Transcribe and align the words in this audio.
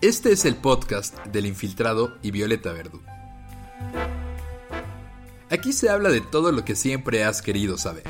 Este 0.00 0.32
es 0.32 0.44
el 0.44 0.56
podcast 0.56 1.16
del 1.26 1.46
infiltrado 1.46 2.18
y 2.22 2.30
Violeta 2.30 2.72
Verdú. 2.72 3.02
Aquí 5.50 5.72
se 5.72 5.88
habla 5.88 6.10
de 6.10 6.20
todo 6.20 6.52
lo 6.52 6.64
que 6.64 6.76
siempre 6.76 7.24
has 7.24 7.40
querido 7.40 7.78
saber. 7.78 8.04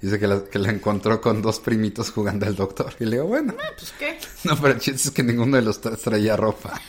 Dice 0.00 0.18
que 0.18 0.26
la, 0.26 0.44
que 0.44 0.58
la 0.58 0.70
encontró 0.70 1.20
con 1.20 1.42
dos 1.42 1.60
primitos 1.60 2.10
jugando 2.10 2.46
al 2.46 2.54
doctor. 2.56 2.94
Y 3.00 3.04
le 3.04 3.16
digo, 3.16 3.26
bueno. 3.26 3.54
Ah, 3.58 3.70
pues 3.76 3.92
qué. 3.98 4.18
No, 4.44 4.56
pero 4.56 4.74
el 4.74 4.80
chiste 4.80 5.08
es 5.08 5.10
que 5.10 5.22
ninguno 5.22 5.56
de 5.56 5.62
los 5.62 5.80
tres 5.80 6.00
traía 6.00 6.36
ropa. 6.36 6.80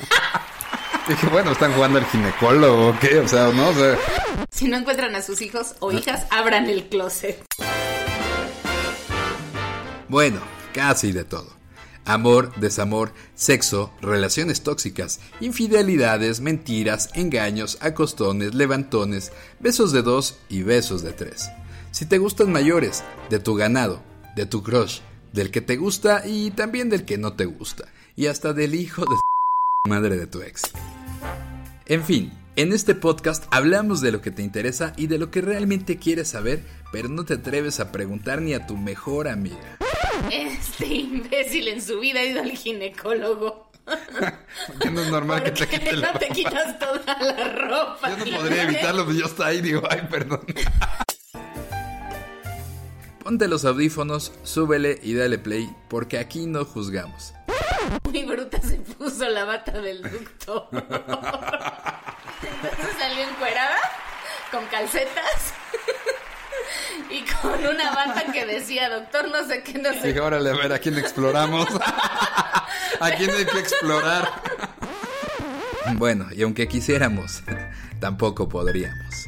Dije, 1.08 1.28
bueno, 1.28 1.52
¿están 1.52 1.74
jugando 1.74 1.98
al 1.98 2.06
ginecólogo 2.06 2.90
o 2.90 3.00
qué? 3.00 3.20
O 3.20 3.28
sea, 3.28 3.52
¿no? 3.52 3.70
O 3.70 3.74
sea, 3.74 3.98
Si 4.52 4.68
no 4.68 4.78
encuentran 4.78 5.16
a 5.16 5.22
sus 5.22 5.42
hijos 5.42 5.76
o 5.80 5.92
hijas, 5.92 6.26
abran 6.30 6.68
el 6.70 6.88
closet. 6.88 7.44
Bueno, 10.08 10.40
casi 10.74 11.12
de 11.12 11.24
todo. 11.24 11.61
Amor, 12.06 12.52
desamor, 12.60 13.14
sexo, 13.36 13.92
relaciones 14.02 14.62
tóxicas, 14.62 15.20
infidelidades, 15.40 16.42
mentiras, 16.42 17.10
engaños, 17.14 17.78
acostones, 17.82 18.56
levantones, 18.56 19.32
besos 19.60 19.92
de 19.92 20.02
dos 20.02 20.40
y 20.50 20.64
besos 20.64 21.04
de 21.04 21.14
tres. 21.14 21.50
Si 21.92 22.06
te 22.06 22.18
gustan 22.18 22.52
mayores, 22.52 23.04
de 23.30 23.40
tu 23.40 23.56
ganado, 23.56 24.02
de 24.36 24.46
tu 24.46 24.64
crush, 24.64 25.00
del 25.32 25.52
que 25.52 25.62
te 25.62 25.78
gusta 25.78 26.24
y 26.26 26.52
también 26.52 26.90
del 26.90 27.06
que 27.06 27.18
no 27.18 27.34
te 27.34 27.46
gusta, 27.46 27.86
y 28.16 28.28
hasta 28.28 28.54
del 28.54 28.76
hijo 28.76 29.04
de 29.04 29.18
madre 29.90 30.18
de 30.18 30.28
tu 30.28 30.42
ex. 30.42 30.64
En 31.86 32.04
fin, 32.04 32.32
en 32.62 32.74
este 32.74 32.94
podcast 32.94 33.46
hablamos 33.50 34.02
de 34.02 34.12
lo 34.12 34.22
que 34.22 34.30
te 34.30 34.44
interesa 34.44 34.94
y 34.96 35.08
de 35.08 35.18
lo 35.18 35.32
que 35.32 35.42
realmente 35.42 35.98
quieres 35.98 36.28
saber, 36.28 36.64
pero 36.92 37.10
no 37.10 37.26
te 37.26 37.34
atreves 37.34 37.80
a 37.80 37.92
preguntar 37.92 38.40
ni 38.40 38.54
a 38.54 38.68
tu 38.68 38.78
mejor 38.78 39.28
amiga. 39.28 39.80
Este 40.32 40.86
imbécil 40.86 41.70
en 41.70 41.82
su 41.82 42.00
vida 42.00 42.20
ha 42.20 42.24
ido 42.24 42.40
al 42.40 42.52
ginecólogo. 42.52 43.72
porque 44.68 44.92
no 44.92 45.02
es 45.02 45.10
normal 45.10 45.42
que 45.44 45.52
¿Por 45.54 45.60
te 45.60 45.68
quite 45.80 45.94
la 45.94 46.14
no 46.14 46.20
te 46.20 46.26
ropa. 46.26 46.36
quitas 46.36 46.78
toda 46.78 47.18
la 47.20 47.52
ropa? 47.54 48.10
Yo 48.10 48.18
no 48.26 48.38
podría 48.38 48.64
evitarlo, 48.64 49.06
pero 49.08 49.18
yo 49.18 49.26
hasta 49.26 49.48
ahí 49.48 49.62
digo, 49.62 49.82
ay, 49.90 50.02
perdón. 50.08 50.42
Ponte 53.24 53.48
los 53.48 53.66
audífonos, 53.66 54.34
súbele 54.44 55.00
y 55.02 55.16
dale 55.16 55.40
play, 55.40 55.68
porque 55.90 56.20
aquí 56.20 56.46
no 56.46 56.64
juzgamos. 56.64 57.34
Muy 58.04 58.24
bruta 58.24 58.62
se 58.62 58.76
puso 58.76 59.28
la 59.30 59.46
bata 59.46 59.82
del 59.82 60.04
doctor. 60.04 60.68
Entonces 62.44 62.98
salió 62.98 63.24
encuerada, 63.24 63.78
con 64.52 64.66
calcetas 64.68 65.54
y 67.10 67.24
con 67.24 67.66
una 67.66 67.92
bata 67.92 68.32
que 68.32 68.46
decía 68.46 68.90
doctor 68.90 69.30
no 69.30 69.46
sé 69.46 69.64
qué, 69.64 69.74
no 69.80 69.92
sé 69.94 70.08
Dije, 70.08 70.20
órale, 70.20 70.50
a 70.50 70.54
ver, 70.54 70.74
¿a 70.74 70.80
quién 70.80 70.98
exploramos? 70.98 71.68
¿A 73.00 73.12
quién 73.18 73.32
hay 73.32 73.46
que 73.46 73.60
explorar? 73.60 74.30
Bueno, 75.96 76.28
y 76.32 76.44
aunque 76.44 76.68
quisiéramos, 76.68 77.44
tampoco 78.00 78.48
podríamos. 78.48 79.28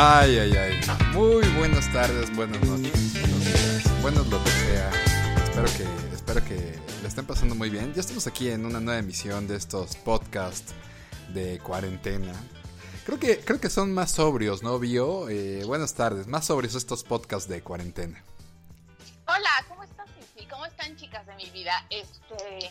Ay, 0.00 0.38
ay, 0.38 0.52
ay. 0.56 0.80
Muy 1.12 1.44
buenas 1.56 1.92
tardes, 1.92 2.32
buenas 2.36 2.60
noches, 2.60 3.20
buenos 3.20 3.44
días, 3.44 4.00
buenos 4.00 4.28
lo 4.28 4.44
que 4.44 4.50
sea. 4.50 4.90
Espero 5.42 5.66
que, 5.76 6.14
espero 6.14 6.44
que 6.44 6.78
le 7.02 7.08
estén 7.08 7.26
pasando 7.26 7.56
muy 7.56 7.68
bien. 7.68 7.92
Ya 7.94 8.02
estamos 8.02 8.28
aquí 8.28 8.48
en 8.48 8.64
una 8.64 8.78
nueva 8.78 9.00
emisión 9.00 9.48
de 9.48 9.56
estos 9.56 9.96
podcasts 9.96 10.72
de 11.34 11.58
cuarentena. 11.58 12.32
Creo 13.06 13.18
que, 13.18 13.40
creo 13.40 13.60
que 13.60 13.68
son 13.68 13.92
más 13.92 14.12
sobrios, 14.12 14.62
¿no, 14.62 14.78
Bio? 14.78 15.28
Eh, 15.30 15.64
buenas 15.64 15.94
tardes, 15.94 16.28
más 16.28 16.46
sobrios 16.46 16.76
estos 16.76 17.02
podcasts 17.02 17.48
de 17.48 17.60
cuarentena. 17.62 18.22
Hola, 19.26 19.50
¿cómo 19.66 19.82
estás, 19.82 20.06
Ceci? 20.16 20.46
¿Cómo 20.46 20.64
están, 20.64 20.94
chicas 20.94 21.26
de 21.26 21.34
mi 21.34 21.50
vida? 21.50 21.84
Este, 21.90 22.70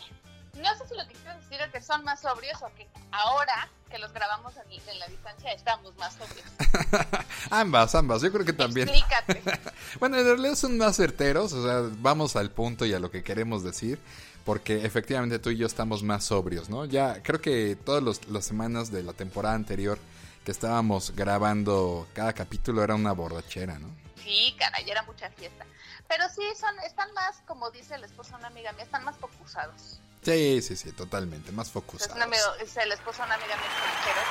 no 0.57 0.75
sé 0.77 0.87
si 0.87 0.95
lo 0.95 1.07
que 1.07 1.13
quiero 1.13 1.37
decir 1.39 1.61
es 1.61 1.71
que 1.71 1.81
son 1.81 2.03
más 2.03 2.21
sobrios 2.21 2.61
o 2.61 2.67
que 2.75 2.87
ahora 3.11 3.69
que 3.89 3.97
los 3.99 4.11
grabamos 4.13 4.53
en, 4.57 4.71
en 4.89 4.99
la 4.99 5.07
distancia 5.07 5.51
estamos 5.53 5.95
más 5.97 6.13
sobrios. 6.15 6.45
ambas, 7.49 7.95
ambas, 7.95 8.21
yo 8.21 8.31
creo 8.31 8.45
que 8.45 8.53
también. 8.53 8.89
Explícate. 8.89 9.41
Bueno, 9.99 10.17
en 10.17 10.25
realidad 10.25 10.55
son 10.55 10.77
más 10.77 10.95
certeros, 10.97 11.53
o 11.53 11.63
sea, 11.63 11.89
vamos 11.99 12.35
al 12.35 12.51
punto 12.51 12.85
y 12.85 12.93
a 12.93 12.99
lo 12.99 13.09
que 13.09 13.23
queremos 13.23 13.63
decir, 13.63 13.99
porque 14.45 14.85
efectivamente 14.85 15.39
tú 15.39 15.49
y 15.49 15.57
yo 15.57 15.65
estamos 15.65 16.03
más 16.03 16.25
sobrios, 16.25 16.69
¿no? 16.69 16.85
Ya 16.85 17.23
creo 17.23 17.41
que 17.41 17.75
todas 17.75 18.03
los- 18.03 18.27
las 18.27 18.45
semanas 18.45 18.91
de 18.91 19.01
la 19.03 19.13
temporada 19.13 19.55
anterior 19.55 19.97
que 20.45 20.51
estábamos 20.51 21.15
grabando 21.15 22.07
cada 22.13 22.33
capítulo 22.33 22.83
era 22.83 22.93
una 22.95 23.11
borrachera, 23.13 23.79
¿no? 23.79 23.89
Sí, 24.21 24.55
caray, 24.59 24.87
era 24.89 25.01
mucha 25.03 25.29
fiesta. 25.31 25.65
Pero 26.07 26.25
sí, 26.29 26.43
son, 26.59 26.77
están 26.85 27.11
más, 27.13 27.37
como 27.47 27.71
dice 27.71 27.95
el 27.95 28.03
esposo 28.03 28.31
de 28.31 28.35
una 28.37 28.47
amiga 28.47 28.71
mía, 28.73 28.83
están 28.83 29.03
más 29.03 29.17
focusados. 29.17 29.99
Sí, 30.21 30.61
sí, 30.61 30.75
sí, 30.75 30.91
totalmente, 30.91 31.51
más 31.51 31.69
Es, 32.05 32.11
una 32.15 32.25
amigo- 32.25 32.55
es 32.61 32.75
el 32.77 32.91
esposo 32.91 33.19
de 33.21 33.25
una 33.27 33.35
amiga 33.35 33.55
mía 33.55 33.65
extranjera. 33.65 34.21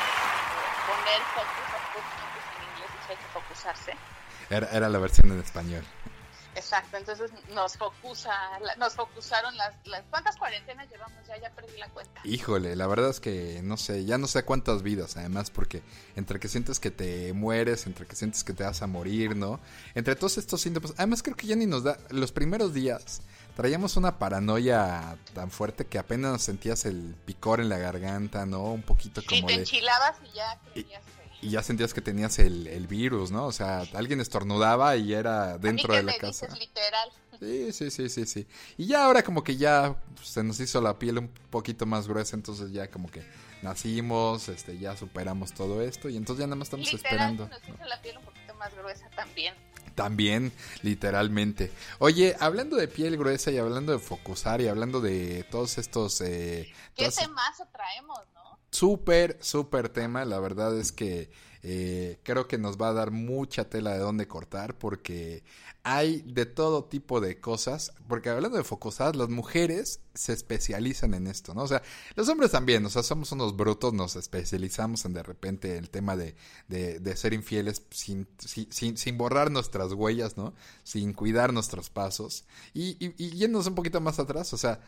Poner 0.86 1.20
focus, 1.34 1.66
focus 1.94 2.04
en 2.56 2.68
inglés, 2.74 2.90
dice 3.00 3.12
hay 3.12 3.16
que 3.16 3.32
focusarse. 3.32 3.92
Era, 4.50 4.68
era 4.70 4.88
la 4.88 4.98
versión 4.98 5.32
en 5.32 5.40
español. 5.40 5.84
Exacto, 6.54 6.96
entonces 6.96 7.30
nos 7.52 7.76
focusa, 7.76 8.32
nos 8.78 8.94
focusaron 8.94 9.54
las, 9.58 9.74
las 9.84 10.02
¿cuántas 10.08 10.36
cuarentenas 10.36 10.88
llevamos? 10.90 11.18
Ya, 11.28 11.38
ya 11.38 11.50
perdí 11.50 11.76
la 11.76 11.88
cuenta. 11.90 12.18
Híjole, 12.24 12.74
la 12.76 12.86
verdad 12.86 13.10
es 13.10 13.20
que 13.20 13.60
no 13.62 13.76
sé, 13.76 14.06
ya 14.06 14.16
no 14.16 14.26
sé 14.26 14.42
cuántas 14.42 14.82
vidas, 14.82 15.18
además, 15.18 15.50
porque 15.50 15.82
entre 16.14 16.40
que 16.40 16.48
sientes 16.48 16.80
que 16.80 16.90
te 16.90 17.34
mueres, 17.34 17.86
entre 17.86 18.06
que 18.06 18.16
sientes 18.16 18.42
que 18.42 18.54
te 18.54 18.64
vas 18.64 18.80
a 18.80 18.86
morir, 18.86 19.36
¿no? 19.36 19.60
Entre 19.94 20.16
todos 20.16 20.38
estos 20.38 20.62
síntomas, 20.62 20.94
además 20.96 21.22
creo 21.22 21.36
que 21.36 21.46
ya 21.46 21.56
ni 21.56 21.66
nos 21.66 21.84
da, 21.84 21.98
los 22.08 22.32
primeros 22.32 22.72
días 22.72 23.20
traíamos 23.56 23.96
una 23.96 24.18
paranoia 24.18 25.16
tan 25.34 25.50
fuerte 25.50 25.86
que 25.86 25.98
apenas 25.98 26.42
sentías 26.42 26.84
el 26.84 27.14
picor 27.24 27.60
en 27.60 27.68
la 27.68 27.78
garganta, 27.78 28.46
¿no? 28.46 28.62
Un 28.72 28.82
poquito 28.82 29.20
Y 29.22 29.24
como 29.26 29.46
te 29.48 29.54
de... 29.54 29.58
enchilabas 29.60 30.18
y 30.30 30.36
ya 30.36 30.60
creías 30.72 31.02
que... 31.04 31.16
Y 31.46 31.50
ya 31.50 31.62
sentías 31.62 31.92
que 31.92 32.00
tenías 32.00 32.38
el, 32.38 32.66
el 32.66 32.86
virus, 32.86 33.30
¿no? 33.30 33.46
O 33.46 33.52
sea, 33.52 33.82
alguien 33.94 34.20
estornudaba 34.20 34.96
y 34.96 35.12
era 35.12 35.58
dentro 35.58 35.92
a 35.92 35.96
de 35.96 36.02
mí 36.02 36.06
la 36.06 36.12
que 36.18 36.26
me 36.26 36.28
casa. 36.28 36.46
dices 36.46 36.58
literal. 36.60 37.10
Sí, 37.38 37.72
sí, 37.72 37.90
sí, 37.90 38.08
sí, 38.08 38.26
sí. 38.26 38.46
Y 38.78 38.86
ya 38.86 39.04
ahora 39.04 39.22
como 39.22 39.44
que 39.44 39.56
ya 39.56 39.96
se 40.22 40.42
nos 40.42 40.58
hizo 40.60 40.80
la 40.80 40.98
piel 40.98 41.18
un 41.18 41.28
poquito 41.50 41.84
más 41.84 42.08
gruesa, 42.08 42.36
entonces 42.36 42.72
ya 42.72 42.90
como 42.90 43.10
que 43.10 43.22
nacimos, 43.62 44.48
este, 44.48 44.78
ya 44.78 44.96
superamos 44.96 45.52
todo 45.52 45.82
esto 45.82 46.08
y 46.08 46.16
entonces 46.16 46.40
ya 46.40 46.46
nada 46.46 46.56
más 46.56 46.66
estamos 46.68 46.90
Literal, 46.90 47.12
esperando. 47.36 47.48
nos 47.48 47.62
hizo 47.68 47.84
la 47.84 48.00
piel 48.00 48.16
un 48.16 48.24
poquito 48.24 48.54
más 48.54 48.74
gruesa 48.74 49.08
también. 49.14 49.54
También, 49.96 50.52
literalmente. 50.82 51.72
Oye, 51.98 52.36
hablando 52.38 52.76
de 52.76 52.86
piel 52.86 53.16
gruesa 53.16 53.50
y 53.50 53.56
hablando 53.56 53.92
de 53.92 53.98
focusar 53.98 54.60
y 54.60 54.68
hablando 54.68 55.00
de 55.00 55.44
todos 55.50 55.78
estos... 55.78 56.20
Eh, 56.20 56.70
¿Qué 56.94 57.10
temazo 57.10 57.66
traemos? 57.72 58.20
Súper, 58.76 59.38
súper 59.40 59.88
tema. 59.88 60.26
La 60.26 60.38
verdad 60.38 60.78
es 60.78 60.92
que 60.92 61.30
eh, 61.62 62.20
creo 62.22 62.46
que 62.46 62.58
nos 62.58 62.76
va 62.76 62.88
a 62.88 62.92
dar 62.92 63.10
mucha 63.10 63.70
tela 63.70 63.94
de 63.94 64.00
dónde 64.00 64.28
cortar 64.28 64.76
porque 64.76 65.44
hay 65.82 66.20
de 66.26 66.44
todo 66.44 66.84
tipo 66.84 67.22
de 67.22 67.40
cosas. 67.40 67.94
Porque 68.06 68.28
hablando 68.28 68.58
de 68.58 68.64
focusar, 68.64 69.16
las 69.16 69.30
mujeres 69.30 70.00
se 70.12 70.34
especializan 70.34 71.14
en 71.14 71.26
esto, 71.26 71.54
¿no? 71.54 71.62
O 71.62 71.66
sea, 71.66 71.80
los 72.16 72.28
hombres 72.28 72.50
también, 72.50 72.84
o 72.84 72.90
sea, 72.90 73.02
somos 73.02 73.32
unos 73.32 73.56
brutos, 73.56 73.94
nos 73.94 74.14
especializamos 74.14 75.06
en 75.06 75.14
de 75.14 75.22
repente 75.22 75.78
el 75.78 75.88
tema 75.88 76.14
de, 76.14 76.36
de, 76.68 77.16
ser 77.16 77.32
infieles 77.32 77.82
sin, 77.88 78.28
sin, 78.38 78.98
sin, 78.98 79.16
borrar 79.16 79.50
nuestras 79.50 79.94
huellas, 79.94 80.36
¿no? 80.36 80.52
Sin 80.82 81.14
cuidar 81.14 81.54
nuestros 81.54 81.88
pasos. 81.88 82.44
Y, 82.74 83.02
y, 83.02 83.14
y 83.16 83.30
yéndonos 83.30 83.68
un 83.68 83.74
poquito 83.74 84.02
más 84.02 84.18
atrás, 84.18 84.52
o 84.52 84.58
sea, 84.58 84.82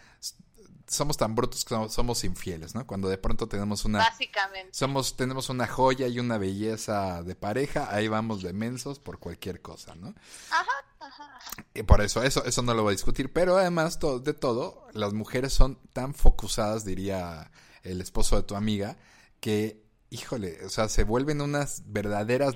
somos 0.89 1.17
tan 1.17 1.35
brutos 1.35 1.65
que 1.65 1.71
somos, 1.71 1.93
somos 1.93 2.25
infieles, 2.25 2.75
¿no? 2.75 2.87
Cuando 2.87 3.09
de 3.09 3.19
pronto 3.19 3.47
tenemos 3.47 3.85
una... 3.85 3.99
Básicamente. 3.99 4.71
Somos, 4.73 5.17
tenemos 5.17 5.49
una 5.51 5.67
joya 5.67 6.09
y 6.09 6.19
una 6.19 6.39
belleza 6.39 7.23
de 7.23 7.35
pareja, 7.35 7.89
ahí 7.95 8.09
vamos 8.09 8.43
de 8.43 8.53
mensos 8.53 8.99
por 8.99 9.19
cualquier 9.19 9.61
cosa, 9.63 9.95
¿no? 9.95 10.15
Ajá, 10.51 10.65
ajá. 11.01 11.25
ajá. 11.39 11.65
Y 11.75 11.83
por 11.85 12.01
eso, 12.01 12.23
eso, 12.23 12.45
eso 12.45 12.63
no 12.63 12.75
lo 12.75 12.83
voy 12.83 12.91
a 12.91 12.97
discutir, 12.97 13.33
pero 13.33 13.57
además 13.57 13.99
to- 13.99 14.19
de 14.19 14.35
todo, 14.35 14.87
las 14.93 15.13
mujeres 15.13 15.53
son 15.53 15.77
tan 15.93 16.15
focusadas, 16.15 16.85
diría 16.85 17.51
el 17.83 18.01
esposo 18.01 18.37
de 18.37 18.43
tu 18.43 18.57
amiga, 18.57 18.97
que, 19.41 19.83
híjole, 20.11 20.65
o 20.65 20.69
sea, 20.71 20.89
se 20.89 21.05
vuelven 21.05 21.41
unas 21.43 21.83
verdaderas 21.87 22.55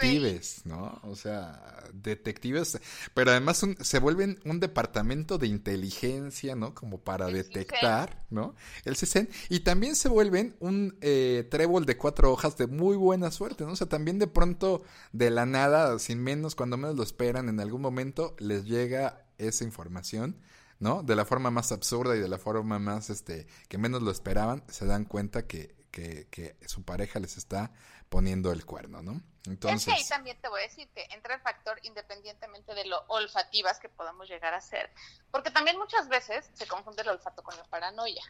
detectives, 0.00 0.62
¿no? 0.66 1.00
O 1.04 1.16
sea, 1.16 1.82
detectives, 1.94 2.78
pero 3.14 3.30
además 3.30 3.62
un- 3.62 3.76
se 3.80 3.98
vuelven 3.98 4.38
un 4.44 4.60
departamento 4.60 5.38
de 5.38 5.46
inteligencia, 5.46 6.54
¿no? 6.56 6.74
Como 6.74 6.98
para 7.02 7.28
El 7.28 7.34
detectar, 7.34 8.24
¿no? 8.30 8.54
El 8.84 8.96
CISEN, 8.96 9.30
y 9.48 9.60
también 9.60 9.96
se 9.96 10.08
vuelven 10.10 10.56
un 10.60 10.98
eh, 11.00 11.46
trébol 11.50 11.86
de 11.86 11.96
cuatro 11.96 12.30
hojas 12.32 12.56
de 12.58 12.66
muy 12.66 12.96
buena 12.96 13.30
suerte, 13.30 13.64
¿no? 13.64 13.72
O 13.72 13.76
sea, 13.76 13.88
también 13.88 14.18
de 14.18 14.26
pronto, 14.26 14.82
de 15.12 15.30
la 15.30 15.46
nada, 15.46 15.98
sin 15.98 16.22
menos, 16.22 16.54
cuando 16.54 16.76
menos 16.76 16.96
lo 16.96 17.02
esperan, 17.02 17.48
en 17.48 17.60
algún 17.60 17.80
momento 17.80 18.36
les 18.38 18.64
llega 18.64 19.24
esa 19.38 19.64
información, 19.64 20.36
¿no? 20.80 21.02
De 21.02 21.16
la 21.16 21.24
forma 21.24 21.50
más 21.50 21.72
absurda 21.72 22.14
y 22.14 22.20
de 22.20 22.28
la 22.28 22.38
forma 22.38 22.78
más, 22.78 23.08
este, 23.08 23.46
que 23.68 23.78
menos 23.78 24.02
lo 24.02 24.10
esperaban, 24.10 24.62
se 24.68 24.84
dan 24.84 25.04
cuenta 25.06 25.46
que, 25.46 25.74
que, 25.90 26.28
que 26.30 26.56
su 26.66 26.84
pareja 26.84 27.18
les 27.18 27.36
está 27.36 27.70
poniendo 28.08 28.52
el 28.52 28.66
cuerno, 28.66 29.02
¿no? 29.02 29.20
Entonces... 29.46 29.86
Es 29.88 29.94
que 29.94 30.00
ahí 30.00 30.08
también 30.08 30.40
te 30.40 30.48
voy 30.48 30.60
a 30.60 30.64
decir 30.64 30.88
que 30.90 31.06
entra 31.10 31.34
el 31.34 31.40
factor 31.40 31.78
independientemente 31.82 32.74
de 32.74 32.84
lo 32.84 33.02
olfativas 33.08 33.78
que 33.78 33.88
podamos 33.88 34.28
llegar 34.28 34.52
a 34.52 34.60
ser, 34.60 34.90
porque 35.30 35.50
también 35.50 35.78
muchas 35.78 36.08
veces 36.08 36.50
se 36.54 36.66
confunde 36.66 37.02
el 37.02 37.08
olfato 37.08 37.42
con 37.42 37.56
la 37.56 37.64
paranoia. 37.64 38.22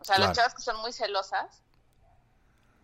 O 0.00 0.04
sea, 0.04 0.18
las 0.18 0.36
chavas 0.36 0.54
que 0.54 0.62
son 0.62 0.80
muy 0.80 0.92
celosas, 0.92 1.62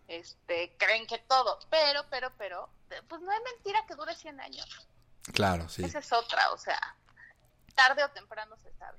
este, 0.07 0.75
creen 0.77 1.07
que 1.07 1.17
todo, 1.19 1.59
pero, 1.69 2.05
pero, 2.09 2.31
pero, 2.37 2.69
pues 3.07 3.21
no 3.21 3.31
es 3.31 3.39
mentira 3.53 3.85
que 3.87 3.95
dure 3.95 4.15
100 4.15 4.39
años. 4.41 4.87
Claro, 5.33 5.67
sí. 5.69 5.83
Esa 5.83 5.99
es 5.99 6.13
otra, 6.13 6.51
o 6.51 6.57
sea, 6.57 6.79
tarde 7.73 8.03
o 8.03 8.09
temprano 8.11 8.55
se 8.57 8.71
sabe. 8.73 8.97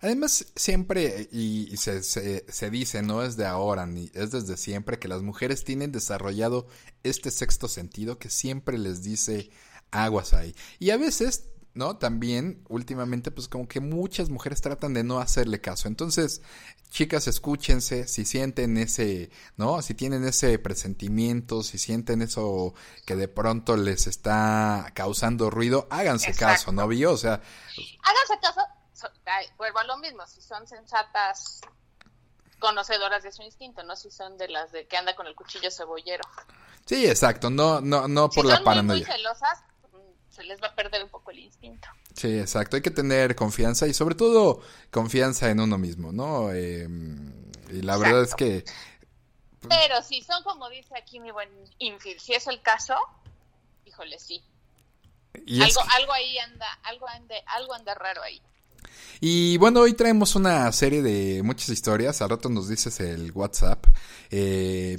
Además, 0.00 0.46
siempre, 0.56 1.28
y, 1.32 1.76
se, 1.76 2.02
se, 2.02 2.70
dice, 2.70 3.02
no 3.02 3.22
es 3.22 3.36
de 3.36 3.46
ahora, 3.46 3.86
ni 3.86 4.10
es 4.14 4.30
desde 4.30 4.56
siempre, 4.56 4.98
que 4.98 5.08
las 5.08 5.22
mujeres 5.22 5.64
tienen 5.64 5.92
desarrollado 5.92 6.66
este 7.02 7.30
sexto 7.30 7.68
sentido 7.68 8.18
que 8.18 8.30
siempre 8.30 8.78
les 8.78 9.02
dice 9.02 9.50
aguas 9.90 10.34
ahí. 10.34 10.54
Y 10.78 10.90
a 10.90 10.96
veces, 10.96 11.48
¿no? 11.74 11.96
También, 11.96 12.62
últimamente, 12.68 13.30
pues 13.30 13.48
como 13.48 13.68
que 13.68 13.80
muchas 13.80 14.28
mujeres 14.28 14.60
tratan 14.60 14.94
de 14.94 15.04
no 15.04 15.18
hacerle 15.18 15.60
caso. 15.60 15.88
Entonces, 15.88 16.42
chicas, 16.90 17.26
escúchense, 17.26 18.06
si 18.06 18.24
sienten 18.24 18.76
ese, 18.76 19.30
¿no? 19.56 19.80
Si 19.82 19.94
tienen 19.94 20.24
ese 20.24 20.58
presentimiento, 20.58 21.62
si 21.62 21.78
sienten 21.78 22.22
eso 22.22 22.74
que 23.04 23.16
de 23.16 23.28
pronto 23.28 23.76
les 23.76 24.06
está 24.06 24.92
causando 24.94 25.50
ruido, 25.50 25.86
háganse 25.90 26.34
caso, 26.34 26.72
¿no 26.72 26.86
vio? 26.86 27.12
O 27.12 27.16
sea... 27.16 27.34
Háganse 27.34 28.40
caso 28.42 28.60
vuelvo 29.56 29.78
a 29.78 29.84
lo 29.84 29.96
mismo, 29.98 30.26
si 30.26 30.40
son 30.40 30.66
sensatas 30.66 31.60
conocedoras 32.58 33.22
de 33.22 33.32
su 33.32 33.42
instinto, 33.42 33.82
no 33.82 33.96
si 33.96 34.10
son 34.10 34.38
de 34.38 34.48
las 34.48 34.72
de 34.72 34.86
que 34.86 34.96
anda 34.96 35.14
con 35.14 35.26
el 35.26 35.34
cuchillo 35.34 35.70
cebollero. 35.70 36.24
Sí, 36.86 37.06
exacto, 37.06 37.50
no 37.50 37.80
no 37.80 38.08
no 38.08 38.28
por 38.30 38.44
la 38.44 38.62
paranoia. 38.62 38.98
Muy, 38.98 39.06
muy 39.06 39.16
celosas, 39.16 39.64
mm, 39.92 40.34
se 40.34 40.44
les 40.44 40.62
va 40.62 40.68
a 40.68 40.74
perder 40.74 41.04
un 41.04 41.10
poco 41.10 41.30
el 41.30 41.40
instinto. 41.40 41.88
Sí, 42.14 42.38
exacto, 42.38 42.76
hay 42.76 42.82
que 42.82 42.90
tener 42.90 43.36
confianza 43.36 43.86
y 43.86 43.92
sobre 43.92 44.14
todo 44.14 44.62
confianza 44.90 45.50
en 45.50 45.60
uno 45.60 45.76
mismo, 45.76 46.12
¿no? 46.12 46.50
Em, 46.50 47.50
y 47.68 47.82
la 47.82 47.98
verdad 47.98 48.22
es 48.22 48.34
que... 48.34 48.64
Pero 49.68 50.00
si 50.02 50.22
son 50.22 50.42
como 50.44 50.68
dice 50.70 50.96
aquí 50.96 51.18
mi 51.18 51.30
buen 51.32 51.50
Infil, 51.78 52.18
si 52.20 52.32
es 52.32 52.46
el 52.46 52.62
caso, 52.62 52.96
híjole, 53.84 54.18
sí. 54.18 54.42
algo, 55.60 55.80
algo 55.90 56.12
ahí 56.12 56.38
anda, 56.38 56.66
algo 56.84 57.08
anda, 57.08 57.34
algo 57.46 57.74
anda 57.74 57.94
raro 57.94 58.22
ahí. 58.22 58.40
Y 59.20 59.56
bueno, 59.56 59.80
hoy 59.80 59.94
traemos 59.94 60.36
una 60.36 60.70
serie 60.72 61.02
de 61.02 61.42
muchas 61.42 61.70
historias. 61.70 62.20
Al 62.22 62.30
rato 62.30 62.48
nos 62.48 62.68
dices 62.68 63.00
el 63.00 63.32
WhatsApp, 63.32 63.86
eh. 64.30 64.96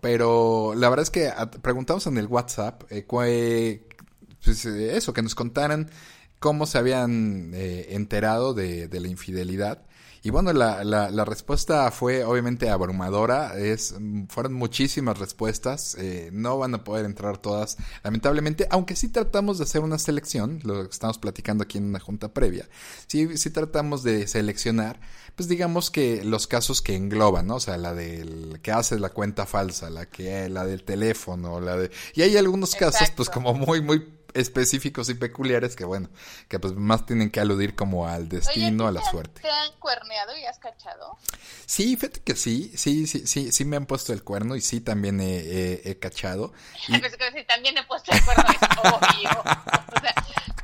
Pero 0.00 0.74
la 0.76 0.88
verdad 0.88 1.04
es 1.04 1.10
que 1.10 1.30
preguntamos 1.62 2.06
en 2.06 2.18
el 2.18 2.26
WhatsApp, 2.26 2.82
eh, 2.90 3.04
pues, 3.06 4.66
eh, 4.66 4.96
eso, 4.96 5.12
que 5.12 5.22
nos 5.22 5.34
contaran 5.34 5.90
cómo 6.38 6.66
se 6.66 6.78
habían 6.78 7.52
eh, 7.54 7.88
enterado 7.90 8.54
de, 8.54 8.88
de 8.88 9.00
la 9.00 9.08
infidelidad. 9.08 9.84
Y 10.22 10.30
bueno, 10.30 10.52
la, 10.52 10.84
la, 10.84 11.10
la, 11.10 11.24
respuesta 11.24 11.90
fue 11.90 12.24
obviamente 12.24 12.68
abrumadora. 12.68 13.58
Es, 13.58 13.94
fueron 14.28 14.52
muchísimas 14.52 15.18
respuestas. 15.18 15.94
Eh, 15.98 16.28
no 16.32 16.58
van 16.58 16.74
a 16.74 16.84
poder 16.84 17.06
entrar 17.06 17.38
todas, 17.38 17.78
lamentablemente, 18.04 18.66
aunque 18.70 18.96
sí 18.96 19.08
tratamos 19.08 19.58
de 19.58 19.64
hacer 19.64 19.80
una 19.80 19.98
selección, 19.98 20.60
lo 20.62 20.84
que 20.84 20.90
estamos 20.90 21.18
platicando 21.18 21.64
aquí 21.64 21.78
en 21.78 21.84
una 21.84 22.00
junta 22.00 22.34
previa. 22.34 22.68
Sí, 23.06 23.38
sí 23.38 23.50
tratamos 23.50 24.02
de 24.02 24.26
seleccionar, 24.26 25.00
pues 25.36 25.48
digamos 25.48 25.90
que 25.90 26.22
los 26.22 26.46
casos 26.46 26.82
que 26.82 26.96
engloban, 26.96 27.46
¿no? 27.46 27.56
O 27.56 27.60
sea, 27.60 27.78
la 27.78 27.94
del 27.94 28.60
que 28.62 28.72
hace 28.72 28.98
la 28.98 29.08
cuenta 29.08 29.46
falsa, 29.46 29.88
la 29.88 30.06
que, 30.06 30.50
la 30.50 30.66
del 30.66 30.84
teléfono, 30.84 31.60
la 31.60 31.76
de. 31.76 31.90
Y 32.14 32.22
hay 32.22 32.36
algunos 32.36 32.74
casos, 32.74 33.10
pues 33.16 33.30
como 33.30 33.54
muy, 33.54 33.80
muy 33.80 34.00
específicos 34.34 35.08
y 35.08 35.14
peculiares 35.14 35.76
que 35.76 35.84
bueno, 35.84 36.08
que 36.48 36.58
pues 36.58 36.74
más 36.74 37.06
tienen 37.06 37.30
que 37.30 37.40
aludir 37.40 37.74
como 37.74 38.06
al 38.06 38.28
destino, 38.28 38.86
a 38.86 38.92
la 38.92 39.02
suerte. 39.02 39.42
¿Te 39.42 39.50
han 39.50 39.72
cuerneado 39.78 40.36
y 40.36 40.44
has 40.44 40.58
cachado? 40.58 41.18
Sí, 41.66 41.96
fíjate 41.96 42.20
que 42.20 42.36
sí, 42.36 42.72
sí, 42.76 43.06
sí, 43.06 43.26
sí, 43.26 43.52
sí 43.52 43.64
me 43.64 43.76
han 43.76 43.86
puesto 43.86 44.12
el 44.12 44.22
cuerno 44.22 44.56
y 44.56 44.60
sí 44.60 44.80
también 44.80 45.20
he, 45.20 45.82
he, 45.84 45.98
cachado. 45.98 46.52
Y... 46.88 46.98
Pues 47.00 47.16
que 47.16 47.44
también 47.44 47.76
he 47.78 47.82
puesto 47.84 48.12
el 48.12 48.22
cuerno, 48.24 48.44
es 48.48 48.78
obvio. 48.78 49.30
o 49.40 50.00
sea, 50.00 50.14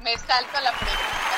me 0.03 0.17
salto 0.19 0.61
la 0.63 0.73
pregunta. 0.73 1.37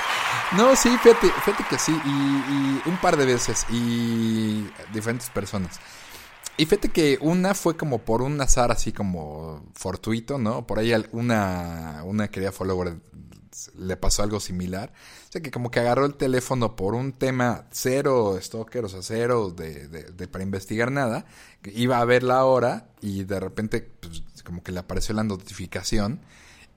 No, 0.53 0.75
sí, 0.77 0.97
fíjate, 1.03 1.31
fíjate 1.45 1.65
que 1.69 1.79
sí, 1.79 1.93
y, 2.05 2.09
y 2.09 2.83
un 2.87 2.99
par 3.01 3.17
de 3.17 3.27
veces, 3.27 3.65
y 3.71 4.69
diferentes 4.93 5.31
personas. 5.31 5.79
Y 6.59 6.67
fíjate 6.67 6.89
que 6.89 7.19
una 7.21 7.55
fue 7.55 7.77
como 7.77 7.99
por 7.99 8.21
un 8.21 8.41
azar 8.41 8.73
así 8.73 8.91
como 8.93 9.65
fortuito, 9.75 10.39
¿no? 10.39 10.67
Por 10.67 10.81
ahí 10.81 10.93
una, 11.13 12.03
una 12.05 12.29
querida 12.29 12.51
follower 12.51 12.97
le 13.77 13.97
pasó 13.97 14.25
algo 14.25 14.41
similar. 14.41 14.93
O 15.29 15.33
sea 15.33 15.41
que 15.41 15.53
como 15.53 15.71
que 15.71 15.79
agarró 15.79 16.05
el 16.05 16.15
teléfono 16.15 16.75
por 16.75 16.95
un 16.95 17.13
tema 17.13 17.67
cero 17.71 18.37
stalker, 18.43 18.85
o 18.85 18.89
sea, 18.89 19.03
cero 19.03 19.51
de, 19.51 19.87
de, 19.87 20.29
para 20.29 20.43
investigar 20.43 20.91
nada. 20.91 21.27
Iba 21.63 22.01
a 22.01 22.05
ver 22.05 22.25
la 22.25 22.45
hora 22.45 22.89
y 23.01 23.23
de 23.23 23.39
repente 23.39 23.81
pues, 23.81 24.25
como 24.43 24.65
que 24.65 24.73
le 24.73 24.81
apareció 24.81 25.15
la 25.15 25.23
notificación 25.23 26.21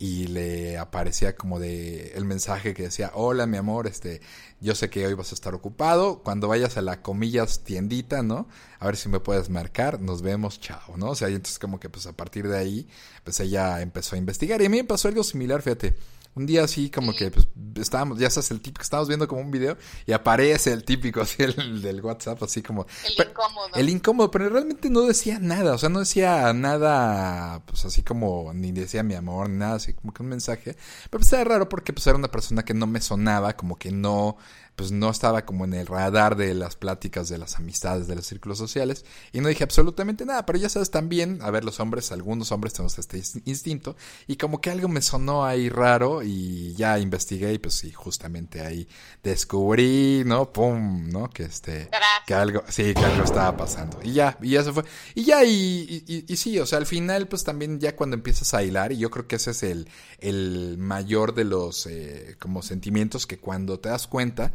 y 0.01 0.25
le 0.25 0.79
aparecía 0.79 1.35
como 1.35 1.59
de 1.59 2.13
el 2.15 2.25
mensaje 2.25 2.73
que 2.73 2.81
decía, 2.81 3.11
hola 3.13 3.45
mi 3.45 3.57
amor, 3.57 3.85
este, 3.85 4.19
yo 4.59 4.73
sé 4.73 4.89
que 4.89 5.05
hoy 5.05 5.13
vas 5.13 5.31
a 5.31 5.35
estar 5.35 5.53
ocupado, 5.53 6.23
cuando 6.23 6.47
vayas 6.47 6.75
a 6.75 6.81
la 6.81 7.03
comillas 7.03 7.59
tiendita, 7.59 8.23
¿no? 8.23 8.47
A 8.79 8.87
ver 8.87 8.97
si 8.97 9.09
me 9.09 9.19
puedes 9.19 9.51
marcar, 9.51 10.01
nos 10.01 10.23
vemos, 10.23 10.59
chao, 10.59 10.97
¿no? 10.97 11.11
O 11.11 11.15
sea, 11.15 11.29
y 11.29 11.35
entonces 11.35 11.59
como 11.59 11.79
que 11.79 11.87
pues 11.87 12.07
a 12.07 12.13
partir 12.13 12.47
de 12.47 12.57
ahí, 12.57 12.87
pues 13.23 13.39
ella 13.41 13.79
empezó 13.79 14.15
a 14.15 14.17
investigar 14.17 14.59
y 14.63 14.65
a 14.65 14.69
mí 14.69 14.77
me 14.77 14.85
pasó 14.85 15.07
algo 15.07 15.23
similar, 15.23 15.61
fíjate. 15.61 15.95
Un 16.33 16.45
día 16.45 16.63
así 16.63 16.89
como 16.89 17.13
que 17.13 17.29
pues 17.29 17.47
estábamos, 17.75 18.17
ya 18.17 18.29
sabes, 18.29 18.51
el 18.51 18.61
típico, 18.61 18.83
estábamos 18.83 19.09
viendo 19.09 19.27
como 19.27 19.41
un 19.41 19.51
video 19.51 19.77
y 20.05 20.13
aparece 20.13 20.71
el 20.71 20.85
típico 20.85 21.21
así 21.21 21.43
el 21.43 21.81
del 21.81 22.01
WhatsApp, 22.01 22.41
así 22.43 22.61
como... 22.61 22.85
El 23.05 23.27
incómodo. 23.27 23.67
El 23.75 23.89
incómodo, 23.89 24.31
pero 24.31 24.49
realmente 24.49 24.89
no 24.89 25.01
decía 25.01 25.39
nada, 25.39 25.73
o 25.73 25.77
sea, 25.77 25.89
no 25.89 25.99
decía 25.99 26.53
nada, 26.53 27.61
pues 27.65 27.83
así 27.83 28.01
como, 28.01 28.53
ni 28.53 28.71
decía 28.71 29.03
mi 29.03 29.15
amor, 29.15 29.49
ni 29.49 29.57
nada, 29.57 29.75
así 29.75 29.93
como 29.93 30.13
que 30.13 30.23
un 30.23 30.29
mensaje. 30.29 30.77
Pero 31.09 31.19
pues 31.19 31.33
era 31.33 31.43
raro 31.43 31.67
porque 31.67 31.91
pues 31.91 32.07
era 32.07 32.15
una 32.15 32.31
persona 32.31 32.63
que 32.63 32.73
no 32.73 32.87
me 32.87 33.01
sonaba, 33.01 33.57
como 33.57 33.77
que 33.77 33.91
no 33.91 34.37
pues 34.81 34.91
no 34.91 35.11
estaba 35.11 35.45
como 35.45 35.65
en 35.65 35.75
el 35.75 35.85
radar 35.85 36.35
de 36.35 36.55
las 36.55 36.75
pláticas 36.75 37.29
de 37.29 37.37
las 37.37 37.57
amistades, 37.57 38.07
de 38.07 38.15
los 38.15 38.25
círculos 38.25 38.57
sociales, 38.57 39.05
y 39.31 39.39
no 39.39 39.47
dije 39.47 39.63
absolutamente 39.63 40.25
nada, 40.25 40.43
pero 40.43 40.57
ya 40.57 40.69
sabes 40.69 40.89
también, 40.89 41.37
a 41.43 41.51
ver, 41.51 41.63
los 41.63 41.79
hombres, 41.79 42.11
algunos 42.11 42.51
hombres 42.51 42.73
tenemos 42.73 42.97
este 42.97 43.21
instinto, 43.45 43.95
y 44.25 44.37
como 44.37 44.59
que 44.59 44.71
algo 44.71 44.87
me 44.87 45.03
sonó 45.03 45.45
ahí 45.45 45.69
raro, 45.69 46.23
y 46.23 46.73
ya 46.73 46.97
investigué, 46.97 47.53
y 47.53 47.59
pues 47.59 47.75
sí, 47.75 47.91
justamente 47.91 48.61
ahí 48.61 48.87
descubrí, 49.21 50.23
¿no? 50.25 50.51
Pum, 50.51 51.09
¿no? 51.09 51.29
Que 51.29 51.43
este, 51.43 51.87
que 52.25 52.33
algo, 52.33 52.63
sí, 52.67 52.95
que 52.95 53.05
algo 53.05 53.23
estaba 53.23 53.55
pasando, 53.55 53.99
y 54.01 54.13
ya, 54.13 54.35
y 54.41 54.55
eso 54.55 54.73
fue, 54.73 54.83
y 55.13 55.25
ya, 55.25 55.43
y, 55.43 56.03
y, 56.07 56.25
y, 56.27 56.37
sí, 56.37 56.57
o 56.57 56.65
sea, 56.65 56.79
al 56.79 56.87
final, 56.87 57.27
pues 57.27 57.43
también 57.43 57.79
ya 57.79 57.95
cuando 57.95 58.15
empiezas 58.15 58.55
a 58.55 58.63
hilar, 58.63 58.93
y 58.93 58.97
yo 58.97 59.11
creo 59.11 59.27
que 59.27 59.35
ese 59.35 59.51
es 59.51 59.61
el, 59.61 59.87
el 60.17 60.79
mayor 60.79 61.35
de 61.35 61.43
los, 61.43 61.85
eh, 61.85 62.35
como 62.39 62.63
sentimientos 62.63 63.27
que 63.27 63.37
cuando 63.37 63.79
te 63.79 63.89
das 63.89 64.07
cuenta, 64.07 64.53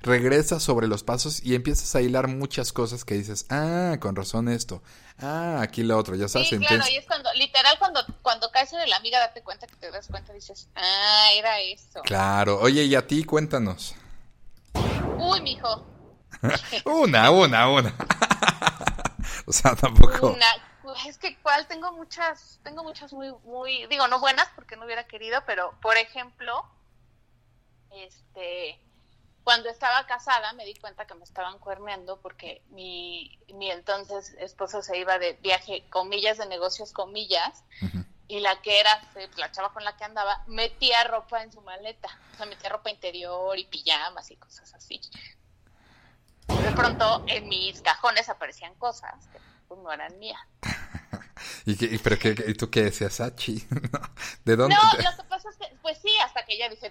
regresas 0.00 0.62
sobre 0.62 0.86
los 0.86 1.02
pasos 1.02 1.42
y 1.42 1.54
empiezas 1.54 1.94
a 1.94 2.00
hilar 2.00 2.28
muchas 2.28 2.72
cosas 2.72 3.04
que 3.04 3.14
dices, 3.14 3.46
ah, 3.50 3.96
con 4.00 4.16
razón 4.16 4.48
esto, 4.48 4.82
ah, 5.18 5.58
aquí 5.60 5.82
lo 5.82 5.98
otro, 5.98 6.14
ya 6.14 6.28
sabes. 6.28 6.48
Sí, 6.48 6.58
claro, 6.58 6.84
y 6.90 6.96
es 6.96 7.06
cuando, 7.06 7.32
literal, 7.34 7.78
cuando, 7.78 8.00
cuando 8.22 8.50
caes 8.50 8.72
en 8.72 8.88
la 8.88 8.96
amiga, 8.96 9.18
date 9.18 9.42
cuenta 9.42 9.66
que 9.66 9.76
te 9.76 9.90
das 9.90 10.08
cuenta 10.08 10.32
y 10.32 10.36
dices, 10.36 10.68
ah, 10.76 11.28
era 11.34 11.60
eso. 11.60 12.02
Claro, 12.02 12.58
oye, 12.60 12.84
y 12.84 12.94
a 12.94 13.06
ti, 13.06 13.24
cuéntanos. 13.24 13.94
Uy, 15.18 15.40
mijo. 15.42 15.86
una, 16.84 17.30
una, 17.30 17.68
una. 17.68 17.94
o 19.46 19.52
sea, 19.52 19.74
tampoco. 19.74 20.28
Una, 20.28 20.46
es 21.06 21.18
que 21.18 21.36
cuál, 21.42 21.66
tengo 21.66 21.92
muchas, 21.92 22.60
tengo 22.62 22.84
muchas 22.84 23.12
muy, 23.12 23.32
muy, 23.44 23.86
digo, 23.88 24.06
no 24.08 24.20
buenas 24.20 24.48
porque 24.54 24.76
no 24.76 24.84
hubiera 24.84 25.06
querido, 25.06 25.42
pero, 25.46 25.74
por 25.80 25.96
ejemplo, 25.96 26.64
este 27.90 28.78
cuando 29.48 29.70
estaba 29.70 30.04
casada 30.04 30.52
me 30.52 30.66
di 30.66 30.74
cuenta 30.74 31.06
que 31.06 31.14
me 31.14 31.24
estaban 31.24 31.58
cuerneando 31.58 32.20
porque 32.20 32.60
mi, 32.68 33.40
mi 33.54 33.70
entonces 33.70 34.36
esposo 34.40 34.82
se 34.82 34.98
iba 34.98 35.18
de 35.18 35.38
viaje, 35.40 35.86
comillas, 35.88 36.36
de 36.36 36.44
negocios, 36.44 36.92
comillas, 36.92 37.64
y 38.26 38.40
la 38.40 38.60
que 38.60 38.78
era, 38.78 39.00
la 39.38 39.50
chava 39.50 39.72
con 39.72 39.84
la 39.84 39.96
que 39.96 40.04
andaba, 40.04 40.44
metía 40.48 41.02
ropa 41.04 41.42
en 41.42 41.50
su 41.50 41.62
maleta, 41.62 42.10
o 42.34 42.36
sea, 42.36 42.44
metía 42.44 42.68
ropa 42.68 42.90
interior 42.90 43.58
y 43.58 43.64
pijamas 43.64 44.30
y 44.30 44.36
cosas 44.36 44.74
así. 44.74 45.00
De 46.46 46.72
pronto 46.72 47.24
en 47.26 47.48
mis 47.48 47.80
cajones 47.80 48.28
aparecían 48.28 48.74
cosas 48.74 49.28
que 49.32 49.40
pues, 49.66 49.80
no 49.80 49.90
eran 49.90 50.18
mías. 50.18 50.42
¿Y, 51.64 51.74
qué, 51.74 51.98
pero 52.04 52.18
qué, 52.18 52.34
¿y 52.48 52.52
tú 52.52 52.68
qué 52.68 52.82
decías, 52.82 53.14
Sachi? 53.14 53.66
¿De 54.44 54.56
dónde? 54.56 54.76
No, 54.76 54.92
lo 54.92 55.16
que 55.16 55.24
pasa 55.26 55.48
es 55.48 55.56
que, 55.56 55.74
pues 55.80 55.96
sí, 56.02 56.14
hasta 56.22 56.44
que 56.44 56.52
ella 56.52 56.68
dice, 56.68 56.90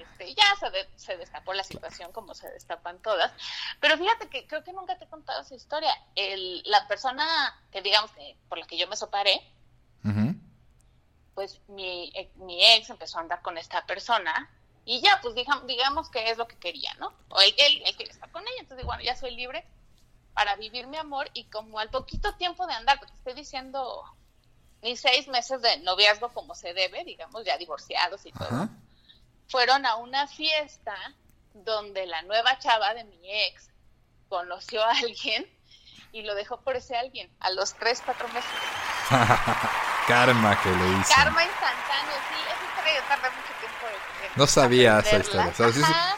este, 0.00 0.34
ya 0.34 0.44
se, 0.58 0.88
se 0.96 1.16
destapó 1.16 1.52
la 1.52 1.64
situación 1.64 2.12
como 2.12 2.34
se 2.34 2.50
destapan 2.50 3.00
todas. 3.02 3.32
Pero 3.80 3.96
fíjate 3.98 4.28
que 4.28 4.46
creo 4.46 4.64
que 4.64 4.72
nunca 4.72 4.98
te 4.98 5.04
he 5.04 5.08
contado 5.08 5.42
esa 5.42 5.54
historia. 5.54 5.92
El, 6.14 6.62
la 6.64 6.86
persona 6.88 7.24
que 7.70 7.82
digamos 7.82 8.10
que 8.12 8.36
por 8.48 8.58
la 8.58 8.66
que 8.66 8.78
yo 8.78 8.88
me 8.88 8.96
separé, 8.96 9.40
pues 11.34 11.60
mi, 11.68 12.12
eh, 12.14 12.30
mi 12.36 12.62
ex 12.74 12.90
empezó 12.90 13.18
a 13.18 13.22
andar 13.22 13.40
con 13.42 13.56
esta 13.56 13.86
persona 13.86 14.50
y 14.84 15.00
ya, 15.00 15.20
pues 15.22 15.34
digamos, 15.34 15.66
digamos 15.66 16.10
que 16.10 16.30
es 16.30 16.38
lo 16.38 16.48
que 16.48 16.56
quería, 16.56 16.92
¿no? 16.94 17.12
O 17.28 17.40
él, 17.40 17.54
él, 17.58 17.82
él 17.84 17.96
quería 17.96 18.12
estar 18.12 18.30
con 18.30 18.42
ella, 18.42 18.60
entonces 18.60 18.84
bueno, 18.84 19.02
ya 19.02 19.14
soy 19.14 19.34
libre 19.34 19.64
para 20.34 20.56
vivir 20.56 20.86
mi 20.86 20.96
amor 20.96 21.30
y 21.34 21.44
como 21.44 21.78
al 21.78 21.90
poquito 21.90 22.34
tiempo 22.34 22.66
de 22.66 22.74
andar, 22.74 22.98
porque 22.98 23.14
estoy 23.14 23.34
diciendo 23.34 24.04
ni 24.82 24.96
seis 24.96 25.28
meses 25.28 25.60
de 25.62 25.78
noviazgo 25.78 26.30
como 26.32 26.54
se 26.54 26.72
debe, 26.72 27.04
digamos, 27.04 27.44
ya 27.44 27.58
divorciados 27.58 28.24
y 28.26 28.32
todo, 28.32 28.68
fueron 29.50 29.84
a 29.84 29.96
una 29.96 30.28
fiesta 30.28 30.94
donde 31.52 32.06
la 32.06 32.22
nueva 32.22 32.58
chava 32.58 32.94
de 32.94 33.04
mi 33.04 33.18
ex 33.46 33.68
conoció 34.28 34.82
a 34.82 34.92
alguien 34.92 35.46
y 36.12 36.22
lo 36.22 36.34
dejó 36.34 36.60
por 36.60 36.76
ese 36.76 36.96
alguien 36.96 37.30
a 37.40 37.50
los 37.50 37.74
tres, 37.74 38.00
cuatro 38.04 38.28
meses. 38.28 38.50
Karma 40.06 40.60
que 40.62 40.70
le 40.70 40.88
hizo. 40.98 41.14
Karma 41.14 41.44
instantáneo, 41.44 42.14
sí, 42.28 42.34
esa 42.46 42.64
historia 42.64 43.02
tarda 43.08 43.30
mucho 43.30 43.52
tiempo 43.60 43.86
No 44.36 44.46
sabía 44.46 44.98
esa 45.00 45.18
historia. 45.18 45.52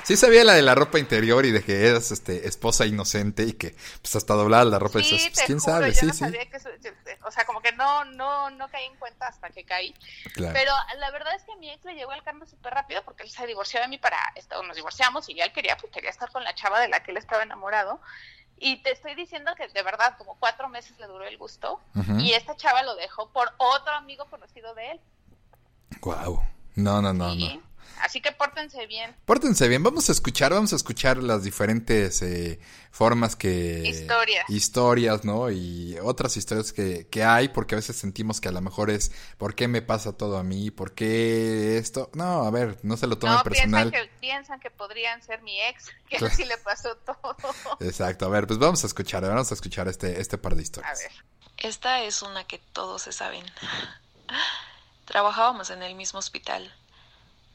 sí, 0.03 0.17
sabía 0.17 0.45
la 0.45 0.55
de 0.55 0.63
la 0.63 0.75
ropa 0.75 0.99
interior 0.99 1.45
y 1.45 1.51
de 1.53 1.63
que 1.63 1.89
eras 1.89 2.11
este, 2.11 2.47
esposa 2.47 2.87
inocente 2.87 3.43
y 3.45 3.53
que 3.55 3.75
pues 4.01 4.17
hasta 4.17 4.35
doblar 4.35 4.67
la 4.67 4.79
ropa. 4.79 5.01
Sí, 5.01 5.31
pues, 5.33 5.47
¿quién 5.47 5.59
juro, 5.59 5.73
sabe? 5.73 5.93
Yo 5.93 6.01
sí, 6.01 6.07
no 6.07 6.13
sí. 6.13 6.19
sabía 6.21 6.49
que 6.49 6.57
eso- 6.57 6.71
o 7.25 7.31
sea, 7.31 7.45
como 7.45 7.61
que 7.63 7.73
no, 7.73 8.05
no, 8.05 8.51
no 8.51 8.69
caí 8.69 8.85
en 8.85 8.97
cuenta 8.97 9.27
hasta 9.29 9.49
que 9.51 9.65
caí. 9.65 9.95
Claro. 10.35 10.53
Pero 10.53 10.73
la 10.99 11.11
verdad 11.11 11.35
es 11.35 11.43
que 11.45 11.53
a 11.53 11.57
mi 11.57 11.71
ex 11.71 11.85
le 11.85 11.95
llegó 11.95 12.13
al 12.13 12.23
karma 12.23 12.47
súper 12.47 12.75
rápido 12.75 13.03
porque 13.05 13.23
él 13.23 13.31
se 13.31 13.47
divorció 13.47 13.81
de 13.81 13.89
mí 13.89 13.99
para, 13.99 14.19
nos 14.67 14.77
divorciamos 14.77 15.29
y 15.29 15.35
ya 15.35 15.45
él 15.45 15.53
quería, 15.53 15.77
pues 15.77 15.93
quería 15.93 16.11
estar 16.11 16.31
con 16.31 16.45
la 16.45 16.55
chava 16.55 16.81
de 16.81 16.89
la 16.89 17.03
que 17.03 17.11
él 17.11 17.17
estaba 17.17 17.43
enamorado. 17.43 18.01
Y 18.65 18.77
te 18.77 18.93
estoy 18.93 19.17
diciendo 19.17 19.51
que 19.57 19.67
de 19.67 19.83
verdad 19.83 20.17
como 20.17 20.37
cuatro 20.39 20.69
meses 20.69 20.97
le 21.01 21.09
duró 21.09 21.25
el 21.25 21.37
gusto 21.37 21.81
y 22.21 22.33
esta 22.33 22.55
chava 22.55 22.85
lo 22.85 22.95
dejó 22.95 23.29
por 23.31 23.53
otro 23.59 23.93
amigo 23.93 24.25
conocido 24.27 24.73
de 24.75 24.93
él. 24.93 25.01
Guau. 26.01 26.41
No, 26.75 27.01
no, 27.03 27.13
no, 27.13 27.35
Y- 27.35 27.57
no. 27.57 27.73
Así 28.03 28.21
que 28.21 28.33
pórtense 28.33 28.85
bien. 28.89 29.15
Pórtense 29.27 29.69
bien, 29.69 29.81
vamos 29.85 30.09
a 30.09 30.13
escuchar, 30.13 30.53
vamos 30.53 30.73
a 30.73 30.77
escuchar 30.77 31.19
las 31.23 31.45
diferentes 31.45 32.21
eh, 32.23 32.59
formas 32.91 33.37
que... 33.37 33.85
Historias. 33.87 34.45
Historias, 34.51 35.25
¿no? 35.25 35.53
Y 35.53 35.97
otras 36.03 36.37
historias 36.37 36.73
que, 36.73 37.07
que 37.09 37.23
hay, 37.23 37.49
porque 37.51 37.77
a 37.77 37.79
veces 37.79 37.95
sentimos 37.95 38.41
que 38.41 38.49
a 38.49 38.53
lo 38.53 38.61
mejor 38.61 38.91
es, 38.91 39.13
¿por 39.39 39.55
qué 39.55 39.69
me 39.69 39.83
pasa 39.83 40.17
todo 40.17 40.37
a 40.37 40.43
mí? 40.43 40.73
¿Por 40.73 40.95
qué 40.95 41.79
esto? 41.79 42.11
No, 42.15 42.43
a 42.43 42.51
ver, 42.51 42.77
no 42.83 42.97
se 42.97 43.07
lo 43.07 43.19
tomen 43.19 43.37
No, 43.37 43.43
personal. 43.45 43.91
piensan 43.93 44.09
que, 44.09 44.15
piensan 44.19 44.61
que 44.61 44.71
podrían 44.73 45.23
ser 45.23 45.41
mi 45.43 45.61
ex, 45.61 45.87
que 46.11 46.17
Claro. 46.17 46.33
así 46.35 46.45
le 46.45 46.59
pasó 46.59 46.97
todo. 46.97 47.37
Exacto, 47.79 48.27
a 48.27 48.31
ver, 48.31 48.49
pues 48.49 48.59
vamos 48.59 48.83
a 48.83 48.89
escuchar, 48.89 49.23
vamos 49.23 49.53
a 49.53 49.55
escuchar 49.55 49.87
este, 49.87 50.21
este 50.21 50.39
par 50.39 50.57
de 50.57 50.61
A 50.61 50.63
historias. 50.65 50.99
ver. 50.99 51.13
Esta 51.59 52.03
es 52.03 52.21
una 52.23 52.43
que 52.49 52.59
todos 52.73 53.03
se 53.03 53.13
saben. 53.13 53.45
Trabajábamos 55.05 55.71
en 55.71 55.83
el 55.83 55.95
mismo 55.95 56.19
hospital 56.19 56.73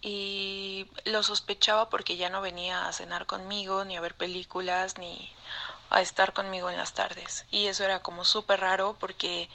y 0.01 0.87
lo 1.05 1.23
sospechaba 1.23 1.89
porque 1.89 2.17
ya 2.17 2.29
no 2.29 2.41
venía 2.41 2.87
a 2.87 2.93
cenar 2.93 3.25
conmigo, 3.25 3.85
ni 3.85 3.97
a 3.97 4.01
ver 4.01 4.15
películas, 4.15 4.97
ni 4.97 5.31
a 5.89 6.01
estar 6.01 6.33
conmigo 6.33 6.69
en 6.69 6.77
las 6.77 6.93
tardes. 6.93 7.45
Y 7.51 7.67
eso 7.67 7.83
era 7.83 7.99
como 7.99 8.25
súper 8.25 8.59
raro 8.59 8.95
porque 8.99 9.49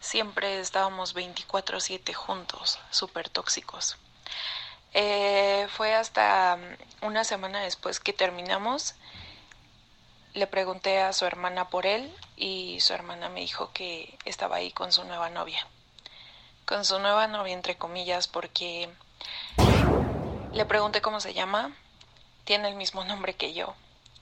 siempre 0.00 0.60
estábamos 0.60 1.14
24/7 1.14 2.12
juntos, 2.14 2.78
súper 2.90 3.28
tóxicos. 3.28 3.96
Eh, 4.92 5.66
fue 5.76 5.94
hasta 5.94 6.56
mm, 6.56 7.06
una 7.06 7.24
semana 7.24 7.60
después 7.60 8.00
que 8.00 8.12
terminamos 8.12 8.94
le 10.34 10.46
pregunté 10.48 11.00
a 11.00 11.12
su 11.12 11.24
hermana 11.26 11.68
por 11.68 11.86
él 11.86 12.12
y 12.36 12.80
su 12.80 12.92
hermana 12.92 13.28
me 13.28 13.40
dijo 13.40 13.70
que 13.72 14.18
estaba 14.24 14.56
ahí 14.56 14.72
con 14.72 14.92
su 14.92 15.04
nueva 15.04 15.30
novia. 15.30 15.66
Con 16.66 16.84
su 16.84 16.98
nueva 16.98 17.26
novia, 17.26 17.52
entre 17.52 17.76
comillas, 17.76 18.26
porque 18.26 18.88
le 20.52 20.64
pregunté 20.64 21.02
cómo 21.02 21.20
se 21.20 21.34
llama. 21.34 21.74
Tiene 22.44 22.68
el 22.68 22.74
mismo 22.74 23.04
nombre 23.04 23.34
que 23.34 23.54
yo. 23.54 23.74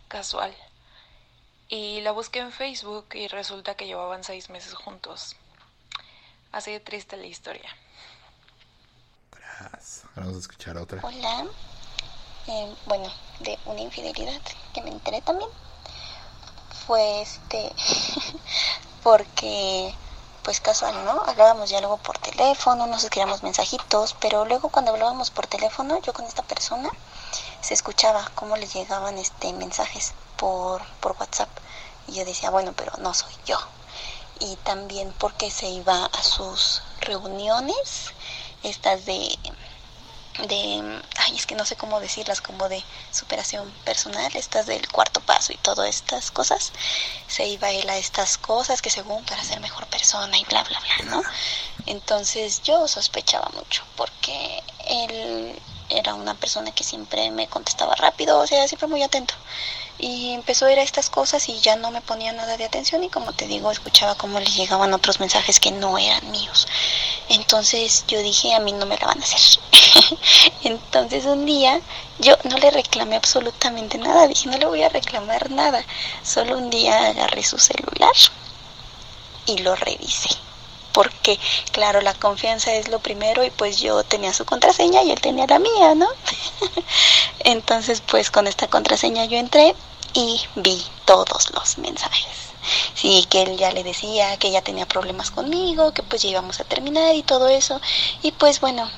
Casual. 0.09 0.55
Y 1.69 2.01
la 2.03 2.13
busqué 2.13 2.41
en 2.41 2.53
Facebook 2.53 3.07
y 3.15 3.29
resulta 3.29 3.75
que 3.75 3.87
llevaban 3.87 4.25
seis 4.25 4.51
meses 4.51 4.75
juntos. 4.75 5.37
Así 6.53 6.71
de 6.71 6.81
triste 6.81 7.17
la 7.17 7.27
historia. 7.27 7.71
Vamos 10.17 10.37
a 10.37 10.39
escuchar 10.39 10.77
otra. 10.77 11.01
Hola. 11.03 11.47
Eh, 12.47 12.75
bueno, 12.87 13.09
de 13.41 13.59
una 13.67 13.81
infidelidad 13.81 14.41
que 14.75 14.83
me 14.83 14.91
enteré 14.91 15.21
también. 15.23 15.51
Fue 16.87 17.23
este. 17.23 17.73
porque, 19.03 19.95
pues 20.43 20.61
casual, 20.61 21.05
¿no? 21.05 21.23
Hablábamos 21.27 21.71
ya 21.71 21.81
luego 21.81 21.99
por 21.99 22.19
teléfono, 22.19 22.87
nos 22.87 23.05
escribíamos 23.05 23.43
mensajitos, 23.43 24.17
pero 24.21 24.45
luego 24.45 24.69
cuando 24.71 24.91
hablábamos 24.93 25.31
por 25.31 25.47
teléfono, 25.47 26.01
yo 26.03 26.13
con 26.13 26.25
esta 26.25 26.43
persona, 26.43 26.91
se 27.61 27.75
escuchaba 27.75 28.31
cómo 28.35 28.57
le 28.57 28.67
llegaban 28.67 29.19
este 29.19 29.53
mensajes 29.53 30.15
por, 30.37 30.85
por 31.01 31.17
WhatsApp. 31.19 31.49
Y 32.09 32.15
yo 32.15 32.25
decía, 32.25 32.51
bueno, 32.51 32.73
pero 32.77 32.93
no 32.99 33.15
soy 33.15 33.33
yo. 33.47 33.59
Y 34.41 34.57
también 34.57 35.15
porque 35.19 35.51
se 35.51 35.69
iba 35.69 36.07
a 36.07 36.23
sus 36.23 36.83
reuniones, 37.01 38.13
estas 38.65 39.05
de 39.07 39.39
de, 40.49 41.03
ay, 41.17 41.37
es 41.37 41.47
que 41.47 41.55
no 41.55 41.65
sé 41.65 41.77
cómo 41.77 42.01
decirlas, 42.01 42.41
como 42.41 42.69
de 42.69 42.83
superación 43.11 43.71
personal, 43.85 44.35
estas 44.35 44.67
del 44.67 44.89
cuarto 44.89 45.21
paso 45.21 45.53
y 45.53 45.57
todas 45.57 45.89
estas 45.89 46.31
cosas, 46.31 46.73
se 47.27 47.47
iba 47.47 47.71
él 47.71 47.89
a 47.91 47.99
estas 47.99 48.39
cosas 48.39 48.81
que 48.83 48.91
según 48.91 49.25
para 49.25 49.45
ser 49.45 49.61
mejor 49.61 49.87
persona 49.87 50.37
y 50.39 50.45
bla, 50.45 50.65
bla, 50.65 50.81
bla, 50.81 51.11
¿no? 51.11 51.23
Entonces 51.87 52.63
yo 52.63 52.89
sospechaba 52.89 53.51
mucho 53.55 53.83
porque 53.97 54.63
él 54.87 55.61
era 55.91 56.15
una 56.15 56.35
persona 56.35 56.73
que 56.73 56.85
siempre 56.85 57.31
me 57.31 57.49
contestaba 57.49 57.95
rápido, 57.95 58.39
o 58.39 58.47
sea, 58.47 58.67
siempre 58.67 58.89
muy 58.89 59.03
atento. 59.03 59.35
Y 59.99 60.33
empezó 60.33 60.67
a 60.67 60.73
ir 60.73 60.79
a 60.79 60.83
estas 60.83 61.11
cosas 61.11 61.49
y 61.49 61.61
ya 61.61 61.77
no 61.77 61.91
me 61.91 62.01
ponía 62.01 62.33
nada 62.33 62.57
de 62.57 62.65
atención 62.65 63.05
y 63.05 63.11
como 63.11 63.33
te 63.35 63.47
digo, 63.47 63.71
escuchaba 63.71 64.15
cómo 64.15 64.41
le 64.41 64.47
llegaban 64.47 64.95
otros 64.95 65.21
mensajes 65.21 65.61
que 65.61 65.71
no 65.71 65.99
eran 65.99 66.31
míos. 66.31 66.67
Entonces 67.29 68.05
yo 68.09 68.21
dije, 68.21 68.55
a 68.55 68.61
mí 68.61 68.73
no 68.73 68.87
me 68.87 68.97
la 68.97 69.07
van 69.07 69.21
a 69.21 69.25
hacer. 69.25 69.62
Entonces 70.65 71.25
un 71.25 71.47
día 71.47 71.81
yo 72.19 72.37
no 72.45 72.57
le 72.59 72.71
reclamé 72.71 73.17
absolutamente 73.17 73.99
nada, 73.99 74.27
dije, 74.27 74.49
no 74.49 74.59
le 74.59 74.67
voy 74.67 74.83
a 74.83 74.89
reclamar 74.89 75.51
nada. 75.51 75.85
Solo 76.23 76.57
un 76.57 76.71
día 76.71 77.09
agarré 77.09 77.43
su 77.43 77.59
celular 77.59 78.13
y 79.47 79.59
lo 79.59 79.75
revisé. 79.75 80.31
Porque, 80.93 81.39
claro, 81.73 82.03
la 82.03 82.13
confianza 82.13 82.75
es 82.75 82.89
lo 82.89 82.99
primero 82.99 83.43
y 83.43 83.51
pues 83.51 83.79
yo 83.81 84.05
tenía 84.05 84.35
su 84.35 84.45
contraseña 84.45 85.03
y 85.03 85.11
él 85.11 85.21
tenía 85.21 85.47
la 85.47 85.59
mía, 85.59 85.95
¿no? 85.95 86.07
Entonces, 87.41 88.03
pues 88.03 88.31
con 88.31 88.47
esta 88.47 88.69
contraseña 88.69 89.25
yo 89.25 89.39
entré 89.39 89.75
y 90.13 90.41
vi 90.57 90.85
todos 91.07 91.51
los 91.55 91.79
mensajes. 91.79 92.27
Sí, 92.95 93.27
que 93.29 93.43
él 93.43 93.57
ya 93.57 93.73
le 93.73 93.83
decía 93.83 94.37
que 94.37 94.51
ya 94.51 94.63
tenía 94.63 94.87
problemas 94.87 95.31
conmigo, 95.31 95.93
que 95.93 96.03
pues 96.03 96.23
ya 96.23 96.29
íbamos 96.29 96.61
a 96.61 96.65
terminar 96.65 97.15
y 97.15 97.23
todo 97.23 97.49
eso. 97.49 97.81
Y 98.23 98.33
pues 98.33 98.61
bueno, 98.61 98.89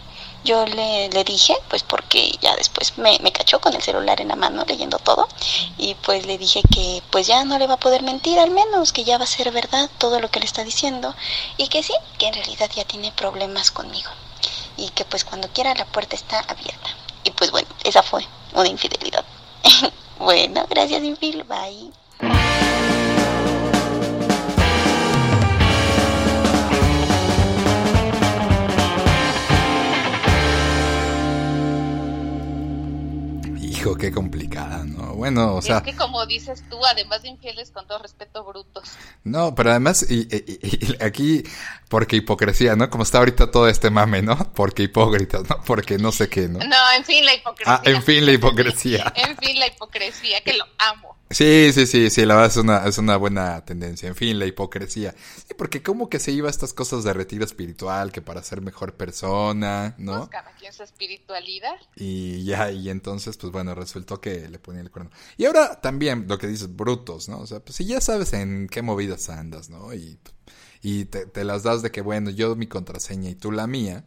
yo 0.45 0.67
le, 0.67 1.09
le 1.09 1.25
dije, 1.25 1.57
pues 1.69 1.83
porque 1.83 2.33
ya 2.41 2.55
después 2.57 2.97
me, 2.99 3.19
me 3.21 3.33
cachó 3.33 3.61
con 3.61 3.75
el 3.75 3.83
celular 3.83 4.21
en 4.21 4.29
la 4.29 4.37
mano 4.37 4.65
leyendo 4.67 4.99
todo. 4.99 5.27
Y 5.79 5.95
pues 5.95 6.27
le 6.27 6.39
dije 6.39 6.63
que 6.73 7.03
pues 7.11 7.27
ya 7.27 7.45
no 7.45 7.59
le 7.59 7.67
va 7.67 7.75
a 7.75 7.79
poder 7.79 8.03
mentir 8.03 8.39
al 8.39 8.51
menos, 8.51 8.93
que 8.93 9.05
ya 9.05 9.19
va 9.19 9.25
a 9.25 9.27
ser 9.27 9.51
verdad 9.51 9.91
todo 9.99 10.21
lo 10.21 10.31
que 10.31 10.41
le 10.41 10.47
está 10.47 10.63
diciendo. 10.63 11.15
Y 11.57 11.69
que 11.69 11.83
sí, 11.83 11.95
que 12.19 12.29
en 12.29 12.35
realidad 12.35 12.71
ya 12.75 12.85
tiene 12.85 13.11
problemas 13.13 13.71
conmigo. 13.71 14.11
Y 14.77 14.91
que 14.91 15.05
pues 15.05 15.25
cuando 15.25 15.49
quiera 15.49 15.75
la 15.75 15.87
puerta 15.87 16.15
está 16.15 16.41
abierta. 16.41 16.91
Y 17.25 17.31
pues 17.31 17.51
bueno, 17.51 17.69
esa 17.83 18.03
fue 18.03 18.27
una 18.53 18.69
infidelidad. 18.69 19.25
bueno, 20.19 20.67
gracias 20.69 21.03
infil, 21.03 21.45
bye. 21.45 21.91
Hijo, 33.85 33.97
qué 33.97 34.11
complicada, 34.11 34.83
¿no? 34.85 35.15
Bueno, 35.15 35.55
o 35.57 35.63
sea... 35.63 35.79
Es 35.79 35.83
que 35.83 35.95
como 35.95 36.25
dices 36.27 36.65
tú, 36.71 36.79
además 36.87 37.23
de 37.23 37.29
infieles, 37.29 37.71
con 37.71 37.87
todo 37.87 37.99
respeto, 37.99 38.43
brutos. 38.45 38.85
No, 39.25 39.55
pero 39.55 39.71
además, 39.71 40.07
y, 40.09 40.21
y- 40.21 40.59
y- 40.63 40.95
y 40.99 41.03
aquí, 41.05 41.45
porque 41.95 42.17
hipocresía, 42.17 42.75
¿no? 42.75 42.91
Como 42.91 43.05
está 43.05 43.19
ahorita 43.19 43.53
todo 43.53 43.69
este 43.69 43.89
mame, 43.89 44.21
¿no? 44.21 44.53
Porque 44.53 44.83
hipócritas, 44.83 45.49
¿no? 45.49 45.63
Porque 45.65 45.97
no 45.97 46.11
sé 46.11 46.29
qué, 46.29 46.49
¿no? 46.49 46.59
No, 46.59 46.93
en 46.97 47.05
fin, 47.05 47.25
la 47.25 47.37
hipocresía. 47.37 47.73
Ah, 47.73 47.83
en 47.85 48.03
fin, 48.03 48.27
la 48.27 48.33
hipocresía. 48.33 49.13
en 49.17 49.37
fin, 49.37 49.61
la 49.61 49.69
hipocresía, 49.69 50.41
que 50.43 50.55
lo 50.55 50.65
amo. 50.79 51.17
Sí, 51.31 51.73
sí, 51.73 51.87
sí, 51.87 52.11
sí, 52.11 52.27
la 52.27 52.35
verdad 52.35 52.51
es 52.51 52.57
una, 52.57 52.85
es 52.85 52.99
una 52.99 53.17
buena 53.17 53.65
tendencia. 53.65 54.09
En 54.09 54.17
fin, 54.17 54.41
la 54.41 54.47
hipocresía. 54.47 55.15
Sí, 55.37 55.55
porque 55.57 55.85
como 55.85 56.09
que 56.09 56.19
se 56.19 56.33
iba 56.33 56.49
a 56.49 56.51
estas 56.51 56.73
cosas 56.73 57.05
de 57.05 57.13
retiro 57.13 57.45
espiritual, 57.45 58.11
que 58.11 58.21
para 58.21 58.43
ser 58.43 58.61
mejor 58.61 58.95
persona, 58.95 59.95
¿no? 59.97 60.19
Pues 60.19 60.31
cada 60.31 60.51
quien 60.57 60.73
su 60.73 60.83
espiritualidad. 60.83 61.77
Y 61.95 62.43
ya, 62.43 62.73
y 62.73 62.91
entonces, 62.91 63.37
pues 63.37 63.53
bueno, 63.53 63.73
resultó 63.77 64.21
que 64.21 64.49
le 64.49 64.59
ponía 64.59 64.81
el 64.81 64.91
cuerno. 64.91 65.13
Y 65.37 65.45
ahora 65.45 65.81
también 65.81 66.27
lo 66.27 66.39
que 66.39 66.49
dices, 66.49 66.75
brutos, 66.75 67.29
¿no? 67.29 67.39
O 67.39 67.47
sea, 67.47 67.61
pues 67.61 67.77
si 67.77 67.85
ya 67.85 68.01
sabes 68.01 68.33
en 68.33 68.67
qué 68.67 68.83
movidas 68.83 69.29
andas, 69.29 69.71
¿no? 69.71 69.95
Y, 69.95 70.19
y 70.85 71.07
te, 71.07 71.25
te 71.25 71.45
las 71.45 71.63
das 71.63 71.81
de 71.81 71.91
que, 71.91 72.03
bueno, 72.03 72.29
yo 72.29 72.55
mi 72.57 72.67
contraseña 72.67 73.31
y 73.31 73.35
tú 73.35 73.51
la 73.51 73.67
mía, 73.67 74.05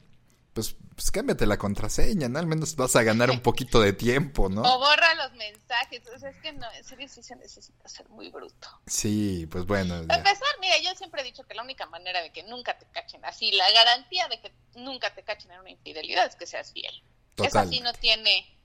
pues, 0.53 0.75
pues 0.93 1.09
cámbiate 1.09 1.47
la 1.47 1.57
contraseña, 1.57 2.29
¿no? 2.29 2.37
Al 2.37 2.45
menos 2.45 2.75
vas 2.75 2.95
a 2.95 3.01
ganar 3.01 3.31
un 3.31 3.39
poquito 3.39 3.81
de 3.81 3.93
tiempo, 3.93 4.47
¿no? 4.47 4.61
O 4.61 4.77
borra 4.77 5.15
los 5.15 5.33
mensajes. 5.33 6.03
O 6.15 6.19
sea, 6.19 6.29
es 6.29 6.37
que 6.37 6.53
no, 6.53 6.67
en 6.71 6.83
serio 6.83 7.07
sí 7.07 7.23
se 7.23 7.35
necesita 7.35 7.89
ser 7.89 8.07
muy 8.09 8.29
bruto. 8.29 8.67
Sí, 8.85 9.47
pues 9.51 9.65
bueno. 9.65 10.03
Ya. 10.03 10.17
empezar, 10.17 10.47
mira, 10.61 10.75
yo 10.83 10.93
siempre 10.95 11.21
he 11.21 11.25
dicho 11.25 11.43
que 11.47 11.55
la 11.55 11.63
única 11.63 11.87
manera 11.87 12.21
de 12.21 12.31
que 12.31 12.43
nunca 12.43 12.77
te 12.77 12.85
cachen 12.91 13.25
así, 13.25 13.51
la 13.53 13.71
garantía 13.71 14.27
de 14.27 14.39
que 14.39 14.53
nunca 14.75 15.15
te 15.15 15.23
cachen 15.23 15.49
en 15.53 15.61
una 15.61 15.71
infidelidad 15.71 16.27
es 16.27 16.35
que 16.35 16.45
seas 16.45 16.71
fiel. 16.71 16.93
Total. 17.33 17.67
sí 17.69 17.79
no 17.79 17.93
tiene, 17.93 18.56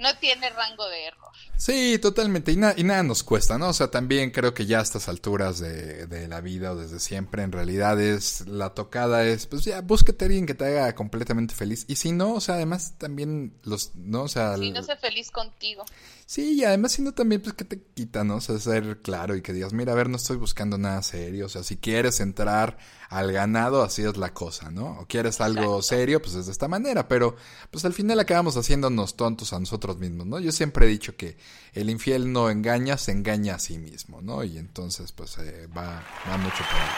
no 0.00 0.16
tiene 0.18 0.50
rango 0.50 0.88
de 0.88 1.06
error. 1.06 1.30
Sí, 1.56 1.98
totalmente. 2.00 2.50
Y, 2.52 2.56
na- 2.56 2.74
y 2.76 2.84
nada 2.84 3.02
nos 3.02 3.22
cuesta, 3.22 3.58
¿no? 3.58 3.68
O 3.68 3.72
sea, 3.74 3.90
también 3.90 4.30
creo 4.30 4.54
que 4.54 4.64
ya 4.66 4.78
a 4.80 4.82
estas 4.82 5.08
alturas 5.08 5.58
de, 5.60 6.06
de 6.06 6.26
la 6.26 6.40
vida 6.40 6.72
o 6.72 6.76
desde 6.76 6.98
siempre, 6.98 7.42
en 7.42 7.52
realidad 7.52 8.00
es 8.00 8.46
la 8.48 8.72
tocada 8.74 9.24
es, 9.26 9.46
pues 9.46 9.64
ya, 9.64 9.82
búsquete 9.82 10.24
a 10.24 10.26
alguien 10.26 10.46
que 10.46 10.54
te 10.54 10.64
haga 10.64 10.94
completamente 10.94 11.54
feliz. 11.54 11.84
Y 11.86 11.96
si 11.96 12.12
no, 12.12 12.32
o 12.34 12.40
sea, 12.40 12.54
además 12.56 12.94
también 12.98 13.52
los, 13.62 13.94
¿no? 13.94 14.22
O 14.22 14.28
sea, 14.28 14.56
Si 14.56 14.70
no 14.70 14.82
sé 14.82 14.96
feliz 14.96 15.30
contigo. 15.30 15.84
sí, 16.24 16.54
y 16.60 16.64
además 16.64 16.92
si 16.92 17.02
no 17.02 17.12
también, 17.12 17.42
pues 17.42 17.54
que 17.54 17.64
te 17.64 17.82
quita, 17.94 18.24
¿no? 18.24 18.36
O 18.36 18.40
sea, 18.40 18.58
ser 18.58 19.02
claro 19.02 19.36
y 19.36 19.42
que 19.42 19.52
digas, 19.52 19.72
mira, 19.74 19.92
a 19.92 19.96
ver, 19.96 20.08
no 20.08 20.16
estoy 20.16 20.36
buscando 20.38 20.78
nada 20.78 21.02
serio. 21.02 21.44
O 21.46 21.48
sea, 21.50 21.62
si 21.62 21.76
quieres 21.76 22.20
entrar 22.20 22.78
al 23.10 23.32
ganado, 23.32 23.82
así 23.82 24.02
es 24.02 24.16
la 24.16 24.32
cosa, 24.32 24.70
¿no? 24.70 25.00
O 25.00 25.06
quieres 25.06 25.40
algo 25.40 25.60
Exacto. 25.78 25.82
serio, 25.82 26.22
pues 26.22 26.34
es 26.36 26.46
de 26.46 26.52
esta 26.52 26.68
manera. 26.68 27.06
Pero, 27.08 27.36
pues 27.70 27.84
al 27.84 27.92
final 27.92 28.18
acabamos 28.20 28.56
haciéndonos 28.56 29.16
tontos 29.16 29.52
a 29.52 29.58
nosotros 29.60 29.89
mismos, 29.98 30.26
¿no? 30.26 30.38
Yo 30.38 30.52
siempre 30.52 30.86
he 30.86 30.88
dicho 30.88 31.16
que 31.16 31.36
el 31.72 31.90
infiel 31.90 32.32
no 32.32 32.50
engaña, 32.50 32.96
se 32.96 33.12
engaña 33.12 33.54
a 33.54 33.58
sí 33.58 33.78
mismo, 33.78 34.20
¿no? 34.22 34.44
Y 34.44 34.58
entonces, 34.58 35.12
pues 35.12 35.38
eh, 35.38 35.66
va, 35.68 36.02
va 36.28 36.36
mucho 36.36 36.64
por 36.64 36.80
ahí. 36.80 36.90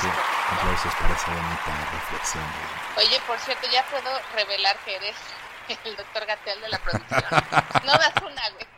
Sí, 0.00 0.08
aplausos 0.50 0.94
para 0.94 1.14
esa 1.14 1.28
bonita 1.28 1.90
reflexión. 1.92 2.44
Oye, 2.98 3.20
por 3.26 3.38
cierto, 3.38 3.66
ya 3.72 3.84
puedo 3.90 4.10
revelar 4.34 4.76
que 4.84 4.96
eres 4.96 5.16
el 5.84 5.96
doctor 5.96 6.26
Gatel 6.26 6.60
de 6.60 6.68
la 6.68 6.78
producción. 6.78 7.24
No 7.84 7.92
das 7.92 8.14
una, 8.22 8.42
güey. 8.50 8.75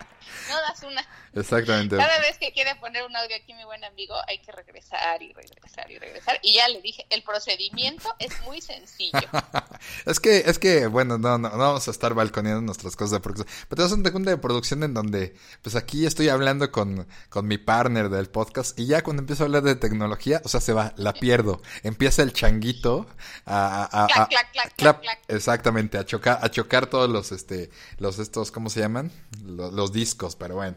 No 0.49 0.61
das 0.63 0.83
una. 0.83 1.07
Exactamente. 1.35 1.97
Cada 1.97 2.19
vez 2.21 2.39
que 2.39 2.53
quiere 2.53 2.75
poner 2.77 3.05
un 3.05 3.15
audio 3.15 3.37
aquí, 3.37 3.55
mi 3.55 3.65
buen 3.65 3.85
amigo, 3.85 4.15
hay 4.27 4.39
que 4.41 4.51
regresar 4.53 5.23
y 5.23 5.33
regresar 5.33 5.91
y 5.91 5.99
regresar. 5.99 6.39
Y 6.43 6.55
ya 6.55 6.69
le 6.69 6.81
dije, 6.81 7.07
el 7.11 7.23
procedimiento 7.23 8.15
es 8.19 8.31
muy 8.43 8.61
sencillo. 8.61 9.19
Es 10.07 10.19
que, 10.21 10.39
es 10.39 10.59
que, 10.59 10.87
bueno, 10.87 11.19
no, 11.19 11.39
no, 11.39 11.51
no 11.51 11.57
vamos 11.59 11.87
a 11.87 11.91
estar 11.91 12.13
balconeando 12.15 12.61
nuestras 12.63 12.97
cosas 12.97 13.13
de 13.13 13.21
producción. 13.21 13.49
Pero 13.69 13.77
tenemos 13.77 13.93
un 13.99 14.05
segunda 14.05 14.31
de 14.33 14.39
producción 14.39 14.83
en 14.83 14.95
donde, 14.95 15.37
pues 15.63 15.77
aquí 15.77 16.07
estoy 16.07 16.29
hablando 16.31 16.73
con, 16.73 17.07
con 17.29 17.47
mi 17.47 17.59
partner 17.59 18.09
del 18.09 18.29
podcast 18.29 18.77
y 18.79 18.87
ya 18.87 19.03
cuando 19.03 19.21
empiezo 19.21 19.43
a 19.45 19.47
hablar 19.47 19.63
de 19.63 19.77
tecnología, 19.77 20.41
o 20.45 20.49
sea, 20.49 20.61
se 20.61 20.73
va, 20.73 20.95
la 20.97 21.13
pierdo. 21.13 21.63
Empieza 21.85 22.23
el 22.23 22.33
changuito 22.33 23.07
a, 23.45 23.83
a, 23.85 23.85
a- 23.85 24.05
a- 24.05 24.07
Clac, 24.09 24.29
clac, 24.29 24.53
clac, 24.53 24.75
clap, 24.77 25.05
exactamente, 25.29 25.99
a 25.99 26.05
chocar, 26.07 26.39
a 26.43 26.51
chocar 26.51 26.87
todos 26.87 27.09
los, 27.09 27.31
este, 27.33 27.71
los 27.99 28.19
estos, 28.19 28.51
¿cómo 28.51 28.71
se 28.71 28.81
llaman? 28.81 29.13
Los, 29.45 29.73
los 29.73 29.93
discos, 29.93 30.35
pero 30.39 30.55
bueno. 30.55 30.77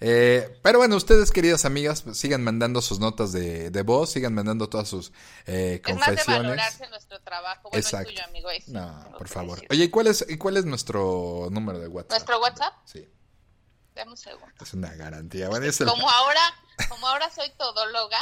Eh, 0.00 0.58
pero 0.62 0.78
bueno, 0.78 0.96
ustedes, 0.96 1.30
queridas 1.30 1.64
amigas, 1.64 2.02
pues, 2.02 2.18
sigan 2.18 2.42
mandando 2.42 2.82
sus 2.82 2.98
notas 2.98 3.32
de, 3.32 3.70
de 3.70 3.82
voz, 3.82 4.10
sigan 4.10 4.34
mandando 4.34 4.68
todas 4.68 4.88
sus 4.88 5.12
eh, 5.46 5.80
Es 5.86 5.96
más 5.96 6.00
de 6.08 6.16
confesiones. 6.16 6.42
valorarse 6.42 6.88
nuestro 6.90 7.20
trabajo. 7.22 7.70
Bueno, 7.70 7.78
Exacto. 7.78 8.08
el 8.10 8.14
tuyo, 8.16 8.26
amigo. 8.28 8.48
sí 8.64 8.72
No, 8.72 9.04
por 9.16 9.28
favor. 9.28 9.62
Oye, 9.70 9.84
¿y 9.84 9.88
cuál 9.90 10.08
es, 10.08 10.24
y 10.28 10.36
cuál 10.36 10.56
es 10.56 10.64
nuestro 10.64 11.48
número 11.50 11.78
de 11.78 11.88
WhatsApp? 11.88 12.10
¿Nuestro 12.10 12.40
WhatsApp? 12.40 12.72
Sí, 12.84 13.08
Dame 13.94 14.10
un 14.10 14.16
segundo. 14.16 14.46
es 14.60 14.74
una 14.74 14.92
garantía. 14.94 15.48
Bueno, 15.48 15.66
yo 15.66 15.72
se, 15.72 15.84
Como 15.84 16.08
ahora, 16.10 16.40
como 16.88 17.06
ahora 17.06 17.30
soy 17.30 17.50
todóloga. 17.56 18.18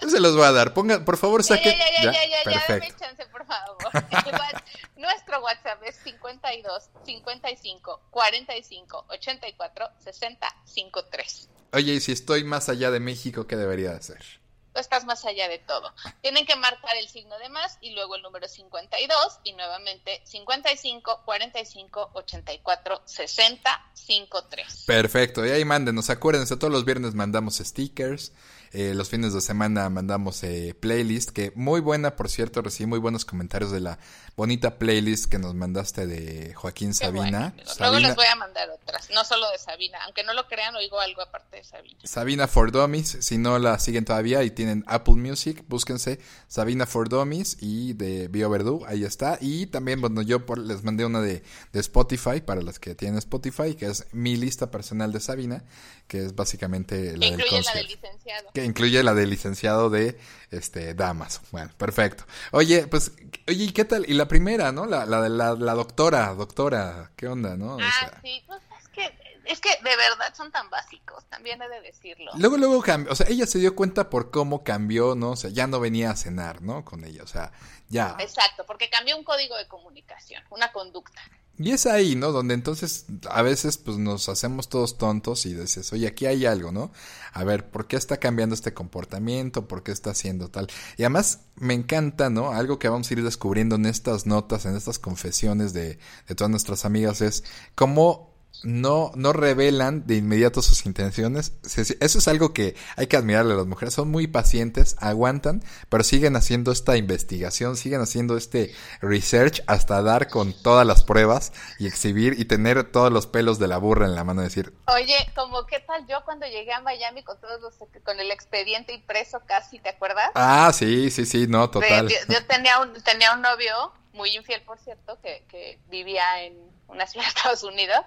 yo 0.00 0.08
se 0.08 0.20
los 0.20 0.34
voy 0.34 0.44
a 0.46 0.52
dar. 0.52 0.72
Ponga, 0.74 1.04
por 1.04 1.16
favor, 1.18 1.42
Ya, 1.42 1.48
saquen. 1.56 1.76
ya, 1.78 1.90
ya, 2.02 2.12
ya, 2.12 2.26
ya, 2.44 2.50
ya, 2.52 2.64
dame 2.68 2.92
chance, 2.98 3.26
por 3.26 3.46
favor. 3.46 3.76
El 4.96 5.02
Nuestro 5.02 5.40
WhatsApp 5.42 5.82
es 5.84 5.96
52 6.02 6.90
55 7.04 8.00
45 8.10 9.04
84 9.08 9.88
60 10.02 10.48
53. 10.64 11.48
Oye, 11.74 11.92
y 11.94 12.00
si 12.00 12.12
estoy 12.12 12.44
más 12.44 12.68
allá 12.70 12.90
de 12.90 13.00
México, 13.00 13.46
¿qué 13.46 13.56
debería 13.56 13.90
de 13.90 13.96
hacer? 13.98 14.37
Estás 14.80 15.04
más 15.04 15.24
allá 15.24 15.48
de 15.48 15.58
todo. 15.58 15.92
Tienen 16.20 16.46
que 16.46 16.56
marcar 16.56 16.96
el 16.96 17.08
signo 17.08 17.38
de 17.38 17.48
más 17.48 17.78
y 17.80 17.90
luego 17.90 18.16
el 18.16 18.22
número 18.22 18.48
52 18.48 19.40
y 19.44 19.52
nuevamente 19.52 20.20
55 20.24 21.22
45 21.24 22.10
84 22.14 23.02
60 23.04 23.90
53. 23.94 24.84
Perfecto, 24.86 25.46
y 25.46 25.50
ahí 25.50 25.64
mándenos. 25.64 26.10
Acuérdense, 26.10 26.56
todos 26.56 26.72
los 26.72 26.84
viernes 26.84 27.14
mandamos 27.14 27.56
stickers. 27.58 28.32
Eh, 28.72 28.92
los 28.94 29.08
fines 29.08 29.32
de 29.34 29.40
semana 29.40 29.88
mandamos 29.90 30.42
eh, 30.44 30.74
playlist, 30.78 31.30
que 31.30 31.52
muy 31.54 31.80
buena, 31.80 32.16
por 32.16 32.28
cierto, 32.28 32.62
recibí 32.62 32.86
muy 32.86 32.98
buenos 32.98 33.24
comentarios 33.24 33.70
de 33.70 33.80
la 33.80 33.98
bonita 34.36 34.78
playlist 34.78 35.26
que 35.26 35.38
nos 35.38 35.54
mandaste 35.54 36.06
de 36.06 36.54
Joaquín 36.54 36.92
bueno, 37.00 37.20
Sabina. 37.22 37.54
Luego 37.78 37.98
les 37.98 38.14
voy 38.14 38.26
a 38.26 38.36
mandar 38.36 38.68
otras, 38.70 39.08
no 39.14 39.24
solo 39.24 39.50
de 39.50 39.58
Sabina. 39.58 39.98
Aunque 40.04 40.22
no 40.24 40.32
lo 40.34 40.46
crean, 40.46 40.74
oigo 40.76 41.00
algo 41.00 41.22
aparte 41.22 41.56
de 41.56 41.64
Sabina. 41.64 41.98
Sabina 42.04 42.46
for 42.46 42.70
Dummies, 42.70 43.18
si 43.20 43.38
no 43.38 43.58
la 43.58 43.78
siguen 43.78 44.04
todavía 44.04 44.42
y 44.44 44.50
tienen 44.50 44.84
Apple 44.86 45.14
Music, 45.14 45.64
búsquense 45.68 46.20
Sabina 46.46 46.86
for 46.86 47.08
Dummies 47.08 47.56
y 47.60 47.94
de 47.94 48.28
Bio 48.28 48.48
Verdú, 48.50 48.84
ahí 48.86 49.04
está. 49.04 49.38
Y 49.40 49.66
también, 49.66 50.00
bueno, 50.00 50.22
yo 50.22 50.46
por- 50.46 50.58
les 50.58 50.84
mandé 50.84 51.04
una 51.04 51.20
de, 51.20 51.42
de 51.72 51.80
Spotify 51.80 52.40
para 52.40 52.62
las 52.62 52.78
que 52.78 52.94
tienen 52.94 53.18
Spotify, 53.18 53.74
que 53.74 53.86
es 53.86 54.06
mi 54.12 54.36
lista 54.36 54.70
personal 54.70 55.12
de 55.12 55.20
Sabina, 55.20 55.64
que 56.08 56.24
es 56.24 56.34
básicamente 56.34 57.12
la 57.16 57.20
Que 57.20 57.30
del 57.30 57.40
incluye 57.40 57.62
la 57.62 57.72
del 57.74 57.86
licenciado. 57.86 58.50
Que 58.52 58.64
incluye 58.64 59.02
la 59.04 59.14
de 59.14 59.26
licenciado 59.26 59.90
de 59.90 60.18
este 60.50 60.94
Damas. 60.94 61.40
Bueno, 61.52 61.70
perfecto. 61.76 62.24
Oye, 62.52 62.86
pues, 62.88 63.12
oye, 63.46 63.64
¿y 63.64 63.72
qué 63.72 63.84
tal? 63.84 64.04
Y 64.08 64.14
la 64.14 64.26
primera, 64.26 64.72
¿no? 64.72 64.86
La, 64.86 65.06
la 65.06 65.20
de 65.20 65.28
la, 65.28 65.52
la 65.54 65.74
doctora, 65.74 66.34
doctora, 66.34 67.12
¿qué 67.14 67.28
onda, 67.28 67.56
no? 67.56 67.76
O 67.76 67.80
Ah, 67.80 67.92
sea, 68.00 68.20
sí, 68.22 68.42
pues 68.46 68.60
es 68.80 68.88
que, 68.88 69.18
es 69.44 69.60
que 69.60 69.68
de 69.68 69.96
verdad 69.96 70.34
son 70.34 70.50
tan 70.50 70.68
básicos, 70.70 71.24
también 71.28 71.60
he 71.62 71.68
de 71.68 71.80
decirlo. 71.82 72.30
Luego, 72.38 72.56
luego 72.56 72.82
cambió, 72.82 73.12
o 73.12 73.14
sea, 73.14 73.26
ella 73.28 73.46
se 73.46 73.58
dio 73.58 73.76
cuenta 73.76 74.08
por 74.10 74.30
cómo 74.30 74.64
cambió, 74.64 75.14
¿no? 75.14 75.32
O 75.32 75.36
sea, 75.36 75.50
ya 75.50 75.66
no 75.66 75.78
venía 75.78 76.10
a 76.10 76.16
cenar, 76.16 76.62
¿no? 76.62 76.84
Con 76.84 77.04
ella, 77.04 77.22
o 77.22 77.26
sea, 77.26 77.52
ya. 77.88 78.16
Exacto, 78.18 78.64
porque 78.66 78.88
cambió 78.90 79.16
un 79.16 79.24
código 79.24 79.56
de 79.56 79.68
comunicación, 79.68 80.42
una 80.50 80.72
conducta. 80.72 81.20
Y 81.60 81.72
es 81.72 81.86
ahí, 81.86 82.14
¿no? 82.14 82.30
Donde 82.30 82.54
entonces 82.54 83.06
a 83.28 83.42
veces 83.42 83.78
pues 83.78 83.98
nos 83.98 84.28
hacemos 84.28 84.68
todos 84.68 84.96
tontos 84.96 85.44
y 85.44 85.54
dices, 85.54 85.92
oye, 85.92 86.06
aquí 86.06 86.26
hay 86.26 86.46
algo, 86.46 86.70
¿no? 86.70 86.92
A 87.32 87.42
ver, 87.42 87.68
¿por 87.68 87.88
qué 87.88 87.96
está 87.96 88.18
cambiando 88.18 88.54
este 88.54 88.72
comportamiento? 88.74 89.66
¿Por 89.66 89.82
qué 89.82 89.90
está 89.90 90.10
haciendo 90.10 90.50
tal? 90.50 90.68
Y 90.96 91.02
además 91.02 91.40
me 91.56 91.74
encanta, 91.74 92.30
¿no? 92.30 92.52
Algo 92.52 92.78
que 92.78 92.88
vamos 92.88 93.10
a 93.10 93.14
ir 93.14 93.24
descubriendo 93.24 93.74
en 93.74 93.86
estas 93.86 94.24
notas, 94.24 94.66
en 94.66 94.76
estas 94.76 95.00
confesiones 95.00 95.72
de, 95.72 95.98
de 96.28 96.34
todas 96.36 96.50
nuestras 96.50 96.84
amigas 96.84 97.20
es 97.22 97.42
cómo 97.74 98.27
no, 98.62 99.12
no 99.14 99.32
revelan 99.32 100.06
de 100.06 100.16
inmediato 100.16 100.62
sus 100.62 100.86
intenciones. 100.86 101.52
Eso 101.64 102.18
es 102.18 102.28
algo 102.28 102.52
que 102.52 102.74
hay 102.96 103.06
que 103.06 103.16
admirarle 103.16 103.54
a 103.54 103.56
las 103.56 103.66
mujeres. 103.66 103.94
Son 103.94 104.10
muy 104.10 104.26
pacientes, 104.26 104.96
aguantan, 104.98 105.62
pero 105.88 106.04
siguen 106.04 106.36
haciendo 106.36 106.72
esta 106.72 106.96
investigación, 106.96 107.76
siguen 107.76 108.00
haciendo 108.00 108.36
este 108.36 108.74
research 109.00 109.62
hasta 109.66 110.02
dar 110.02 110.28
con 110.28 110.52
todas 110.52 110.86
las 110.86 111.02
pruebas 111.02 111.52
y 111.78 111.86
exhibir 111.86 112.34
y 112.38 112.44
tener 112.46 112.90
todos 112.90 113.12
los 113.12 113.26
pelos 113.26 113.58
de 113.58 113.68
la 113.68 113.78
burra 113.78 114.06
en 114.06 114.14
la 114.14 114.24
mano. 114.24 114.42
Decir, 114.42 114.72
Oye, 114.86 115.16
como 115.34 115.66
qué 115.66 115.80
tal 115.80 116.06
yo 116.06 116.24
cuando 116.24 116.46
llegué 116.46 116.72
a 116.72 116.80
Miami 116.80 117.22
con 117.22 117.40
todos 117.40 117.60
los, 117.60 117.74
con 118.04 118.18
el 118.20 118.30
expediente 118.30 118.92
impreso 118.92 119.40
casi, 119.46 119.78
¿te 119.78 119.90
acuerdas? 119.90 120.30
ah, 120.34 120.70
sí, 120.74 121.10
sí, 121.10 121.26
sí, 121.26 121.46
no, 121.46 121.70
total. 121.70 122.08
yo, 122.08 122.16
yo 122.28 122.44
tenía 122.46 122.80
un 122.80 122.92
tenía 123.02 123.32
un 123.34 123.42
novio 123.42 123.92
muy 124.18 124.36
infiel, 124.36 124.60
por 124.62 124.78
cierto, 124.78 125.18
que, 125.22 125.44
que 125.48 125.78
vivía 125.86 126.42
en 126.42 126.58
una 126.88 127.06
ciudad 127.06 127.24
de 127.24 127.28
Estados 127.30 127.62
Unidos 127.62 128.00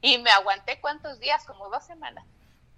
y 0.00 0.16
me 0.18 0.30
aguanté 0.30 0.80
cuántos 0.80 1.20
días, 1.20 1.44
como 1.44 1.68
dos 1.68 1.84
semanas. 1.84 2.24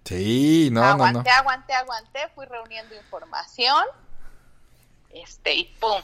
Sí, 0.03 0.69
no, 0.71 0.81
no, 0.81 0.87
no. 0.87 0.93
aguanté, 1.05 1.29
aguanté, 1.29 1.73
aguanté, 1.73 2.19
fui 2.35 2.45
reuniendo 2.47 2.95
información, 2.95 3.85
este 5.11 5.53
y 5.53 5.65
pum. 5.79 6.01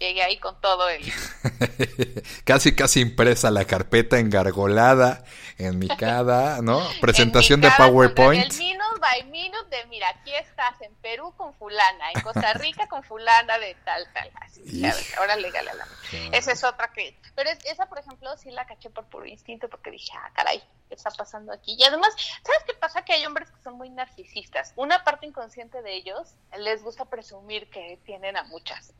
Llegué 0.00 0.22
ahí 0.22 0.38
con 0.38 0.58
todo 0.62 0.88
el... 0.88 1.04
casi, 2.44 2.74
casi 2.74 3.00
impresa 3.00 3.50
la 3.50 3.66
carpeta 3.66 4.18
engargolada, 4.18 5.24
enmicada, 5.58 6.62
¿no? 6.62 6.80
Presentación 7.02 7.60
de 7.60 7.70
PowerPoint. 7.76 8.50
El 8.50 8.58
minute 8.58 8.98
by 8.98 9.24
minute 9.24 9.68
de, 9.68 9.84
mira, 9.88 10.08
aquí 10.08 10.34
estás 10.34 10.80
en 10.80 10.94
Perú 10.96 11.34
con 11.36 11.52
fulana, 11.52 12.12
en 12.14 12.22
Costa 12.22 12.54
Rica 12.54 12.88
con 12.88 13.02
fulana 13.02 13.58
de 13.58 13.76
tal, 13.84 14.10
tal. 14.14 14.30
Así, 14.40 14.82
ahora 15.18 15.36
legal 15.36 15.68
a 15.68 15.74
la... 15.74 15.86
Esa 16.32 16.52
es 16.52 16.64
otra 16.64 16.90
que... 16.94 17.20
Pero 17.34 17.50
esa, 17.50 17.84
por 17.84 17.98
ejemplo, 17.98 18.34
sí 18.38 18.50
la 18.52 18.64
caché 18.64 18.88
por 18.88 19.04
puro 19.04 19.26
instinto 19.26 19.68
porque 19.68 19.90
dije, 19.90 20.12
ah, 20.16 20.30
caray, 20.32 20.62
¿qué 20.88 20.94
está 20.94 21.10
pasando 21.10 21.52
aquí? 21.52 21.76
Y 21.78 21.84
además, 21.84 22.14
¿sabes 22.42 22.62
qué 22.66 22.72
pasa? 22.72 23.04
Que 23.04 23.12
hay 23.12 23.26
hombres 23.26 23.50
que 23.50 23.62
son 23.62 23.74
muy 23.74 23.90
narcisistas. 23.90 24.72
Una 24.76 25.04
parte 25.04 25.26
inconsciente 25.26 25.82
de 25.82 25.94
ellos 25.94 26.36
les 26.58 26.82
gusta 26.82 27.04
presumir 27.04 27.68
que 27.68 27.98
tienen 28.06 28.38
a 28.38 28.44
muchas 28.44 28.94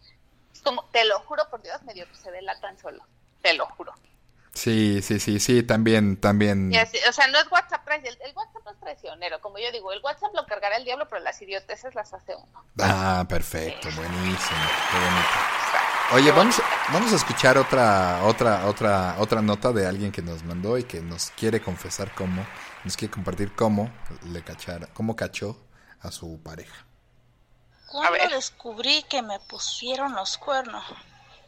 como, 0.63 0.85
te 0.93 1.05
lo 1.05 1.21
juro 1.21 1.43
por 1.51 1.63
Dios, 1.63 1.83
medio 1.83 2.07
que 2.09 2.15
se 2.17 2.31
delatan 2.31 2.79
solo, 2.79 3.05
te 3.43 3.55
lo 3.55 3.67
juro. 3.67 3.93
Sí, 4.53 5.01
sí, 5.03 5.21
sí, 5.21 5.39
sí, 5.39 5.63
también, 5.63 6.17
también. 6.17 6.73
o 7.09 7.13
sea, 7.13 7.29
no 7.29 7.39
es 7.39 7.51
WhatsApp, 7.51 7.89
el, 7.89 8.07
el, 8.07 8.35
WhatsApp 8.35 8.65
no 8.65 8.73
es 8.73 8.81
traicionero, 8.81 9.41
como 9.41 9.59
yo 9.59 9.71
digo, 9.71 9.93
el 9.93 10.01
WhatsApp 10.03 10.35
lo 10.35 10.45
cargará 10.45 10.77
el 10.77 10.85
diablo, 10.85 11.07
pero 11.09 11.23
las 11.23 11.41
idioteces 11.41 11.95
las 11.95 12.13
hace 12.13 12.35
uno. 12.35 12.65
Ah, 12.81 13.25
perfecto, 13.29 13.89
buenísimo, 13.95 14.61
qué 14.91 14.99
bonito. 14.99 15.61
Oye, 16.13 16.33
vamos, 16.33 16.61
vamos 16.93 17.13
a 17.13 17.17
escuchar 17.17 17.57
otra, 17.57 18.25
otra, 18.25 18.67
otra, 18.67 19.15
otra 19.19 19.41
nota 19.41 19.73
de 19.73 19.87
alguien 19.87 20.11
que 20.11 20.23
nos 20.23 20.43
mandó 20.43 20.77
y 20.77 20.83
que 20.83 21.01
nos 21.01 21.31
quiere 21.31 21.61
confesar 21.63 22.13
cómo, 22.15 22.45
nos 22.83 22.97
quiere 22.97 23.15
compartir 23.15 23.55
cómo 23.55 23.93
le 24.33 24.43
cachara, 24.43 24.89
cómo 24.93 25.15
cachó 25.15 25.57
a 26.01 26.11
su 26.11 26.43
pareja. 26.43 26.90
Cuando 27.91 28.29
descubrí 28.29 29.03
que 29.05 29.21
me 29.21 29.41
pusieron 29.41 30.15
los 30.15 30.39
cuernos, 30.39 30.85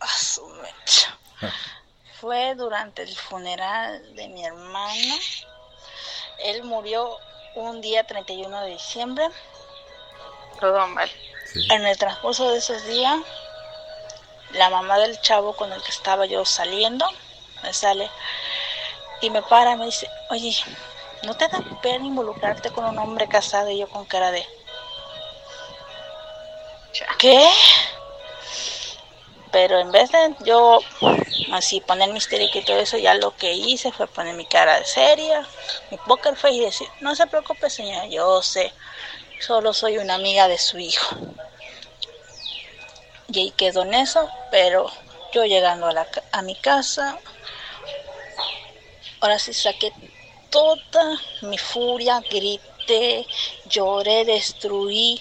a 0.00 0.08
su 0.08 0.46
mecha. 0.48 1.16
Ah. 1.40 1.52
Fue 2.20 2.54
durante 2.54 3.02
el 3.02 3.16
funeral 3.16 4.14
de 4.14 4.28
mi 4.28 4.44
hermano. 4.44 5.14
Él 6.38 6.62
murió 6.62 7.18
un 7.56 7.80
día 7.80 8.04
31 8.04 8.62
de 8.62 8.70
diciembre. 8.70 9.28
Todo 10.60 10.86
mal. 10.88 11.10
En 11.70 11.84
el 11.84 11.98
transcurso 11.98 12.50
de 12.50 12.58
esos 12.58 12.84
días, 12.86 13.18
la 14.52 14.70
mamá 14.70 14.98
del 14.98 15.20
chavo 15.20 15.54
con 15.56 15.72
el 15.72 15.82
que 15.82 15.90
estaba 15.90 16.26
yo 16.26 16.44
saliendo 16.44 17.06
me 17.62 17.72
sale 17.72 18.10
y 19.20 19.30
me 19.30 19.42
para 19.42 19.72
y 19.72 19.76
me 19.76 19.86
dice, 19.86 20.08
oye, 20.30 20.54
¿no 21.22 21.36
te 21.36 21.48
da 21.48 21.62
pena 21.80 22.04
involucrarte 22.04 22.70
con 22.70 22.84
un 22.84 22.98
hombre 22.98 23.28
casado 23.28 23.70
y 23.70 23.78
yo 23.78 23.88
con 23.88 24.04
cara 24.04 24.30
de... 24.30 24.46
¿Qué? 27.18 27.48
Pero 29.50 29.78
en 29.78 29.92
vez 29.92 30.10
de 30.10 30.34
yo 30.46 30.80
así 31.52 31.80
poner 31.80 32.10
mi 32.10 32.18
histérica 32.18 32.58
y 32.58 32.64
todo 32.64 32.78
eso, 32.78 32.96
ya 32.96 33.14
lo 33.14 33.36
que 33.36 33.52
hice 33.52 33.92
fue 33.92 34.06
poner 34.06 34.34
mi 34.34 34.46
cara 34.46 34.78
de 34.78 34.84
seria, 34.84 35.46
mi 35.90 35.98
poker 35.98 36.36
face 36.36 36.54
y 36.54 36.60
decir, 36.60 36.88
no 37.00 37.14
se 37.14 37.26
preocupe 37.26 37.68
señora, 37.68 38.06
yo 38.06 38.42
sé, 38.42 38.72
solo 39.40 39.74
soy 39.74 39.98
una 39.98 40.14
amiga 40.14 40.48
de 40.48 40.58
su 40.58 40.78
hijo. 40.78 41.16
Y 43.28 43.40
ahí 43.40 43.50
quedó 43.52 43.82
en 43.82 43.94
eso, 43.94 44.28
pero 44.50 44.90
yo 45.32 45.44
llegando 45.44 45.86
a, 45.86 45.92
la, 45.92 46.06
a 46.32 46.42
mi 46.42 46.54
casa, 46.54 47.18
ahora 49.20 49.38
sí 49.38 49.52
saqué 49.54 49.92
toda 50.50 51.04
mi 51.42 51.58
furia, 51.58 52.20
grité, 52.30 53.26
lloré, 53.64 54.24
destruí, 54.24 55.20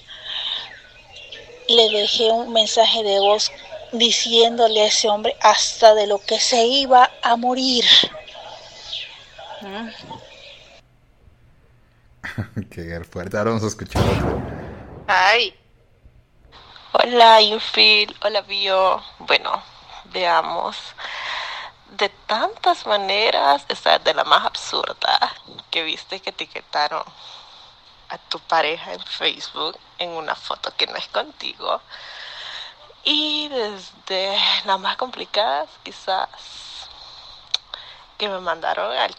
le 1.67 1.89
dejé 1.89 2.31
un 2.31 2.53
mensaje 2.53 3.03
de 3.03 3.19
voz 3.19 3.51
diciéndole 3.91 4.81
a 4.81 4.85
ese 4.85 5.09
hombre 5.09 5.35
hasta 5.41 5.93
de 5.95 6.07
lo 6.07 6.19
que 6.19 6.39
se 6.39 6.65
iba 6.65 7.11
a 7.21 7.35
morir. 7.35 7.85
Qué 12.71 13.03
fuerte, 13.03 13.37
ahora 13.37 13.51
vamos 13.51 13.63
a 13.63 13.67
escuchar 13.67 14.01
Ay. 15.07 15.53
Hola, 16.93 17.41
Infil. 17.41 18.15
Hola, 18.23 18.41
Bio. 18.41 19.01
Bueno, 19.19 19.61
veamos. 20.05 20.77
De 21.97 22.09
tantas 22.27 22.85
maneras, 22.85 23.65
esa 23.67 23.99
de 23.99 24.13
la 24.13 24.23
más 24.23 24.45
absurda 24.45 25.33
que 25.69 25.83
viste 25.83 26.19
que 26.19 26.29
etiquetaron 26.29 27.03
a 28.11 28.17
tu 28.17 28.39
pareja 28.39 28.93
en 28.93 29.03
Facebook 29.03 29.79
en 29.97 30.09
una 30.11 30.35
foto 30.35 30.71
que 30.75 30.85
no 30.87 30.95
es 30.97 31.07
contigo. 31.07 31.81
Y 33.03 33.47
desde 33.49 34.37
las 34.65 34.79
más 34.79 34.97
complicadas, 34.97 35.69
quizás 35.83 36.29
que 38.17 38.29
me 38.29 38.39
mandaron 38.39 38.95
al 38.95 39.15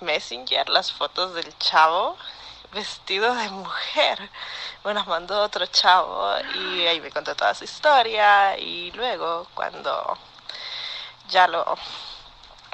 Messenger 0.00 0.68
las 0.68 0.92
fotos 0.92 1.34
del 1.34 1.56
chavo 1.58 2.16
vestido 2.72 3.34
de 3.34 3.48
mujer. 3.50 4.30
Me 4.84 4.94
las 4.94 5.06
mandó 5.06 5.42
otro 5.42 5.66
chavo 5.66 6.32
y 6.54 6.86
ahí 6.86 7.00
me 7.00 7.10
contó 7.10 7.34
toda 7.34 7.54
su 7.54 7.64
historia. 7.64 8.56
Y 8.58 8.92
luego, 8.92 9.46
cuando 9.54 10.16
ya 11.28 11.48
lo 11.48 11.76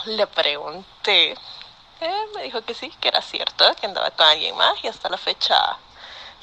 le 0.05 0.27
pregunté 0.27 1.37
me 2.35 2.43
dijo 2.43 2.63
que 2.63 2.75
sí, 2.75 2.91
que 3.01 3.09
era 3.09 3.23
cierto, 3.23 3.75
que 3.77 3.87
andaba 3.87 4.11
con 4.11 4.27
alguien 4.27 4.57
más 4.57 4.83
y 4.83 4.89
hasta 4.89 5.09
la 5.09 5.19
fecha 5.19 5.77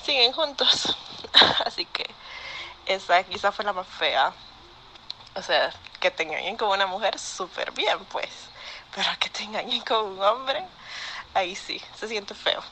siguen 0.04 0.32
juntos. 0.32 0.95
Así 1.65 1.86
que 1.86 2.10
esa 2.86 3.24
quizá 3.24 3.52
fue 3.52 3.65
la 3.65 3.74
más 3.74 3.88
fea. 3.88 4.34
O 5.36 5.41
sea, 5.41 5.74
que 6.00 6.12
te 6.12 6.24
engañen 6.24 6.58
con 6.58 6.69
una 6.69 6.88
mujer, 6.88 7.19
súper 7.19 7.72
bien, 7.72 8.00
pues. 8.06 8.30
Pero 8.95 9.10
que 9.19 9.30
te 9.30 9.43
engañen 9.43 9.82
con 9.82 10.06
un 10.06 10.22
hombre, 10.22 10.63
ahí 11.34 11.56
sí, 11.56 11.82
se 11.95 12.08
siente 12.08 12.34
feo. 12.34 12.63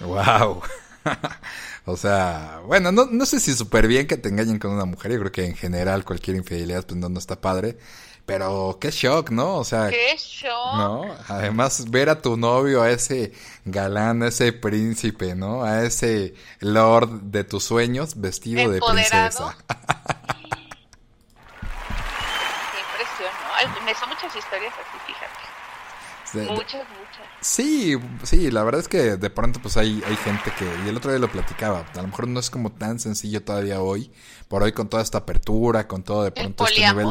Wow. 0.00 0.62
O 1.88 1.96
sea, 1.96 2.60
bueno, 2.64 2.90
no, 2.90 3.06
no 3.06 3.24
sé 3.26 3.38
si 3.38 3.54
súper 3.54 3.86
bien 3.86 4.08
que 4.08 4.16
te 4.16 4.28
engañen 4.28 4.58
con 4.58 4.72
una 4.72 4.84
mujer. 4.84 5.12
Yo 5.12 5.20
creo 5.20 5.32
que 5.32 5.46
en 5.46 5.54
general 5.54 6.04
cualquier 6.04 6.36
infidelidad 6.36 6.84
pues 6.84 6.98
no, 6.98 7.08
no 7.08 7.18
está 7.20 7.40
padre. 7.40 7.78
Pero 8.26 8.78
qué 8.80 8.90
shock, 8.90 9.30
¿no? 9.30 9.54
O 9.54 9.64
sea, 9.64 9.88
qué 9.88 10.16
shock. 10.18 10.74
¿no? 10.74 11.16
Además, 11.28 11.88
ver 11.88 12.08
a 12.10 12.20
tu 12.20 12.36
novio, 12.36 12.82
a 12.82 12.90
ese 12.90 13.32
galán, 13.64 14.24
a 14.24 14.28
ese 14.28 14.52
príncipe, 14.52 15.36
¿no? 15.36 15.62
A 15.62 15.84
ese 15.84 16.34
lord 16.58 17.08
de 17.22 17.44
tus 17.44 17.62
sueños 17.62 18.20
vestido 18.20 18.68
de 18.68 18.80
princesa. 18.80 19.56
qué 19.68 19.74
impresión, 22.80 23.30
¿no? 23.78 23.84
Me 23.84 23.94
son 23.94 24.08
muchas 24.08 24.34
historias 24.34 24.74
así, 24.74 24.98
fíjate. 25.06 25.46
Muchas, 26.44 26.84
muchas. 26.88 27.26
Sí, 27.40 27.96
sí, 28.22 28.50
la 28.50 28.64
verdad 28.64 28.80
es 28.80 28.88
que 28.88 29.16
de 29.16 29.30
pronto 29.30 29.60
pues 29.60 29.76
hay, 29.76 30.02
hay 30.06 30.16
gente 30.16 30.52
que, 30.58 30.64
y 30.84 30.88
el 30.88 30.96
otro 30.96 31.10
día 31.10 31.20
lo 31.20 31.30
platicaba, 31.30 31.86
a 31.92 32.02
lo 32.02 32.08
mejor 32.08 32.28
no 32.28 32.40
es 32.40 32.50
como 32.50 32.72
tan 32.72 32.98
sencillo 32.98 33.42
todavía 33.42 33.80
hoy, 33.80 34.10
por 34.48 34.62
hoy 34.62 34.72
con 34.72 34.88
toda 34.88 35.02
esta 35.02 35.18
apertura, 35.18 35.86
con 35.86 36.02
todo 36.02 36.24
de 36.24 36.32
pronto 36.32 36.66
este 36.66 36.86
nivel 36.86 37.08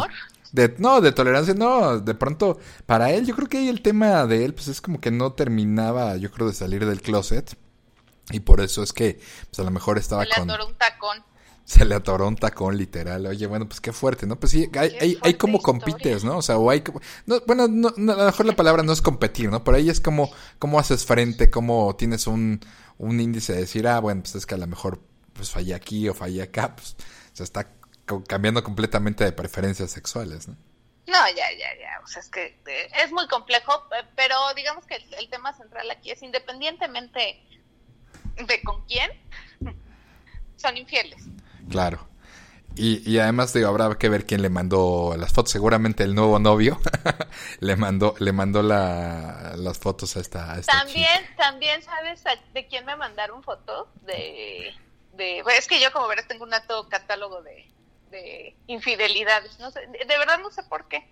de, 0.52 0.74
no, 0.78 1.02
de 1.02 1.12
tolerancia, 1.12 1.54
no, 1.54 2.00
de 2.00 2.16
pronto 2.16 2.60
para 2.86 3.12
él, 3.12 3.26
yo 3.26 3.36
creo 3.36 3.50
que 3.50 3.58
ahí 3.58 3.68
el 3.68 3.82
tema 3.82 4.26
de 4.26 4.46
él 4.46 4.54
pues 4.54 4.68
es 4.68 4.82
como 4.82 5.02
que 5.02 5.12
no 5.12 5.34
terminaba, 5.34 6.16
yo 6.18 6.32
creo, 6.32 6.48
de 6.48 6.54
salir 6.54 6.86
del 6.86 7.02
closet 7.02 7.58
y 8.32 8.40
por 8.40 8.62
eso 8.62 8.82
es 8.82 8.94
que 8.94 9.20
pues 9.50 9.60
a 9.60 9.64
lo 9.64 9.72
mejor 9.72 9.98
estaba 9.98 10.26
con... 10.26 10.50
un 10.50 10.76
tacón 10.76 11.24
se 11.66 11.84
le 11.84 11.96
atoró 11.96 12.28
un 12.28 12.36
tacón 12.36 12.78
literal. 12.78 13.26
Oye, 13.26 13.48
bueno, 13.48 13.68
pues 13.68 13.82
qué 13.82 13.92
fuerte, 13.92 14.28
¿no? 14.28 14.40
Pues 14.40 14.52
sí, 14.52 14.70
hay, 14.78 14.96
hay, 15.02 15.18
hay, 15.22 15.34
como 15.34 15.60
compites, 15.60 16.24
¿no? 16.24 16.38
O 16.38 16.42
sea, 16.44 16.58
o 16.58 16.70
hay 16.70 16.82
como... 16.82 17.02
No, 17.26 17.42
bueno, 17.48 17.68
no, 17.68 17.90
a 17.90 18.16
lo 18.18 18.26
mejor 18.26 18.46
la 18.46 18.56
palabra 18.56 18.84
no 18.84 18.94
es 18.94 19.02
competir, 19.02 19.50
¿no? 19.50 19.64
Pero 19.64 19.78
ahí 19.78 19.90
es 19.90 20.00
como 20.00 20.32
cómo 20.60 20.80
haces 20.80 21.06
frente, 21.06 21.50
cómo 21.50 21.96
tienes 21.96 22.28
un, 22.28 22.62
un 23.00 23.20
índice 23.20 23.54
de 23.54 23.62
decir, 23.62 23.88
ah, 23.88 24.00
bueno, 24.00 24.22
pues 24.22 24.36
es 24.36 24.46
que 24.46 24.54
a 24.54 24.60
lo 24.60 24.68
mejor 24.68 25.02
pues 25.34 25.50
fallé 25.50 25.74
aquí 25.74 26.08
o 26.08 26.14
fallé 26.14 26.44
acá, 26.44 26.76
pues 26.76 26.96
se 27.34 27.44
está 27.44 27.68
cambiando 28.28 28.64
completamente 28.64 29.24
de 29.24 29.32
preferencias 29.32 29.90
sexuales, 29.90 30.48
¿no? 30.48 30.56
No, 31.08 31.28
ya, 31.30 31.52
ya, 31.52 31.80
ya. 31.80 32.00
O 32.04 32.08
sea, 32.08 32.22
es 32.22 32.30
que 32.30 32.60
eh, 32.68 32.90
es 33.04 33.12
muy 33.12 33.28
complejo, 33.28 33.88
pero 34.16 34.36
digamos 34.56 34.86
que 34.86 34.96
el 34.96 35.30
tema 35.30 35.54
central 35.54 35.90
aquí 35.92 36.12
es 36.12 36.22
independientemente 36.22 37.44
de 38.36 38.62
con 38.64 38.86
quién, 38.86 39.10
son 40.58 40.78
infieles. 40.78 41.26
Claro. 41.70 42.08
Y, 42.78 43.10
y, 43.10 43.20
además 43.20 43.54
digo, 43.54 43.70
habrá 43.70 43.98
que 43.98 44.10
ver 44.10 44.26
quién 44.26 44.42
le 44.42 44.50
mandó 44.50 45.16
las 45.18 45.32
fotos. 45.32 45.52
Seguramente 45.52 46.04
el 46.04 46.14
nuevo 46.14 46.40
novio 46.40 46.80
le 47.62 47.76
mandó, 47.78 48.16
le 48.20 48.34
mandó 48.34 48.62
la, 48.62 49.54
las 49.56 49.80
fotos 49.80 50.18
a 50.18 50.20
esta, 50.20 50.62
También, 50.62 51.26
también 51.38 51.82
sabes 51.84 52.22
de 52.54 52.68
quién 52.68 52.86
me 52.86 52.98
mandaron 52.98 53.44
fotos 53.44 53.88
de, 54.02 54.74
de, 55.14 55.44
es 55.58 55.68
que 55.68 55.80
yo 55.80 55.92
como 55.94 56.08
verás 56.08 56.28
tengo 56.28 56.44
un 56.44 56.54
alto 56.54 56.90
catálogo 56.90 57.42
de, 57.44 57.66
de 58.12 58.56
infidelidades. 58.68 59.58
No 59.60 59.72
sé, 59.72 59.88
de, 59.88 60.18
verdad 60.18 60.40
no 60.40 60.52
sé 60.52 60.62
por 60.64 60.90
qué, 60.90 61.08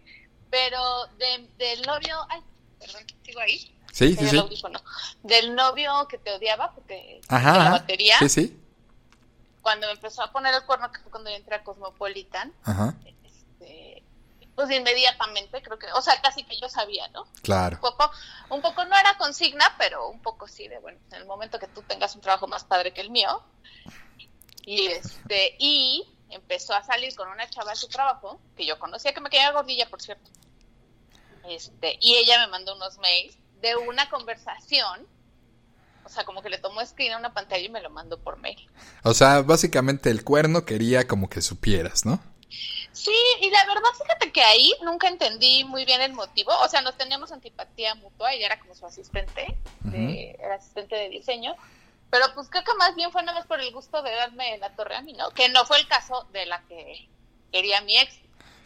pero 0.49 0.79
de, 1.17 1.47
del 1.57 1.81
novio, 1.83 2.17
ay, 2.29 2.41
perdón, 2.77 3.03
sigo 3.25 3.39
ahí. 3.39 3.73
Sí, 3.93 4.15
sí, 4.15 4.27
sí. 4.27 4.37
Del 5.21 5.55
novio 5.55 6.07
que 6.09 6.17
te 6.17 6.33
odiaba 6.33 6.73
porque 6.73 7.21
ajá, 7.29 7.57
la 7.57 7.69
batería. 7.69 8.17
Sí, 8.19 8.27
sí. 8.27 8.59
Cuando 9.63 9.87
me 9.87 9.93
empezó 9.93 10.21
a 10.21 10.31
poner 10.31 10.53
el 10.53 10.63
cuerno, 10.65 10.91
que 10.91 10.99
fue 10.99 11.09
cuando 11.09 11.31
yo 11.31 11.37
entré 11.37 11.55
a 11.55 11.63
Cosmopolitan, 11.63 12.53
Ajá. 12.63 12.93
Este, 13.23 14.03
pues 14.55 14.69
inmediatamente 14.69 15.61
creo 15.63 15.79
que, 15.79 15.91
o 15.93 16.01
sea, 16.01 16.21
casi 16.21 16.43
que 16.43 16.55
yo 16.59 16.69
sabía, 16.69 17.07
¿no? 17.07 17.25
Claro. 17.41 17.77
Un 17.77 17.81
poco, 17.81 18.11
un 18.49 18.61
poco 18.61 18.85
no 18.85 18.95
era 18.95 19.17
consigna, 19.17 19.73
pero 19.79 20.09
un 20.09 20.21
poco 20.21 20.47
sí 20.47 20.67
de, 20.67 20.77
bueno, 20.79 20.99
en 21.11 21.15
el 21.15 21.25
momento 21.25 21.57
que 21.57 21.67
tú 21.67 21.81
tengas 21.81 22.13
un 22.13 22.21
trabajo 22.21 22.45
más 22.45 22.63
padre 22.65 22.93
que 22.93 23.01
el 23.01 23.09
mío. 23.09 23.41
Y 24.65 24.87
este, 24.87 25.55
y 25.59 26.05
empezó 26.29 26.73
a 26.73 26.83
salir 26.83 27.15
con 27.15 27.29
una 27.29 27.49
chava 27.49 27.71
de 27.71 27.77
su 27.77 27.87
trabajo, 27.87 28.39
que 28.55 28.65
yo 28.65 28.77
conocía, 28.77 29.13
que 29.13 29.21
me 29.21 29.29
quedaba 29.29 29.61
gordilla, 29.61 29.89
por 29.89 30.01
cierto. 30.01 30.29
Este, 31.45 31.97
y 32.01 32.15
ella 32.15 32.39
me 32.39 32.47
mandó 32.47 32.75
unos 32.75 32.97
mails 32.97 33.37
de 33.61 33.75
una 33.75 34.09
conversación 34.09 35.07
o 36.05 36.09
sea, 36.09 36.23
como 36.23 36.41
que 36.41 36.49
le 36.49 36.57
tomó 36.57 36.85
screen 36.85 37.13
a 37.13 37.17
una 37.17 37.33
pantalla 37.33 37.63
y 37.63 37.69
me 37.69 37.81
lo 37.81 37.89
mandó 37.89 38.17
por 38.19 38.37
mail. 38.37 38.69
O 39.03 39.13
sea, 39.13 39.41
básicamente 39.41 40.09
el 40.09 40.23
cuerno 40.23 40.65
quería 40.65 41.07
como 41.07 41.29
que 41.29 41.41
supieras, 41.41 42.05
¿no? 42.05 42.21
Sí, 42.91 43.15
y 43.41 43.49
la 43.49 43.65
verdad, 43.65 43.89
fíjate 43.99 44.31
que 44.31 44.43
ahí 44.43 44.71
nunca 44.83 45.07
entendí 45.07 45.63
muy 45.63 45.85
bien 45.85 46.01
el 46.01 46.13
motivo. 46.13 46.51
O 46.61 46.67
sea, 46.67 46.81
nos 46.81 46.95
teníamos 46.95 47.31
antipatía 47.31 47.95
mutua, 47.95 48.33
ella 48.33 48.45
era 48.45 48.59
como 48.59 48.75
su 48.75 48.85
asistente, 48.85 49.57
era 49.91 50.55
asistente 50.55 50.95
de 50.95 51.09
diseño. 51.09 51.55
Pero 52.11 52.25
pues 52.35 52.47
creo 52.49 52.63
que 52.63 52.75
más 52.77 52.95
bien 52.95 53.11
fue 53.11 53.23
nada 53.23 53.39
más 53.39 53.47
por 53.47 53.59
el 53.59 53.73
gusto 53.73 54.03
de 54.03 54.11
darme 54.11 54.59
la 54.59 54.75
torre 54.75 54.95
a 54.95 55.01
mí, 55.01 55.13
¿no? 55.13 55.31
Que 55.31 55.49
no 55.49 55.65
fue 55.65 55.79
el 55.79 55.87
caso 55.87 56.27
de 56.31 56.45
la 56.45 56.61
que 56.67 57.09
quería 57.51 57.81
mi 57.81 57.97
ex. 57.97 58.13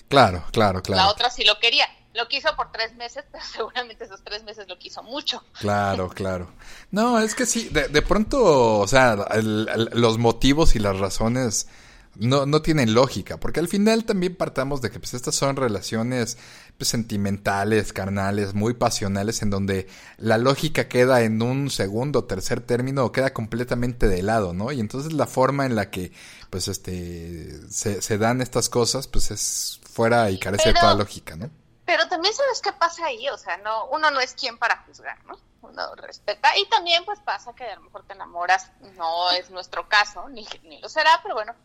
Claro, 0.10 0.44
claro, 0.52 0.82
claro. 0.84 1.04
La 1.04 1.10
otra 1.10 1.30
sí 1.30 1.46
lo 1.46 1.58
quería. 1.60 1.88
Lo 2.18 2.28
quiso 2.28 2.50
por 2.56 2.72
tres 2.72 2.96
meses, 2.96 3.24
pero 3.32 3.44
seguramente 3.54 4.06
esos 4.06 4.24
tres 4.24 4.44
meses 4.44 4.68
lo 4.68 4.80
quiso 4.80 5.04
mucho. 5.04 5.44
Claro, 5.60 6.10
claro. 6.10 6.50
No, 6.90 7.20
es 7.20 7.36
que 7.36 7.46
sí, 7.46 7.70
de, 7.70 7.90
de 7.90 8.02
pronto, 8.02 8.80
o 8.80 8.88
sea, 8.88 9.16
los 9.44 10.18
motivos 10.18 10.76
y 10.76 10.80
las 10.80 10.98
razones 10.98 11.68
no, 12.16 12.48
no 12.48 12.64
tienen 12.64 12.96
lógica, 12.96 13.40
porque 13.40 13.60
al 13.60 13.68
final 13.68 14.04
también 14.04 14.36
partamos 14.36 14.82
de 14.82 14.90
que 14.90 15.00
pues 15.00 15.14
estas 15.14 15.36
son 15.36 15.58
relaciones 15.58 16.40
pues, 16.80 16.90
sentimentales, 16.90 17.94
carnales, 17.94 18.56
muy 18.56 18.74
pasionales, 18.74 19.44
en 19.44 19.52
donde 19.52 19.88
la 20.18 20.40
lógica 20.40 20.88
queda 20.88 21.22
en 21.22 21.40
un 21.44 21.70
segundo, 21.70 22.24
tercer 22.24 22.62
término, 22.62 23.06
o 23.06 23.12
queda 23.12 23.32
completamente 23.32 24.08
de 24.08 24.24
lado, 24.24 24.54
¿no? 24.54 24.72
Y 24.72 24.80
entonces 24.80 25.14
la 25.14 25.28
forma 25.28 25.68
en 25.68 25.76
la 25.76 25.92
que 25.92 26.12
pues 26.50 26.68
este 26.68 27.60
se, 27.70 28.02
se 28.02 28.18
dan 28.18 28.42
estas 28.42 28.70
cosas, 28.70 29.08
pues 29.08 29.30
es 29.30 29.80
fuera 29.84 30.32
y 30.32 30.40
carece 30.40 30.70
de 30.70 30.80
toda 30.80 30.96
lógica, 30.96 31.36
¿no? 31.36 31.52
Pero 31.88 32.06
también 32.10 32.34
sabes 32.34 32.62
qué 32.62 32.74
pasa 32.74 33.06
ahí, 33.06 33.30
o 33.30 33.38
sea, 33.38 33.56
no, 33.60 33.86
uno 33.86 34.12
no 34.12 34.20
es 34.20 34.34
quien 34.34 34.58
para 34.58 34.84
juzgar, 34.84 35.24
¿no? 35.24 35.40
Uno 35.62 35.96
respeta. 35.96 36.50
Y 36.58 36.68
también 36.68 37.06
pues 37.06 37.22
pasa 37.22 37.56
que 37.56 37.64
a 37.64 37.76
lo 37.78 37.84
mejor 37.84 38.06
te 38.06 38.12
enamoras, 38.12 38.70
no 38.98 39.32
es 39.32 39.50
nuestro 39.52 39.88
caso, 39.88 40.28
ni, 40.28 40.46
ni 40.64 40.82
lo 40.82 40.90
será, 40.90 41.22
pero 41.24 41.36
bueno, 41.36 41.56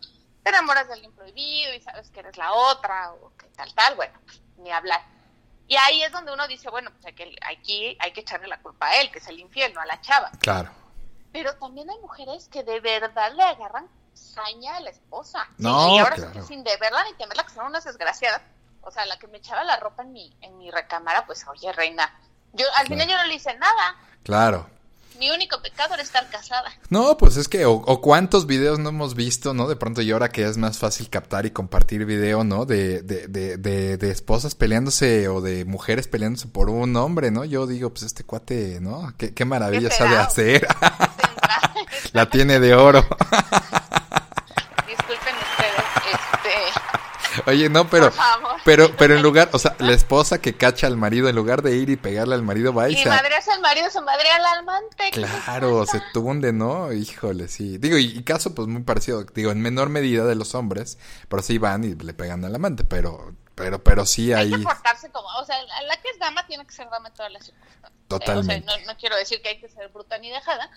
te 0.44 0.50
enamoras 0.50 0.86
de 0.86 0.94
alguien 0.94 1.12
prohibido 1.12 1.74
y 1.74 1.80
sabes 1.80 2.08
que 2.10 2.20
eres 2.20 2.36
la 2.36 2.52
otra 2.52 3.12
o 3.14 3.36
que 3.36 3.48
tal, 3.48 3.74
tal, 3.74 3.96
bueno, 3.96 4.16
pues, 4.24 4.40
ni 4.58 4.70
hablar. 4.70 5.02
Y 5.66 5.74
ahí 5.74 6.04
es 6.04 6.12
donde 6.12 6.32
uno 6.32 6.46
dice, 6.46 6.70
bueno, 6.70 6.92
pues 6.92 7.04
aquí 7.44 7.96
hay 7.98 8.12
que 8.12 8.20
echarle 8.20 8.46
la 8.46 8.62
culpa 8.62 8.90
a 8.90 9.00
él, 9.00 9.10
que 9.10 9.18
es 9.18 9.26
el 9.26 9.40
infierno, 9.40 9.80
a 9.80 9.86
la 9.86 10.00
chava. 10.00 10.30
Claro. 10.38 10.70
Pero 11.32 11.56
también 11.56 11.90
hay 11.90 11.98
mujeres 11.98 12.48
que 12.48 12.62
de 12.62 12.78
verdad 12.78 13.32
le 13.34 13.42
agarran 13.42 13.88
saña 14.12 14.76
a 14.76 14.80
la 14.80 14.90
esposa. 14.90 15.48
No, 15.58 15.96
y 15.96 15.98
ahora 15.98 16.16
sin 16.46 16.62
deberla 16.62 17.02
ni 17.10 17.14
temerla, 17.14 17.42
que 17.42 17.54
son 17.54 17.66
unas 17.66 17.82
desgraciadas. 17.82 18.42
O 18.82 18.90
sea, 18.90 19.06
la 19.06 19.18
que 19.18 19.28
me 19.28 19.38
echaba 19.38 19.64
la 19.64 19.76
ropa 19.76 20.02
en 20.02 20.12
mi, 20.12 20.36
en 20.40 20.58
mi 20.58 20.70
recámara, 20.70 21.24
pues, 21.26 21.46
oye, 21.48 21.72
reina, 21.72 22.12
yo 22.52 22.66
al 22.76 22.86
final 22.86 23.08
yo 23.08 23.16
no 23.16 23.24
le 23.24 23.34
hice 23.34 23.54
nada. 23.56 23.96
Claro 24.22 24.66
mi 25.22 25.30
único 25.30 25.62
pecado 25.62 25.94
era 25.94 26.02
estar 26.02 26.28
casada. 26.30 26.68
No, 26.90 27.16
pues 27.16 27.36
es 27.36 27.46
que, 27.46 27.64
o, 27.64 28.00
cuántos 28.00 28.46
videos 28.46 28.80
no 28.80 28.88
hemos 28.88 29.14
visto, 29.14 29.54
¿no? 29.54 29.68
De 29.68 29.76
pronto 29.76 30.02
y 30.02 30.10
ahora 30.10 30.30
que 30.30 30.44
es 30.44 30.56
más 30.56 30.78
fácil 30.78 31.08
captar 31.10 31.46
y 31.46 31.52
compartir 31.52 32.04
video, 32.04 32.42
¿no? 32.42 32.66
De, 32.66 33.02
de, 33.02 33.28
de, 33.28 33.56
de, 33.56 34.10
esposas 34.10 34.56
peleándose 34.56 35.28
o 35.28 35.40
de 35.40 35.64
mujeres 35.64 36.08
peleándose 36.08 36.48
por 36.48 36.68
un 36.70 36.96
hombre, 36.96 37.30
¿no? 37.30 37.44
Yo 37.44 37.68
digo, 37.68 37.90
pues 37.90 38.02
este 38.02 38.24
cuate, 38.24 38.80
¿no? 38.80 39.14
Qué, 39.16 39.32
qué 39.32 39.44
maravilla 39.44 39.92
sabe 39.92 40.16
hacer. 40.16 40.66
La 42.12 42.28
tiene 42.28 42.58
de 42.58 42.74
oro. 42.74 43.06
Oye, 47.46 47.68
no, 47.68 47.88
pero, 47.88 48.10
pero, 48.64 48.90
pero 48.96 49.16
en 49.16 49.22
lugar, 49.22 49.50
o 49.52 49.58
sea, 49.58 49.76
la 49.78 49.92
esposa 49.92 50.40
que 50.40 50.54
cacha 50.54 50.86
al 50.86 50.96
marido, 50.96 51.28
en 51.28 51.36
lugar 51.36 51.62
de 51.62 51.76
ir 51.76 51.90
y 51.90 51.96
pegarle 51.96 52.34
al 52.34 52.42
marido, 52.42 52.72
va 52.72 52.88
y, 52.88 53.00
y 53.00 53.04
madre 53.04 53.34
al 53.34 53.60
marido, 53.60 53.90
su 53.90 54.02
madre 54.02 54.30
al 54.30 54.58
amante. 54.58 55.10
Claro, 55.12 55.86
se 55.86 56.00
tunde, 56.12 56.52
¿no? 56.52 56.92
Híjole, 56.92 57.48
sí. 57.48 57.78
Digo, 57.78 57.98
y, 57.98 58.22
caso 58.22 58.54
pues 58.54 58.68
muy 58.68 58.82
parecido, 58.82 59.24
digo, 59.34 59.50
en 59.50 59.60
menor 59.60 59.88
medida 59.88 60.24
de 60.24 60.34
los 60.34 60.54
hombres, 60.54 60.98
pero 61.28 61.42
sí 61.42 61.58
van 61.58 61.84
y 61.84 61.94
le 61.94 62.14
pegan 62.14 62.44
al 62.44 62.54
amante, 62.54 62.84
pero, 62.84 63.34
pero, 63.54 63.82
pero 63.82 64.06
sí 64.06 64.32
hay... 64.32 64.52
Hay 64.52 64.58
que 64.58 64.64
portarse 64.64 65.10
como, 65.10 65.28
o 65.28 65.44
sea, 65.44 65.56
la 65.86 65.96
que 66.00 66.08
es 66.10 66.18
dama 66.18 66.46
tiene 66.46 66.66
que 66.66 66.72
ser 66.72 66.88
dama 66.90 67.08
en 67.08 67.14
todas 67.14 67.32
las 67.32 67.44
circunstancias. 67.44 68.02
Totalmente. 68.18 68.66
no, 68.86 68.96
quiero 68.98 69.16
decir 69.16 69.40
que 69.40 69.50
hay 69.50 69.60
que 69.60 69.68
ser 69.68 69.88
bruta 69.88 70.18
ni 70.18 70.30
dejada, 70.30 70.70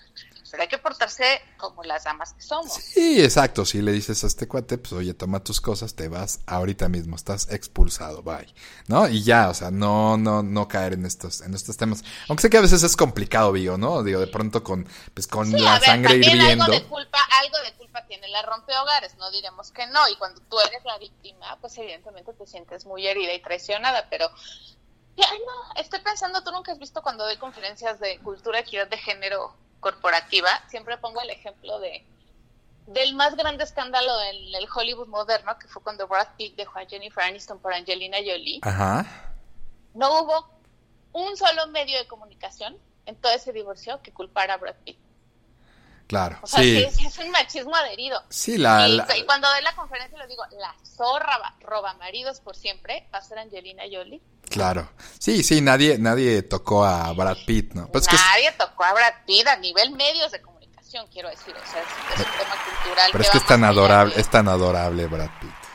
pero 0.50 0.62
hay 0.62 0.68
que 0.68 0.78
portarse 0.78 1.42
como 1.58 1.82
las 1.84 2.04
damas 2.04 2.32
que 2.32 2.42
somos. 2.42 2.72
Sí, 2.72 3.22
exacto. 3.22 3.64
Si 3.64 3.82
le 3.82 3.92
dices 3.92 4.24
a 4.24 4.26
este 4.26 4.48
cuate, 4.48 4.78
pues 4.78 4.92
oye, 4.92 5.12
toma 5.14 5.44
tus 5.44 5.60
cosas, 5.60 5.94
te 5.94 6.08
vas 6.08 6.40
ahorita 6.46 6.88
mismo, 6.88 7.16
estás 7.16 7.50
expulsado, 7.50 8.22
bye. 8.22 8.52
¿No? 8.86 9.08
Y 9.08 9.22
ya, 9.22 9.50
o 9.50 9.54
sea, 9.54 9.70
no, 9.70 10.16
no, 10.16 10.42
no 10.42 10.68
caer 10.68 10.94
en 10.94 11.04
estos, 11.04 11.42
en 11.42 11.54
estos 11.54 11.76
temas. 11.76 12.02
Aunque 12.28 12.42
sé 12.42 12.50
que 12.50 12.56
a 12.56 12.62
veces 12.62 12.82
es 12.82 12.96
complicado, 12.96 13.52
digo, 13.52 13.76
¿no? 13.76 14.02
Digo, 14.02 14.20
de 14.20 14.28
pronto 14.28 14.62
con, 14.62 14.88
pues 15.12 15.26
con 15.26 15.50
la 15.52 15.78
sangre 15.80 16.16
hirviendo. 16.16 16.64
Algo 16.64 16.74
de 16.74 16.84
culpa, 16.84 17.18
algo 17.42 17.58
de 17.58 17.72
culpa 17.74 17.85
tiene 18.06 18.28
la 18.28 18.42
rompehogares, 18.42 19.16
no 19.16 19.30
diremos 19.30 19.70
que 19.70 19.86
no. 19.86 20.08
Y 20.08 20.16
cuando 20.16 20.40
tú 20.42 20.58
eres 20.60 20.84
la 20.84 20.98
víctima, 20.98 21.56
pues 21.60 21.78
evidentemente 21.78 22.32
te 22.34 22.46
sientes 22.46 22.84
muy 22.84 23.06
herida 23.06 23.32
y 23.32 23.40
traicionada, 23.40 24.06
pero 24.10 24.28
Ay, 25.18 25.38
no, 25.38 25.80
estoy 25.80 26.00
pensando, 26.00 26.42
tú 26.44 26.52
nunca 26.52 26.72
has 26.72 26.78
visto 26.78 27.02
cuando 27.02 27.24
doy 27.24 27.36
conferencias 27.36 27.98
de 28.00 28.18
cultura, 28.18 28.58
equidad 28.58 28.86
de 28.86 28.98
género 28.98 29.54
corporativa, 29.80 30.50
siempre 30.68 30.98
pongo 30.98 31.20
el 31.20 31.30
ejemplo 31.30 31.78
de 31.78 32.04
del 32.86 33.16
más 33.16 33.34
grande 33.34 33.64
escándalo 33.64 34.12
en 34.22 34.54
el 34.54 34.68
Hollywood 34.72 35.08
moderno, 35.08 35.58
que 35.58 35.66
fue 35.66 35.82
cuando 35.82 36.06
Brad 36.06 36.28
Pitt 36.36 36.54
dejó 36.54 36.78
a 36.78 36.86
Jennifer 36.86 37.24
Aniston 37.24 37.58
por 37.58 37.74
Angelina 37.74 38.18
Jolie. 38.18 38.60
Ajá. 38.62 39.04
No 39.92 40.20
hubo 40.20 40.48
un 41.12 41.36
solo 41.36 41.66
medio 41.68 41.98
de 41.98 42.06
comunicación 42.06 42.78
en 43.06 43.16
todo 43.16 43.32
ese 43.32 43.52
divorcio 43.52 44.00
que 44.02 44.12
culpara 44.12 44.54
a 44.54 44.58
Brad 44.58 44.76
Pitt. 44.84 44.98
Claro, 46.06 46.38
o 46.42 46.46
sea, 46.46 46.60
sí. 46.60 46.76
Es, 46.76 47.18
un 47.18 47.30
machismo 47.32 47.74
adherido. 47.74 48.22
Sí, 48.28 48.58
la, 48.58 48.86
y, 48.88 49.24
cuando 49.24 49.48
doy 49.48 49.62
la 49.62 49.74
conferencia 49.74 50.16
les 50.18 50.28
digo, 50.28 50.44
la 50.58 50.72
zorra 50.84 51.36
roba 51.60 51.94
maridos 51.94 52.40
por 52.40 52.54
siempre 52.54 53.08
va 53.12 53.18
a 53.18 53.22
ser 53.22 53.38
Angelina 53.38 53.82
Jolie. 53.90 54.22
Claro. 54.48 54.88
Sí, 55.18 55.42
sí, 55.42 55.60
nadie 55.60 55.98
nadie 55.98 56.42
tocó 56.42 56.84
a 56.84 57.12
Brad 57.12 57.38
Pitt, 57.44 57.74
¿no? 57.74 57.88
Pues 57.88 58.06
nadie 58.12 58.52
tocó 58.52 58.84
a 58.84 58.92
Brad 58.92 59.14
Pitt 59.26 59.48
a 59.48 59.56
nivel 59.56 59.90
medios 59.90 60.30
de 60.30 60.40
comunicación, 60.40 61.08
quiero 61.12 61.28
decir. 61.28 61.54
O 61.56 61.70
sea, 61.72 61.82
es, 61.82 62.20
un 62.20 62.32
tema 62.38 62.54
cultural. 62.64 63.08
Pero 63.10 63.24
es 63.24 63.30
que 63.30 63.38
es 63.38 63.46
tan 63.46 63.64
adorable, 63.64 64.14
es 64.16 64.30
tan 64.30 64.48
adorable 64.48 65.06
Brad 65.06 65.30
Pitt. 65.40 65.65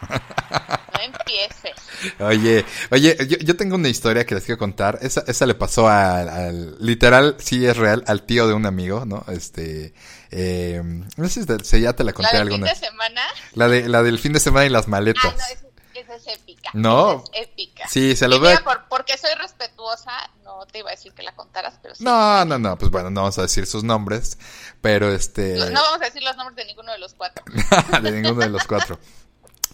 No 0.00 1.04
empieces. 1.04 1.74
Oye, 2.20 2.64
oye, 2.90 3.16
yo, 3.40 3.56
tengo 3.56 3.76
una 3.76 3.88
historia 3.88 4.24
que 4.24 4.34
les 4.34 4.44
quiero 4.44 4.58
contar. 4.58 4.98
Esa, 5.02 5.22
esa 5.26 5.46
le 5.46 5.54
pasó 5.54 5.88
al, 5.88 6.76
literal, 6.80 7.36
sí 7.38 7.66
es 7.66 7.76
real, 7.76 8.04
al 8.06 8.24
tío 8.24 8.46
de 8.46 8.54
un 8.54 8.66
amigo, 8.66 9.04
¿no? 9.04 9.24
Este, 9.28 9.94
eh, 10.30 10.82
no 11.16 11.28
sé 11.28 11.44
si 11.64 11.80
ya 11.80 11.92
te 11.94 12.04
la 12.04 12.12
conté 12.12 12.32
¿La 12.32 12.44
del 12.44 12.52
fin 12.52 12.60
de 12.62 12.74
semana? 12.74 13.22
La, 13.54 13.68
de, 13.68 13.88
la 13.88 14.02
del 14.02 14.18
fin 14.18 14.32
de 14.32 14.40
semana 14.40 14.66
y 14.66 14.70
las 14.70 14.88
maletas. 14.88 15.24
Ah, 15.24 15.36
no, 15.36 15.68
esa 15.98 16.14
es 16.14 16.26
épica. 16.28 16.70
No. 16.74 17.24
es 17.32 17.48
épica. 17.48 17.88
Sí, 17.88 18.14
se 18.14 18.28
lo 18.28 18.40
ve. 18.40 18.58
porque 18.88 19.18
soy 19.18 19.34
respetuosa, 19.34 20.12
no 20.44 20.64
te 20.66 20.78
iba 20.78 20.90
a 20.90 20.92
decir 20.92 21.12
que 21.12 21.22
la 21.22 21.34
contaras, 21.34 21.78
pero 21.82 21.94
sí. 21.94 22.04
No, 22.04 22.44
no, 22.44 22.58
no, 22.58 22.78
pues 22.78 22.90
bueno, 22.90 23.10
no 23.10 23.22
vamos 23.22 23.38
a 23.38 23.42
decir 23.42 23.66
sus 23.66 23.84
nombres, 23.84 24.38
pero 24.80 25.12
este... 25.12 25.56
No, 25.56 25.82
vamos 25.82 26.00
a 26.00 26.04
decir 26.04 26.22
los 26.22 26.36
nombres 26.36 26.56
de 26.56 26.64
ninguno 26.66 26.92
de 26.92 26.98
los 26.98 27.14
cuatro. 27.14 27.44
de 28.02 28.10
ninguno 28.12 28.40
de 28.40 28.48
los 28.48 28.64
cuatro. 28.64 28.98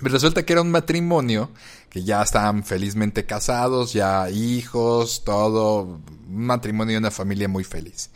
Pero 0.04 0.16
resulta 0.16 0.44
que 0.44 0.52
era 0.52 0.60
un 0.60 0.70
matrimonio 0.70 1.50
que 1.88 2.04
ya 2.04 2.22
estaban 2.22 2.62
felizmente 2.62 3.24
casados, 3.24 3.94
ya 3.94 4.28
hijos, 4.28 5.24
todo, 5.24 5.80
un 6.28 6.44
matrimonio 6.44 6.92
y 6.94 6.98
una 6.98 7.10
familia 7.10 7.48
muy 7.48 7.64
feliz. 7.64 8.10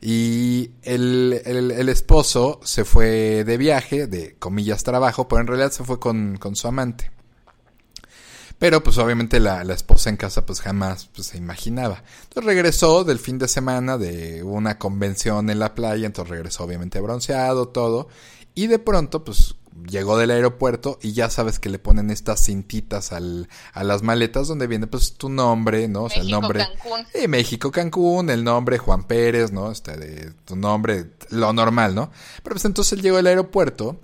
Y 0.00 0.70
el, 0.82 1.42
el, 1.44 1.88
esposo 1.90 2.58
se 2.64 2.86
fue 2.86 3.44
de 3.44 3.58
viaje, 3.58 4.06
de 4.06 4.36
comillas 4.38 4.82
trabajo, 4.82 5.28
pero 5.28 5.42
en 5.42 5.46
realidad 5.46 5.72
se 5.72 5.84
fue 5.84 6.00
con, 6.00 6.38
con 6.38 6.56
su 6.56 6.68
amante. 6.68 7.10
Pero 8.58 8.82
pues 8.82 8.96
obviamente 8.96 9.38
la, 9.38 9.62
la, 9.62 9.74
esposa 9.74 10.08
en 10.08 10.16
casa 10.16 10.46
pues 10.46 10.62
jamás 10.62 11.10
pues, 11.14 11.26
se 11.26 11.36
imaginaba. 11.36 12.02
Entonces 12.22 12.44
regresó 12.46 13.04
del 13.04 13.18
fin 13.18 13.36
de 13.36 13.48
semana 13.48 13.98
de 13.98 14.42
una 14.42 14.78
convención 14.78 15.50
en 15.50 15.58
la 15.58 15.74
playa, 15.74 16.06
entonces 16.06 16.30
regresó 16.30 16.64
obviamente 16.64 16.98
bronceado, 16.98 17.68
todo. 17.68 18.08
Y 18.54 18.68
de 18.68 18.78
pronto 18.78 19.22
pues 19.22 19.54
llegó 19.88 20.18
del 20.18 20.30
aeropuerto 20.30 20.98
y 21.02 21.12
ya 21.12 21.30
sabes 21.30 21.58
que 21.58 21.68
le 21.68 21.78
ponen 21.78 22.10
estas 22.10 22.44
cintitas 22.44 23.12
al, 23.12 23.48
a 23.72 23.84
las 23.84 24.02
maletas 24.02 24.48
donde 24.48 24.66
viene 24.66 24.86
pues 24.86 25.14
tu 25.14 25.28
nombre, 25.28 25.88
¿no? 25.88 26.04
O 26.04 26.10
sea, 26.10 26.22
el 26.22 26.30
nombre. 26.30 26.60
Cancún. 26.60 27.06
Sí, 27.12 27.28
México, 27.28 27.70
Cancún, 27.70 28.30
el 28.30 28.44
nombre 28.44 28.78
Juan 28.78 29.04
Pérez, 29.04 29.52
¿no? 29.52 29.70
Este, 29.70 29.96
de 29.96 30.32
tu 30.44 30.56
nombre, 30.56 31.12
lo 31.30 31.52
normal, 31.52 31.94
¿no? 31.94 32.10
Pero 32.42 32.54
pues 32.54 32.64
entonces 32.64 32.94
él 32.94 33.02
llegó 33.02 33.18
al 33.18 33.26
aeropuerto 33.26 34.00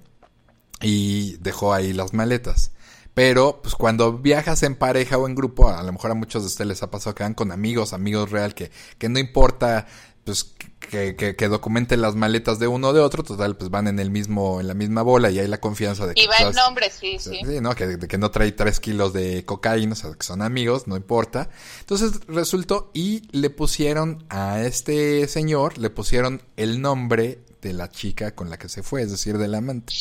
y 0.80 1.36
dejó 1.38 1.72
ahí 1.72 1.92
las 1.92 2.12
maletas. 2.12 2.72
Pero, 3.14 3.60
pues 3.62 3.74
cuando 3.74 4.18
viajas 4.18 4.62
en 4.62 4.74
pareja 4.74 5.18
o 5.18 5.26
en 5.26 5.34
grupo, 5.34 5.68
a 5.68 5.82
lo 5.82 5.92
mejor 5.92 6.10
a 6.10 6.14
muchos 6.14 6.42
de 6.42 6.46
ustedes 6.46 6.68
les 6.68 6.82
ha 6.82 6.90
pasado 6.90 7.14
que 7.14 7.22
van 7.22 7.34
con 7.34 7.52
amigos, 7.52 7.92
amigos 7.92 8.30
real, 8.30 8.54
que, 8.54 8.70
que 8.98 9.10
no 9.10 9.18
importa, 9.18 9.86
pues, 10.24 10.54
que, 10.92 11.16
que, 11.16 11.34
que, 11.34 11.48
documenten 11.48 12.02
las 12.02 12.16
maletas 12.16 12.58
de 12.58 12.68
uno 12.68 12.88
o 12.88 12.92
de 12.92 13.00
otro, 13.00 13.22
total, 13.22 13.56
pues 13.56 13.70
van 13.70 13.88
en 13.88 13.98
el 13.98 14.10
mismo, 14.10 14.60
en 14.60 14.68
la 14.68 14.74
misma 14.74 15.00
bola 15.00 15.30
y 15.30 15.38
hay 15.38 15.48
la 15.48 15.58
confianza 15.58 16.06
de 16.06 16.12
que... 16.12 16.20
Y 16.20 16.26
va 16.26 16.36
el 16.36 16.54
nombre, 16.54 16.90
sí, 16.90 17.16
sí. 17.18 17.40
Sí, 17.42 17.60
¿no? 17.62 17.74
Que, 17.74 17.98
que 17.98 18.18
no 18.18 18.30
trae 18.30 18.52
tres 18.52 18.78
kilos 18.78 19.14
de 19.14 19.42
cocaína, 19.46 19.94
o 19.94 19.96
sea, 19.96 20.12
que 20.12 20.22
son 20.22 20.42
amigos, 20.42 20.86
no 20.88 20.96
importa. 20.98 21.48
Entonces 21.80 22.20
resultó 22.28 22.90
y 22.92 23.22
le 23.30 23.48
pusieron 23.48 24.26
a 24.28 24.60
este 24.60 25.26
señor, 25.28 25.78
le 25.78 25.88
pusieron 25.88 26.42
el 26.58 26.82
nombre 26.82 27.38
de 27.62 27.72
la 27.72 27.88
chica 27.90 28.34
con 28.34 28.50
la 28.50 28.58
que 28.58 28.68
se 28.68 28.82
fue, 28.82 29.00
es 29.00 29.10
decir, 29.10 29.38
del 29.38 29.54
amante. 29.54 29.94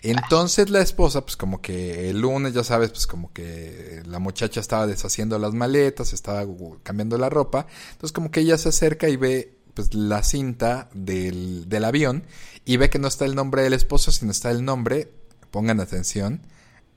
Entonces 0.00 0.70
la 0.70 0.80
esposa, 0.80 1.20
pues 1.20 1.36
como 1.36 1.60
que 1.60 2.08
el 2.08 2.20
lunes, 2.20 2.54
ya 2.54 2.64
sabes, 2.64 2.88
pues 2.88 3.06
como 3.06 3.34
que 3.34 4.02
la 4.06 4.18
muchacha 4.18 4.60
estaba 4.60 4.86
deshaciendo 4.86 5.38
las 5.38 5.52
maletas, 5.52 6.14
estaba 6.14 6.46
cambiando 6.82 7.18
la 7.18 7.28
ropa, 7.28 7.66
entonces 7.90 8.12
como 8.12 8.30
que 8.30 8.40
ella 8.40 8.56
se 8.56 8.70
acerca 8.70 9.10
y 9.10 9.16
ve 9.16 9.61
pues 9.74 9.94
la 9.94 10.22
cinta 10.22 10.88
del, 10.94 11.68
del 11.68 11.84
avión 11.84 12.24
y 12.64 12.76
ve 12.76 12.90
que 12.90 12.98
no 12.98 13.08
está 13.08 13.24
el 13.24 13.34
nombre 13.34 13.62
del 13.62 13.72
esposo, 13.72 14.12
sino 14.12 14.30
está 14.30 14.50
el 14.50 14.64
nombre, 14.64 15.12
pongan 15.50 15.80
atención, 15.80 16.42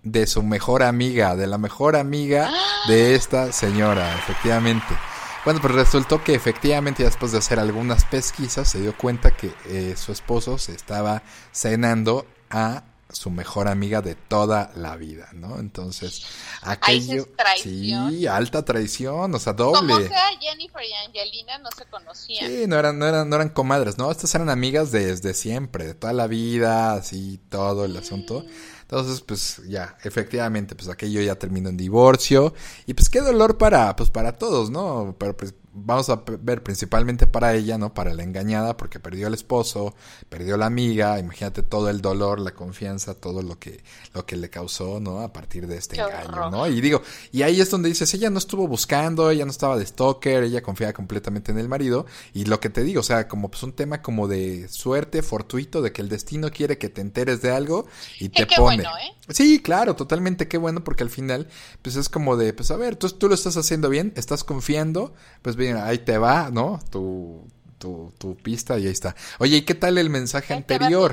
de 0.03 0.27
su 0.27 0.43
mejor 0.43 0.83
amiga, 0.83 1.35
de 1.35 1.47
la 1.47 1.57
mejor 1.57 1.95
amiga 1.95 2.51
de 2.87 3.15
esta 3.15 3.51
señora, 3.51 4.15
efectivamente. 4.15 4.95
Bueno, 5.43 5.59
pues 5.61 5.73
resultó 5.73 6.23
que 6.23 6.33
efectivamente 6.33 7.03
después 7.03 7.31
de 7.31 7.39
hacer 7.39 7.59
algunas 7.59 8.05
pesquisas 8.05 8.69
se 8.69 8.79
dio 8.79 8.97
cuenta 8.97 9.31
que 9.31 9.51
eh, 9.65 9.95
su 9.97 10.11
esposo 10.11 10.57
se 10.57 10.73
estaba 10.73 11.23
cenando 11.51 12.25
a 12.49 12.83
su 13.15 13.29
mejor 13.29 13.69
amiga 13.69 14.01
de 14.01 14.15
toda 14.15 14.71
la 14.75 14.97
vida, 14.97 15.29
¿no? 15.33 15.57
Entonces, 15.57 16.25
aquello... 16.61 17.27
Sí, 17.63 18.27
alta 18.27 18.65
traición, 18.65 19.33
o 19.33 19.39
sea, 19.39 19.53
doble. 19.53 19.93
Como 19.93 20.07
sea, 20.07 20.27
Jennifer 20.39 20.83
y 20.83 20.93
Angelina 21.07 21.57
no 21.59 21.69
se 21.71 21.85
conocían. 21.85 22.45
Sí, 22.45 22.67
no 22.67 22.77
eran, 22.77 22.99
no 22.99 23.07
eran, 23.07 23.29
no 23.29 23.37
eran 23.37 23.49
comadres, 23.49 23.97
¿no? 23.97 24.11
Estas 24.11 24.35
eran 24.35 24.49
amigas 24.49 24.91
desde 24.91 25.33
siempre, 25.33 25.85
de 25.85 25.93
toda 25.93 26.11
la 26.11 26.27
vida, 26.27 26.93
así, 26.93 27.39
todo 27.49 27.85
el 27.85 27.95
asunto. 27.95 28.45
Entonces, 28.81 29.21
pues 29.21 29.61
ya, 29.65 29.97
efectivamente, 30.03 30.75
pues 30.75 30.89
aquello 30.89 31.21
ya 31.21 31.35
terminó 31.35 31.69
en 31.69 31.77
divorcio. 31.77 32.53
Y 32.85 32.95
pues 32.95 33.09
qué 33.09 33.21
dolor 33.21 33.57
para, 33.57 33.95
pues 33.95 34.09
para 34.09 34.33
todos, 34.33 34.69
¿no? 34.69 35.15
Pero 35.17 35.37
pues 35.37 35.55
vamos 35.75 36.09
a 36.09 36.23
ver 36.39 36.63
principalmente 36.63 37.27
para 37.27 37.53
ella, 37.53 37.77
¿no? 37.77 37.93
Para 37.93 38.13
la 38.13 38.23
engañada, 38.23 38.77
porque 38.77 38.99
perdió 38.99 39.27
al 39.27 39.33
esposo, 39.33 39.93
perdió 40.29 40.55
la 40.55 40.65
amiga, 40.65 41.19
imagínate 41.19 41.63
todo 41.63 41.89
el 41.89 42.01
dolor, 42.01 42.39
la 42.39 42.51
confianza, 42.51 43.13
todo 43.13 43.41
lo 43.41 43.59
que, 43.59 43.83
lo 44.13 44.25
que 44.25 44.37
le 44.37 44.49
causó, 44.49 44.99
¿no? 44.99 45.19
A 45.19 45.33
partir 45.33 45.67
de 45.67 45.77
este 45.77 45.97
Qué 45.97 46.01
engaño, 46.01 46.29
horror. 46.29 46.51
¿no? 46.51 46.67
Y 46.67 46.79
digo, 46.79 47.01
y 47.31 47.41
ahí 47.41 47.59
es 47.59 47.69
donde 47.69 47.89
dices, 47.89 48.13
ella 48.13 48.29
no 48.29 48.39
estuvo 48.39 48.67
buscando, 48.67 49.29
ella 49.29 49.43
no 49.43 49.51
estaba 49.51 49.77
de 49.77 49.85
stalker, 49.85 50.43
ella 50.43 50.61
confiaba 50.61 50.93
completamente 50.93 51.51
en 51.51 51.59
el 51.59 51.67
marido, 51.67 52.05
y 52.33 52.45
lo 52.45 52.59
que 52.59 52.69
te 52.69 52.83
digo, 52.83 53.01
o 53.01 53.03
sea, 53.03 53.27
como 53.27 53.49
pues 53.49 53.61
un 53.63 53.73
tema 53.73 54.01
como 54.01 54.27
de 54.27 54.69
suerte 54.69 55.21
fortuito, 55.21 55.81
de 55.81 55.91
que 55.91 56.01
el 56.01 56.09
destino 56.09 56.49
quiere 56.51 56.77
que 56.77 56.89
te 56.89 57.01
enteres 57.01 57.41
de 57.41 57.51
algo 57.51 57.85
y 58.19 58.29
te 58.29 58.45
pone. 58.45 58.77
bueno, 58.77 58.97
¿eh? 58.97 59.11
Sí, 59.29 59.59
claro, 59.61 59.95
totalmente, 59.95 60.47
qué 60.47 60.57
bueno, 60.57 60.83
porque 60.83 61.03
al 61.03 61.09
final, 61.09 61.47
pues 61.81 61.95
es 61.95 62.09
como 62.09 62.37
de, 62.37 62.53
pues 62.53 62.69
a 62.71 62.75
ver, 62.77 62.95
tú, 62.95 63.09
tú 63.09 63.27
lo 63.27 63.33
estás 63.35 63.57
haciendo 63.57 63.89
bien, 63.89 64.13
estás 64.15 64.43
confiando, 64.43 65.13
pues 65.41 65.55
bien, 65.55 65.77
ahí 65.77 65.97
te 65.97 66.17
va, 66.17 66.51
¿no? 66.51 66.79
Tu, 66.91 67.47
tu, 67.79 68.13
tu 68.17 68.37
pista 68.37 68.77
y 68.79 68.85
ahí 68.85 68.91
está. 68.91 69.15
Oye, 69.39 69.57
¿y 69.57 69.61
qué 69.63 69.73
tal 69.75 69.97
el 69.97 70.09
mensaje 70.09 70.53
Ahí 70.53 70.59
anterior? 70.59 71.11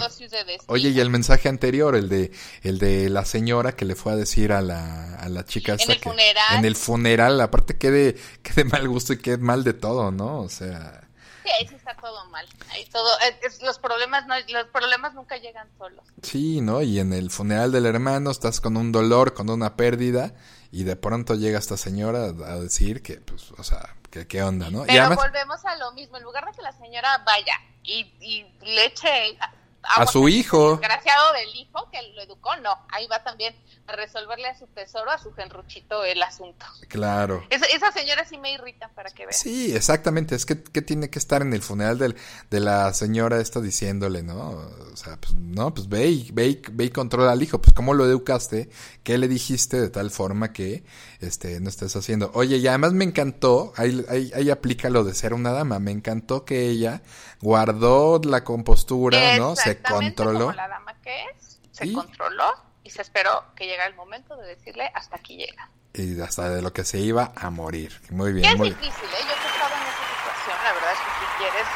Oye, 0.66 0.90
y 0.90 1.01
el 1.01 1.11
mensaje 1.11 1.48
anterior, 1.48 1.96
el 1.96 2.09
de, 2.09 2.31
el 2.62 2.79
de 2.79 3.09
la 3.11 3.25
señora 3.25 3.72
que 3.72 3.85
le 3.85 3.94
fue 3.94 4.12
a 4.12 4.16
decir 4.16 4.53
a 4.53 4.62
la, 4.62 5.14
a 5.16 5.29
la 5.29 5.44
chica 5.44 5.72
En 5.75 5.81
el 5.90 5.98
que- 6.01 6.09
funeral. 6.11 6.59
en 6.59 6.64
el 6.64 6.77
funeral, 6.77 7.40
aparte 7.40 7.77
qué 7.79 7.90
de, 7.90 8.16
qué 8.42 8.53
de 8.55 8.64
mal 8.64 8.88
gusto 8.88 9.12
y 9.14 9.18
qué 9.18 9.38
mal 9.38 9.64
de 9.64 9.72
todo, 9.72 10.11
¿no? 10.12 10.40
O 10.40 10.48
sea, 10.48 11.02
Sí, 11.43 11.51
ahí 11.51 11.67
sí 11.69 11.75
está 11.75 11.95
todo 11.97 12.25
mal. 12.27 12.47
Ahí 12.71 12.85
todo, 12.87 13.09
es- 13.21 13.55
es- 13.55 13.63
los 13.63 13.79
problemas 13.79 14.27
no, 14.27 14.35
los 14.49 14.67
problemas 14.69 15.15
nunca 15.15 15.37
llegan 15.37 15.69
solos. 15.79 16.05
sí, 16.23 16.61
¿no? 16.61 16.83
Y 16.83 16.99
en 17.01 17.13
el 17.13 17.31
funeral 17.31 17.73
del 17.73 17.87
hermano 17.87 18.31
estás 18.31 18.61
con 18.61 18.77
un 18.77 18.93
dolor, 18.93 19.35
con 19.35 19.51
una 19.51 19.77
pérdida, 19.77 20.35
y 20.71 20.85
de 20.85 20.97
pronto 20.97 21.35
llega 21.35 21.59
esta 21.59 21.77
señora 21.77 22.25
a 22.27 22.59
decir 22.59 23.03
que, 23.03 23.15
pues, 23.21 23.51
o 23.53 23.63
sea, 23.65 23.97
que 24.11 24.27
qué 24.27 24.43
onda, 24.43 24.71
¿no? 24.71 24.85
y 24.85 24.89
Pero 24.89 25.01
además, 25.07 25.19
volvemos 25.19 25.65
a 25.65 25.77
lo 25.77 25.93
mismo. 25.93 26.17
En 26.19 26.23
lugar 26.23 26.45
de 26.47 26.53
que 26.53 26.63
la 26.63 26.73
señora 26.73 27.19
vaya 27.27 27.55
y, 27.83 28.01
y 28.21 28.47
le 28.63 28.87
eche 28.87 29.37
A 29.83 30.07
su 30.07 30.29
hijo. 30.29 30.77
Desgraciado 30.77 31.33
del 31.33 31.55
hijo 31.57 31.88
que 31.90 32.01
lo 32.14 32.23
educó, 32.23 32.55
no. 32.57 32.77
Ahí 32.88 33.07
va 33.09 33.23
también 33.23 33.55
a 33.87 33.97
resolverle 33.97 34.49
a 34.49 34.59
su 34.59 34.66
tesoro, 34.68 35.11
a 35.11 35.18
su 35.18 35.33
genruchito, 35.33 36.05
el 36.05 36.23
asunto. 36.23 36.64
claro. 36.88 37.45
Esa, 37.51 37.66
esa 37.66 37.92
señora 37.92 38.25
sí 38.25 38.38
me 38.38 38.53
irrita 38.53 38.88
para 38.88 39.11
que 39.11 39.27
veas. 39.27 39.38
Sí, 39.38 39.75
exactamente. 39.75 40.35
Es 40.35 40.47
que, 40.47 40.62
que 40.62 40.83
tiene 40.83 41.11
que 41.11 41.18
estar 41.18 41.42
en 41.42 41.53
el 41.53 41.62
funeral 41.62 41.99
del, 41.99 42.16
de 42.51 42.61
la 42.61 42.92
señora 42.95 43.40
esta 43.40 43.61
diciéndole, 43.61 44.23
¿no? 44.23 44.51
O 44.92 44.97
sea, 44.97 45.16
pues 45.21 45.35
no, 45.35 45.75
pues 45.75 45.88
ve 45.88 46.07
y, 46.07 46.31
ve 46.33 46.47
y, 46.49 46.62
ve 46.71 46.85
y 46.85 46.90
controla 46.90 47.33
al 47.33 47.42
hijo. 47.42 47.61
Pues 47.61 47.75
cómo 47.75 47.95
lo 47.95 48.05
educaste, 48.07 48.71
qué 49.03 49.18
le 49.18 49.29
dijiste 49.29 49.81
de 49.81 49.90
tal 49.90 50.11
forma 50.11 50.53
que 50.53 50.85
este 51.21 51.61
no 51.61 51.68
estés 51.68 51.95
haciendo. 51.97 52.31
Oye, 52.35 52.59
y 52.59 52.66
además 52.66 52.92
me 52.92 53.05
encantó, 53.05 53.73
ahí, 53.77 54.05
ahí, 54.09 54.31
ahí 54.35 54.51
aplica 54.51 54.90
lo 54.90 55.05
de 55.05 55.14
ser 55.14 55.35
una 55.35 55.53
dama. 55.53 55.79
Me 55.79 55.90
encantó 55.90 56.45
que 56.45 56.68
ella 56.68 57.03
guardó 57.40 58.21
la 58.25 58.45
compostura, 58.45 59.37
¿no? 59.37 59.57
Se 59.57 59.72
Exactamente 59.73 60.17
controló. 60.17 60.47
Como 60.47 60.57
la 60.57 60.69
dama 60.69 60.95
que 61.01 61.25
es, 61.25 61.61
se 61.73 61.87
¿Y? 61.87 61.93
controló 61.93 62.55
y 62.85 62.91
se 62.91 63.03
esperó 63.03 63.45
que 63.57 63.67
llegara 63.67 63.89
el 63.89 63.97
momento 63.97 64.37
de 64.37 64.49
decirle 64.49 64.91
hasta 64.95 65.17
aquí 65.17 65.37
llega. 65.37 65.71
Y 65.95 66.21
hasta 66.21 66.49
de 66.49 66.63
lo 66.63 66.73
que 66.73 66.85
se 66.85 66.99
iba 66.99 67.33
a 67.37 67.51
morir. 67.51 68.01
Muy 68.11 68.33
bien, 68.33 68.47
es 68.47 68.57
muy 68.57 68.71
bien. 68.71 68.81
difícil, 68.81 69.09
¿eh? 69.09 69.23
Yo 69.29 69.35
que 69.35 69.49
he 69.49 69.53
estado 69.53 69.75
en 69.75 69.83
esa 69.83 70.05
situación, 70.09 70.65
la 70.65 70.73
verdad 70.73 70.93
es 70.93 70.99
que 70.99 71.11
si 71.21 71.27
quieres 71.39 71.67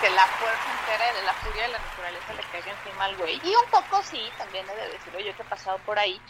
que 0.00 0.10
la 0.10 0.26
fuerza 0.26 0.68
entera 0.80 1.12
de 1.12 1.22
la 1.26 1.34
furia 1.34 1.62
de 1.62 1.68
la 1.68 1.78
naturaleza 1.78 2.32
le 2.34 2.42
caiga 2.52 2.72
encima 2.72 3.04
al 3.04 3.16
güey. 3.16 3.40
Y 3.42 3.54
un 3.54 3.70
poco 3.70 4.02
sí, 4.02 4.20
también 4.38 4.66
he 4.68 4.74
de 4.76 4.92
decirlo, 4.92 5.20
yo 5.20 5.36
que 5.36 5.42
he 5.42 5.46
pasado 5.46 5.78
por 5.86 5.98
ahí. 5.98 6.20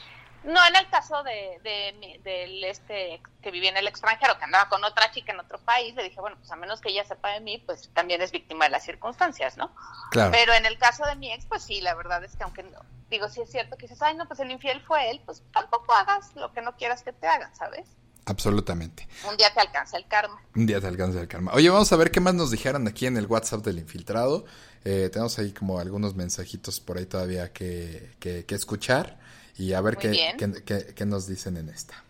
No 0.44 0.64
en 0.66 0.76
el 0.76 0.88
caso 0.90 1.22
de, 1.24 1.58
de, 1.62 1.94
mi- 1.98 2.18
del 2.18 2.62
este 2.64 3.20
que 3.42 3.50
vivía 3.50 3.70
en 3.70 3.76
el 3.76 3.88
extranjero, 3.88 4.38
que 4.38 4.44
andaba 4.44 4.68
con 4.68 4.82
otra 4.84 5.10
chica 5.10 5.32
en 5.32 5.40
otro 5.40 5.58
país, 5.58 5.94
le 5.94 6.04
dije, 6.04 6.20
bueno, 6.20 6.36
pues 6.38 6.50
a 6.50 6.56
menos 6.56 6.80
que 6.80 6.90
ella 6.90 7.04
sepa 7.04 7.30
de 7.32 7.40
mí, 7.40 7.58
pues 7.66 7.90
también 7.94 8.22
es 8.22 8.30
víctima 8.32 8.66
de 8.66 8.70
las 8.70 8.84
circunstancias, 8.84 9.56
¿no? 9.56 9.74
Claro. 10.10 10.30
Pero 10.32 10.54
en 10.54 10.66
el 10.66 10.78
caso 10.78 11.04
de 11.06 11.16
mi 11.16 11.32
ex, 11.32 11.46
pues 11.46 11.62
sí, 11.62 11.80
la 11.80 11.94
verdad 11.94 12.22
es 12.24 12.36
que 12.36 12.44
aunque 12.44 12.62
no, 12.62 12.80
digo, 13.10 13.28
sí 13.28 13.40
es 13.40 13.50
cierto 13.50 13.76
que 13.76 13.86
dices, 13.86 14.00
ay, 14.02 14.14
no, 14.14 14.26
pues 14.26 14.38
el 14.40 14.50
infiel 14.50 14.80
fue 14.82 15.10
él, 15.10 15.20
pues 15.24 15.42
tampoco 15.52 15.92
hagas 15.94 16.34
lo 16.36 16.52
que 16.52 16.62
no 16.62 16.76
quieras 16.76 17.02
que 17.02 17.12
te 17.12 17.26
hagan, 17.26 17.54
¿sabes? 17.56 17.88
Absolutamente. 18.28 19.08
Un 19.28 19.36
día 19.36 19.54
te 19.54 19.60
alcanza 19.60 19.96
el 19.96 20.06
karma. 20.08 20.42
Un 20.56 20.66
día 20.66 20.80
te 20.80 20.88
alcanza 20.88 21.20
el 21.20 21.28
karma. 21.28 21.52
Oye, 21.54 21.70
vamos 21.70 21.92
a 21.92 21.96
ver 21.96 22.10
qué 22.10 22.18
más 22.20 22.34
nos 22.34 22.50
dijeron 22.50 22.86
aquí 22.88 23.06
en 23.06 23.16
el 23.16 23.26
WhatsApp 23.26 23.60
del 23.64 23.78
infiltrado. 23.78 24.44
Eh, 24.84 25.08
tenemos 25.12 25.38
ahí 25.38 25.52
como 25.52 25.78
algunos 25.78 26.14
mensajitos 26.16 26.80
por 26.80 26.98
ahí 26.98 27.06
todavía 27.06 27.52
que, 27.52 28.16
que, 28.18 28.44
que 28.44 28.54
escuchar 28.56 29.18
y 29.58 29.72
a 29.72 29.80
ver 29.80 29.96
qué, 29.98 30.10
qué, 30.38 30.64
qué- 30.64 30.94
qué 30.94 31.06
nos 31.06 31.26
dicen 31.26 31.56
en 31.56 31.68
esta. 31.68 32.02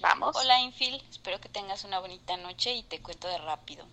Vamos. 0.00 0.36
Hola 0.36 0.60
Infil, 0.60 1.02
espero 1.10 1.40
que 1.40 1.48
tengas 1.48 1.84
una 1.84 1.98
bonita 2.00 2.36
noche 2.36 2.74
y 2.74 2.82
te 2.82 3.00
cuento 3.00 3.28
de 3.28 3.38
rápido. 3.38 3.84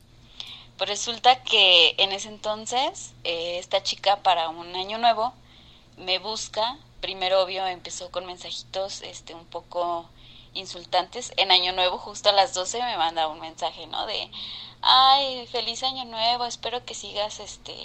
Pues 0.78 0.90
resulta 0.90 1.44
que 1.44 1.96
en 1.98 2.12
ese 2.12 2.30
entonces 2.30 3.14
eh, 3.24 3.58
esta 3.60 3.84
chica 3.84 4.18
para 4.24 4.50
un 4.50 4.76
año 4.76 4.98
nuevo 4.98 5.34
me 5.98 6.20
busca. 6.20 6.78
Primero 7.02 7.44
obvio 7.44 7.66
empezó 7.68 8.12
con 8.12 8.26
mensajitos 8.26 9.02
este 9.02 9.34
un 9.34 9.46
poco 9.46 10.10
insultantes. 10.54 11.34
En 11.38 11.52
año 11.52 11.74
nuevo 11.74 11.98
justo 11.98 12.30
a 12.30 12.34
las 12.34 12.54
12 12.54 12.82
me 12.82 12.98
manda 12.98 13.28
un 13.28 13.40
mensaje, 13.40 13.88
¿no? 13.88 14.06
De 14.06 14.30
ay, 14.82 15.48
feliz 15.48 15.84
año 15.84 16.06
nuevo, 16.06 16.46
espero 16.46 16.86
que 16.86 16.94
sigas 16.94 17.40
este 17.40 17.76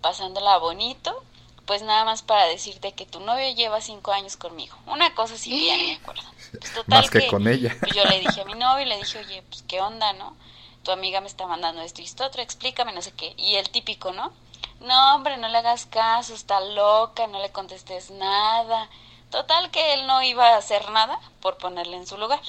pasándola 0.00 0.58
bonito. 0.58 1.24
Pues 1.72 1.80
nada 1.80 2.04
más 2.04 2.20
para 2.20 2.44
decirte 2.44 2.92
que 2.92 3.06
tu 3.06 3.18
novio 3.20 3.50
lleva 3.54 3.80
cinco 3.80 4.12
años 4.12 4.36
conmigo. 4.36 4.76
Una 4.84 5.14
cosa 5.14 5.38
sí 5.38 5.48
que 5.48 5.66
ya 5.68 5.78
no 5.78 5.84
me 5.84 5.94
acuerdo. 5.94 6.22
Pues 6.58 6.70
total 6.74 7.00
Más 7.00 7.08
que 7.08 7.26
con 7.28 7.48
ella. 7.48 7.74
pues 7.80 7.92
yo 7.96 8.04
le 8.04 8.20
dije 8.20 8.42
a 8.42 8.44
mi 8.44 8.52
novio, 8.56 8.84
le 8.84 8.98
dije, 8.98 9.20
oye, 9.20 9.42
pues 9.48 9.64
qué 9.66 9.80
onda, 9.80 10.12
¿no? 10.12 10.36
Tu 10.82 10.90
amiga 10.90 11.22
me 11.22 11.28
está 11.28 11.46
mandando 11.46 11.80
esto 11.80 12.02
y 12.02 12.04
esto 12.04 12.26
otro, 12.26 12.42
explícame, 12.42 12.92
no 12.92 13.00
sé 13.00 13.12
qué. 13.12 13.32
Y 13.38 13.54
el 13.54 13.70
típico, 13.70 14.12
¿no? 14.12 14.34
No, 14.80 15.14
hombre, 15.14 15.38
no 15.38 15.48
le 15.48 15.56
hagas 15.56 15.86
caso, 15.86 16.34
está 16.34 16.60
loca, 16.60 17.26
no 17.26 17.40
le 17.40 17.50
contestes 17.52 18.10
nada. 18.10 18.90
Total 19.30 19.70
que 19.70 19.94
él 19.94 20.06
no 20.06 20.22
iba 20.22 20.48
a 20.48 20.58
hacer 20.58 20.90
nada 20.90 21.18
por 21.40 21.56
ponerle 21.56 21.96
en 21.96 22.06
su 22.06 22.18
lugar. 22.18 22.42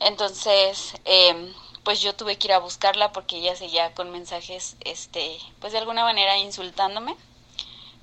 Entonces, 0.00 0.94
eh, 1.04 1.52
pues 1.84 2.00
yo 2.00 2.14
tuve 2.14 2.38
que 2.38 2.46
ir 2.46 2.54
a 2.54 2.60
buscarla 2.60 3.12
porque 3.12 3.36
ella 3.36 3.56
seguía 3.56 3.92
con 3.92 4.10
mensajes, 4.10 4.76
este, 4.86 5.38
pues 5.60 5.74
de 5.74 5.80
alguna 5.80 6.02
manera 6.02 6.38
insultándome. 6.38 7.14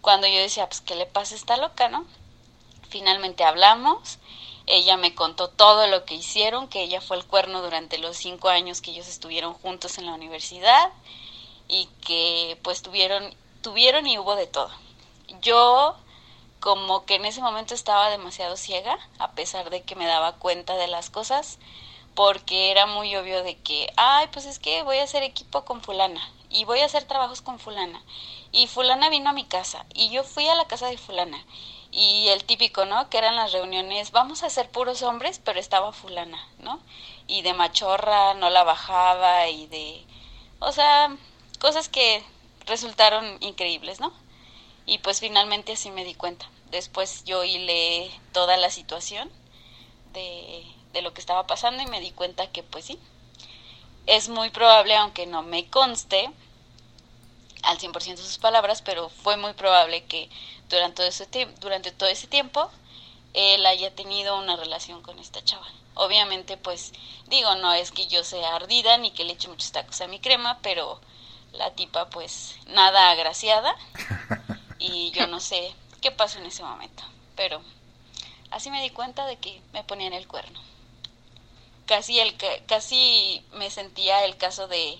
Cuando 0.02 0.28
yo 0.28 0.40
decía, 0.40 0.68
pues, 0.68 0.82
¿qué 0.82 0.96
le 0.96 1.06
pasa 1.06 1.36
esta 1.36 1.58
loca, 1.58 1.90
no? 1.90 2.06
Finalmente 2.90 3.44
hablamos, 3.44 4.20
ella 4.66 4.98
me 4.98 5.16
contó 5.16 5.50
todo 5.50 5.88
lo 5.88 6.06
que 6.06 6.16
hicieron, 6.16 6.68
que 6.68 6.84
ella 6.84 7.02
fue 7.02 7.18
el 7.18 7.26
cuerno 7.26 7.62
durante 7.62 7.98
los 7.98 8.18
cinco 8.18 8.50
años 8.50 8.82
que 8.82 8.92
ellos 8.92 9.08
estuvieron 9.08 9.54
juntos 9.54 9.98
en 9.98 10.06
la 10.06 10.14
universidad 10.14 10.92
y 11.68 11.88
que 12.06 12.58
pues 12.64 12.82
tuvieron, 12.82 13.36
tuvieron 13.62 14.08
y 14.08 14.18
hubo 14.18 14.36
de 14.36 14.48
todo. 14.48 14.72
Yo 15.42 15.96
como 16.60 17.06
que 17.06 17.16
en 17.16 17.26
ese 17.26 17.42
momento 17.42 17.74
estaba 17.74 18.10
demasiado 18.10 18.58
ciega, 18.58 18.98
a 19.18 19.32
pesar 19.32 19.70
de 19.70 19.82
que 19.82 19.96
me 19.96 20.06
daba 20.06 20.34
cuenta 20.34 20.76
de 20.76 20.88
las 20.88 21.10
cosas, 21.10 21.58
porque 22.16 22.72
era 22.72 22.86
muy 22.86 23.16
obvio 23.16 23.44
de 23.44 23.58
que, 23.58 23.92
ay, 23.96 24.28
pues 24.32 24.46
es 24.46 24.60
que 24.60 24.84
voy 24.84 24.98
a 24.98 25.04
hacer 25.04 25.24
equipo 25.24 25.64
con 25.64 25.82
fulana 25.82 26.22
y 26.50 26.66
voy 26.66 26.80
a 26.80 26.86
hacer 26.86 27.06
trabajos 27.06 27.42
con 27.42 27.60
fulana 27.60 28.04
y 28.52 28.68
fulana 28.68 29.10
vino 29.10 29.30
a 29.30 29.34
mi 29.34 29.46
casa 29.46 29.86
y 29.94 30.10
yo 30.10 30.24
fui 30.24 30.48
a 30.48 30.56
la 30.56 30.66
casa 30.66 30.88
de 30.88 30.98
fulana 30.98 31.44
y 31.92 32.28
el 32.28 32.44
típico, 32.44 32.86
¿no? 32.86 33.10
Que 33.10 33.18
eran 33.18 33.36
las 33.36 33.52
reuniones, 33.52 34.12
vamos 34.12 34.44
a 34.44 34.50
ser 34.50 34.70
puros 34.70 35.02
hombres, 35.02 35.40
pero 35.44 35.60
estaba 35.60 35.92
fulana, 35.92 36.40
¿no? 36.60 36.80
Y 37.28 37.42
de 37.42 37.54
machorra 37.54 38.34
no 38.36 38.50
la 38.50 38.64
bajaba 38.64 39.48
y 39.50 39.68
de, 39.68 40.04
o 40.60 40.72
sea, 40.72 41.16
cosas 41.60 41.90
que 41.90 42.24
resultaron 42.66 43.38
increíbles, 43.42 44.00
¿no? 44.00 44.14
Y 44.86 45.00
pues 45.00 45.20
finalmente 45.20 45.74
así 45.74 45.92
me 45.92 46.04
di 46.04 46.14
cuenta. 46.14 46.50
Después 46.72 47.24
yo 47.26 47.44
hilé 47.44 48.12
toda 48.34 48.58
la 48.58 48.70
situación 48.70 49.32
de, 50.14 50.64
de 50.94 51.02
lo 51.02 51.14
que 51.14 51.22
estaba 51.22 51.48
pasando 51.48 51.82
y 51.82 51.88
me 51.88 52.02
di 52.02 52.12
cuenta 52.12 52.52
que 52.52 52.64
pues 52.64 52.86
sí, 52.86 53.00
es 54.06 54.30
muy 54.30 54.50
probable, 54.50 54.96
aunque 54.96 55.26
no 55.26 55.44
me 55.44 55.68
conste, 55.70 56.32
al 57.64 57.78
100% 57.78 58.18
sus 58.18 58.38
palabras, 58.38 58.82
pero 58.82 59.10
fue 59.10 59.38
muy 59.38 59.54
probable 59.54 60.06
que 60.06 60.30
durante 60.70 60.98
todo 60.98 61.08
ese, 61.08 61.28
durante 61.60 61.92
todo 61.92 62.10
ese 62.10 62.28
tiempo 62.28 62.70
él 63.34 63.66
haya 63.66 63.94
tenido 63.94 64.38
una 64.38 64.56
relación 64.56 65.02
con 65.02 65.20
esta 65.20 65.44
chava. 65.44 65.68
Obviamente, 65.96 66.58
pues 66.58 66.94
digo, 67.28 67.56
no 67.56 67.74
es 67.74 67.92
que 67.92 68.08
yo 68.08 68.24
sea 68.24 68.56
ardida 68.56 68.98
ni 68.98 69.12
que 69.12 69.24
le 69.24 69.34
eche 69.34 69.48
muchos 69.48 69.72
tacos 69.72 70.00
a 70.02 70.08
mi 70.08 70.20
crema, 70.20 70.60
pero 70.62 71.00
la 71.54 71.72
tipa 71.72 72.10
pues 72.10 72.56
nada 72.68 73.12
agraciada 73.12 73.76
y 74.80 75.12
yo 75.12 75.28
no 75.28 75.40
sé 75.40 75.74
qué 76.02 76.12
pasó 76.12 76.40
en 76.40 76.46
ese 76.46 76.64
momento, 76.64 77.04
pero 77.36 77.62
así 78.52 78.72
me 78.72 78.82
di 78.82 78.92
cuenta 78.92 79.26
de 79.26 79.38
que 79.38 79.62
me 79.74 79.84
ponían 79.84 80.14
el 80.14 80.28
cuerno. 80.28 80.60
Casi 81.86 82.20
el 82.20 82.38
casi 82.68 83.44
me 83.54 83.72
sentía 83.72 84.24
el 84.24 84.38
caso 84.38 84.68
de 84.68 85.00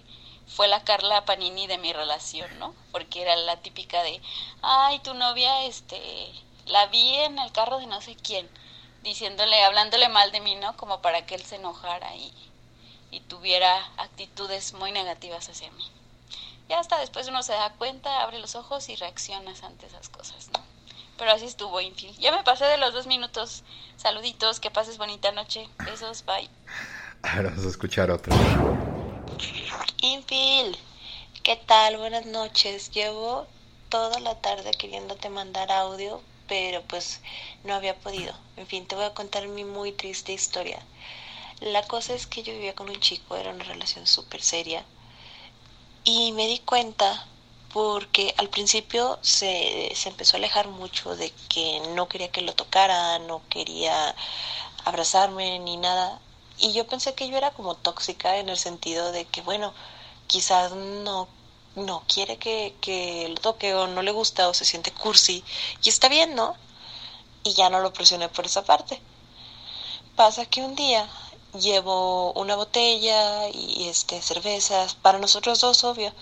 fue 0.50 0.68
la 0.68 0.84
Carla 0.84 1.26
Panini 1.26 1.68
de 1.68 1.78
mi 1.78 1.94
relación, 1.94 2.48
¿no? 2.60 2.74
Porque 2.92 3.22
era 3.22 3.36
la 3.36 3.58
típica 3.58 4.04
de, 4.04 4.22
ay, 4.62 5.00
tu 5.00 5.14
novia, 5.14 5.64
este, 5.66 6.32
la 6.66 6.88
vi 6.88 7.16
en 7.16 7.40
el 7.40 7.52
carro 7.52 7.80
de 7.80 7.88
no 7.88 8.02
sé 8.02 8.16
quién, 8.16 8.50
diciéndole, 9.04 9.64
hablándole 9.64 10.10
mal 10.10 10.32
de 10.32 10.42
mí, 10.42 10.56
¿no? 10.56 10.76
Como 10.76 11.02
para 11.02 11.26
que 11.26 11.36
él 11.36 11.44
se 11.44 11.56
enojara 11.56 12.16
y, 12.16 12.34
y 13.12 13.20
tuviera 13.22 13.90
actitudes 13.98 14.74
muy 14.74 14.92
negativas 14.92 15.48
hacia 15.50 15.72
mí. 15.72 15.86
Y 16.68 16.74
hasta 16.74 17.00
después 17.00 17.28
uno 17.28 17.42
se 17.42 17.54
da 17.54 17.74
cuenta, 17.74 18.22
abre 18.22 18.40
los 18.40 18.56
ojos 18.56 18.90
y 18.90 18.96
reaccionas 18.96 19.64
ante 19.64 19.88
esas 19.88 20.10
cosas, 20.10 20.50
¿no? 20.54 20.60
Pero 21.18 21.32
así 21.32 21.46
estuvo, 21.46 21.82
Infil. 21.82 22.16
Ya 22.18 22.32
me 22.32 22.44
pasé 22.44 22.66
de 22.66 22.78
los 22.78 22.94
dos 22.94 23.06
minutos. 23.06 23.64
Saluditos, 23.98 24.60
que 24.60 24.72
pases 24.72 24.98
bonita 24.98 25.32
noche. 25.32 25.68
Besos, 25.86 26.24
bye. 26.26 26.50
Ahora 27.24 27.50
vamos 27.50 27.66
a 27.66 27.70
escuchar 27.70 28.10
otro. 28.10 28.34
Infil, 30.02 30.78
¿qué 31.44 31.56
tal? 31.56 31.98
Buenas 31.98 32.26
noches. 32.26 32.92
Llevo 32.92 33.48
toda 33.90 34.20
la 34.20 34.36
tarde 34.36 34.72
queriéndote 34.72 35.30
mandar 35.30 35.72
audio, 35.72 36.22
pero 36.48 36.82
pues 36.84 37.22
no 37.64 37.74
había 37.76 37.98
podido. 38.00 38.34
En 38.58 38.68
fin, 38.68 38.86
te 38.88 38.96
voy 38.96 39.06
a 39.06 39.14
contar 39.14 39.48
mi 39.48 39.64
muy 39.66 39.92
triste 39.92 40.34
historia. 40.34 40.80
La 41.62 41.84
cosa 41.88 42.14
es 42.14 42.28
que 42.28 42.44
yo 42.44 42.54
vivía 42.54 42.76
con 42.76 42.90
un 42.90 43.00
chico, 43.00 43.36
era 43.38 43.52
una 43.52 43.64
relación 43.66 44.08
súper 44.08 44.42
seria. 44.42 44.86
Y 46.04 46.32
me 46.34 46.48
di 46.48 46.60
cuenta 46.60 47.26
porque 47.74 48.34
al 48.38 48.50
principio 48.50 49.20
se, 49.22 49.92
se 49.96 50.10
empezó 50.10 50.36
a 50.38 50.40
alejar 50.40 50.68
mucho 50.68 51.16
de 51.16 51.32
que 51.50 51.80
no 51.96 52.08
quería 52.10 52.32
que 52.32 52.42
lo 52.42 52.54
tocara, 52.56 53.20
no 53.20 53.44
quería 53.50 54.16
abrazarme 54.86 55.60
ni 55.60 55.78
nada. 55.78 56.22
Y 56.60 56.74
yo 56.74 56.86
pensé 56.88 57.14
que 57.14 57.30
yo 57.30 57.38
era 57.38 57.52
como 57.52 57.76
tóxica 57.76 58.38
en 58.38 58.50
el 58.50 58.58
sentido 58.58 59.12
de 59.12 59.26
que, 59.26 59.42
bueno, 59.42 59.74
quizás 60.28 60.74
no, 60.74 61.28
no 61.76 62.04
quiere 62.08 62.38
que, 62.38 62.76
que 62.82 63.30
lo 63.30 63.36
toque 63.36 63.74
o 63.76 63.88
no 63.88 64.02
le 64.02 64.12
gusta 64.12 64.50
o 64.50 64.54
se 64.54 64.66
siente 64.66 64.92
cursi. 64.92 65.44
Y 65.84 65.90
está 65.90 66.10
bien, 66.10 66.36
¿no? 66.36 66.56
Y 67.44 67.54
ya 67.54 67.70
no 67.70 67.80
lo 67.80 67.94
presioné 67.94 68.30
por 68.30 68.46
esa 68.46 68.64
parte. 68.64 69.02
Pasa 70.16 70.46
que 70.46 70.62
un 70.62 70.76
día 70.76 71.10
llevo 71.54 72.34
una 72.34 72.56
botella 72.56 73.48
y 73.50 73.88
este 73.88 74.22
cervezas 74.22 74.96
para 74.96 75.20
nosotros 75.20 75.62
dos, 75.62 75.84
obvio. 75.84 76.14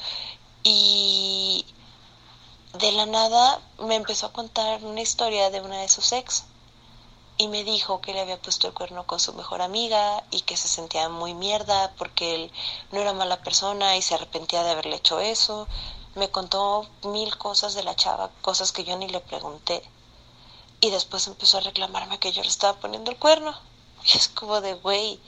Y 0.63 1.65
de 2.73 2.91
la 2.91 3.05
nada 3.05 3.59
me 3.79 3.95
empezó 3.95 4.27
a 4.27 4.33
contar 4.33 4.83
una 4.83 5.01
historia 5.01 5.49
de 5.49 5.61
una 5.61 5.79
de 5.81 5.89
sus 5.89 6.11
ex 6.11 6.43
y 7.37 7.47
me 7.49 7.63
dijo 7.63 8.01
que 8.01 8.13
le 8.13 8.21
había 8.21 8.41
puesto 8.41 8.67
el 8.67 8.73
cuerno 8.73 9.05
con 9.05 9.19
su 9.19 9.33
mejor 9.33 9.61
amiga 9.61 10.23
y 10.31 10.41
que 10.41 10.57
se 10.57 10.67
sentía 10.67 11.07
muy 11.07 11.35
mierda 11.35 11.93
porque 11.97 12.33
él 12.35 12.51
no 12.91 12.99
era 12.99 13.13
mala 13.13 13.43
persona 13.43 13.95
y 13.95 14.01
se 14.01 14.15
arrepentía 14.15 14.63
de 14.63 14.71
haberle 14.71 14.95
hecho 14.95 15.19
eso. 15.19 15.67
Me 16.15 16.31
contó 16.31 16.87
mil 17.03 17.37
cosas 17.37 17.75
de 17.75 17.83
la 17.83 17.95
chava, 17.95 18.31
cosas 18.41 18.71
que 18.71 18.83
yo 18.83 18.97
ni 18.97 19.07
le 19.07 19.19
pregunté. 19.19 19.83
Y 20.81 20.89
después 20.89 21.27
empezó 21.27 21.59
a 21.59 21.61
reclamarme 21.61 22.19
que 22.19 22.31
yo 22.31 22.41
le 22.41 22.47
estaba 22.47 22.79
poniendo 22.79 23.11
el 23.11 23.17
cuerno. 23.17 23.53
Y 24.03 24.17
es 24.17 24.29
como 24.29 24.61
de, 24.61 24.73
güey, 24.73 25.19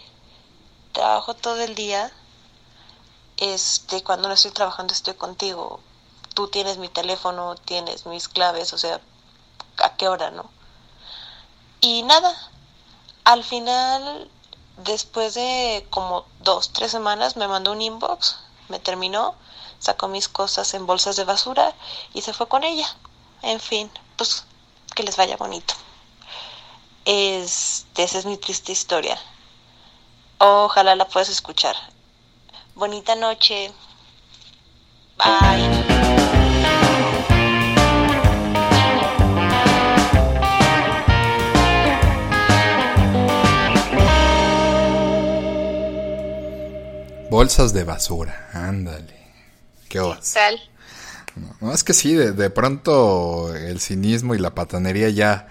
trabajo 0.94 1.36
todo 1.36 1.62
el 1.62 1.76
día. 1.76 2.12
Este, 3.38 4.04
cuando 4.04 4.28
no 4.28 4.34
estoy 4.34 4.52
trabajando 4.52 4.94
estoy 4.94 5.14
contigo. 5.14 5.80
Tú 6.34 6.48
tienes 6.48 6.78
mi 6.78 6.90
teléfono, 6.90 7.56
tienes 7.56 8.06
mis 8.06 8.28
claves, 8.28 8.74
o 8.74 8.78
sea, 8.78 9.00
¿a 9.78 9.96
qué 9.96 10.08
hora, 10.08 10.32
no? 10.32 10.50
Y 11.82 12.04
nada, 12.04 12.36
al 13.24 13.44
final, 13.44 14.30
después 14.78 15.34
de 15.34 15.86
como 15.90 16.26
dos, 16.42 16.74
tres 16.74 16.92
semanas, 16.92 17.38
me 17.38 17.48
mandó 17.48 17.72
un 17.72 17.82
inbox, 17.82 18.38
me 18.68 18.80
terminó, 18.80 19.36
sacó 19.80 20.08
mis 20.08 20.28
cosas 20.28 20.74
en 20.74 20.86
bolsas 20.86 21.16
de 21.16 21.24
basura 21.24 21.74
y 22.14 22.22
se 22.22 22.34
fue 22.34 22.48
con 22.48 22.64
ella. 22.64 22.88
En 23.42 23.60
fin, 23.60 23.90
pues 24.18 24.46
que 24.96 25.04
les 25.04 25.16
vaya 25.16 25.38
bonito. 25.38 25.74
Este, 27.06 28.04
esa 28.04 28.20
es 28.20 28.26
mi 28.26 28.38
triste 28.38 28.72
historia. 28.72 29.18
Ojalá 30.38 30.96
la 30.96 31.08
puedas 31.08 31.30
escuchar. 31.30 31.76
Bonita 32.76 33.16
noche. 33.16 33.74
Bye. 35.18 36.39
Bolsas 47.30 47.74
de 47.74 47.84
basura, 47.84 48.50
ándale. 48.54 49.16
¿Qué 49.88 50.00
vas? 50.00 50.34
Tal. 50.34 50.60
No, 51.62 51.72
es 51.72 51.84
que 51.84 51.94
sí, 51.94 52.16
de, 52.16 52.32
de, 52.32 52.50
pronto 52.50 53.56
el 53.56 53.80
cinismo 53.80 54.34
y 54.34 54.40
la 54.40 54.56
patanería 54.56 55.10
ya, 55.10 55.48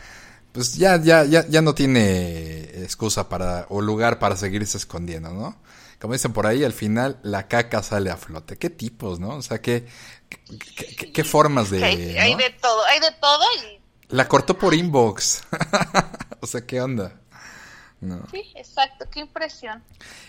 pues 0.53 0.74
ya, 0.74 1.01
ya, 1.01 1.24
ya, 1.24 1.47
ya 1.47 1.62
no 1.62 1.74
tiene 1.74 2.83
excusa 2.83 3.29
para, 3.29 3.66
o 3.68 3.81
lugar 3.81 4.18
para 4.18 4.37
seguirse 4.37 4.76
escondiendo, 4.76 5.31
¿no? 5.31 5.57
Como 6.01 6.14
dicen 6.14 6.33
por 6.33 6.47
ahí, 6.47 6.64
al 6.64 6.72
final 6.72 7.18
la 7.22 7.47
caca 7.47 7.83
sale 7.83 8.11
a 8.11 8.16
flote. 8.16 8.59
¿Qué 8.59 8.70
tipos, 8.70 9.20
no? 9.20 9.37
O 9.37 9.43
sea, 9.43 9.61
¿qué, 9.61 9.87
qué, 10.29 11.12
qué, 11.12 11.24
formas 11.24 11.70
de... 11.70 11.85
Hay, 11.85 12.16
hay 12.18 12.35
de 12.35 12.51
todo, 12.61 12.85
hay 12.87 13.01
de 13.01 13.12
todo 13.20 13.45
y... 13.57 14.14
La 14.14 14.26
cortó 14.26 14.59
por 14.59 14.74
inbox. 14.74 15.43
o 16.41 16.47
sea, 16.47 16.66
¿qué 16.66 16.81
onda? 16.81 17.20
No. 18.01 18.22
Sí, 18.30 18.44
exacto, 18.55 19.07
qué 19.11 19.20
impresión. 19.20 19.82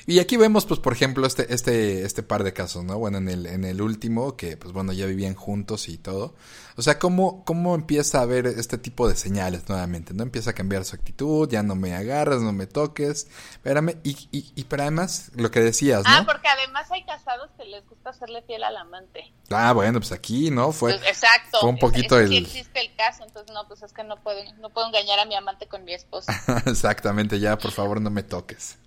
Y 0.08 0.20
aquí 0.20 0.38
vemos, 0.38 0.66
pues, 0.66 0.80
por 0.80 0.94
ejemplo, 0.94 1.28
este, 1.28 1.54
este, 1.54 2.04
este 2.04 2.24
par 2.24 2.44
de 2.44 2.52
casos, 2.52 2.84
¿no? 2.84 2.98
Bueno, 2.98 3.20
en 3.20 3.30
el, 3.30 3.46
en 3.46 3.64
el 3.64 3.82
último, 3.82 4.36
que, 4.36 4.58
pues, 4.58 4.74
bueno, 4.74 4.92
ya 4.92 5.06
vivían 5.06 5.36
juntos 5.36 5.88
y 5.88 5.98
todo. 5.98 6.34
O 6.80 6.82
sea, 6.82 6.98
¿cómo, 6.98 7.44
cómo 7.44 7.76
empieza 7.76 8.22
a 8.22 8.26
ver 8.26 8.48
este 8.48 8.78
tipo 8.78 9.10
de 9.10 9.18
señales 9.18 9.68
nuevamente, 9.68 10.14
¿no? 10.14 10.24
Empieza 10.24 10.52
a 10.52 10.54
cambiar 10.54 10.86
su 10.86 10.96
actitud, 10.96 11.50
ya 11.50 11.62
no 11.62 11.76
me 11.76 11.94
agarras, 11.94 12.40
no 12.40 12.54
me 12.54 12.68
toques, 12.68 13.28
espérame, 13.52 14.00
y, 14.06 14.12
y, 14.32 14.50
y 14.56 14.64
pero 14.64 14.84
además, 14.84 15.30
lo 15.36 15.52
que 15.52 15.60
decías, 15.60 16.06
¿no? 16.06 16.10
Ah, 16.10 16.24
porque 16.26 16.48
además 16.48 16.90
hay 16.90 17.04
casados 17.04 17.50
que 17.58 17.66
les 17.66 17.86
gusta 17.86 18.12
hacerle 18.12 18.44
fiel 18.44 18.64
al 18.64 18.78
amante. 18.78 19.30
Ah, 19.50 19.74
bueno, 19.74 20.00
pues 20.00 20.14
aquí, 20.14 20.52
¿no? 20.52 20.72
Fue, 20.72 20.98
pues, 20.98 21.06
exacto. 21.06 21.60
Fue 21.60 21.70
un 21.70 21.80
poquito 21.80 22.18
es, 22.18 22.30
el... 22.30 22.30
Sí 22.30 22.38
existe 22.38 22.80
el 22.80 22.96
caso, 22.96 23.26
entonces, 23.26 23.54
no, 23.54 23.68
pues 23.68 23.84
es 23.84 23.92
que 23.92 24.06
no 24.06 24.16
puedo, 24.24 24.40
no 24.62 24.70
puedo 24.70 24.88
engañar 24.88 25.20
a 25.20 25.26
mi 25.26 25.36
amante 25.36 25.68
con 25.68 25.84
mi 25.84 25.94
esposa. 25.94 26.32
Exactamente, 26.66 27.42
ya, 27.42 27.58
por 27.58 27.72
favor, 27.72 28.00
no 28.00 28.10
me 28.10 28.24
toques. 28.24 28.78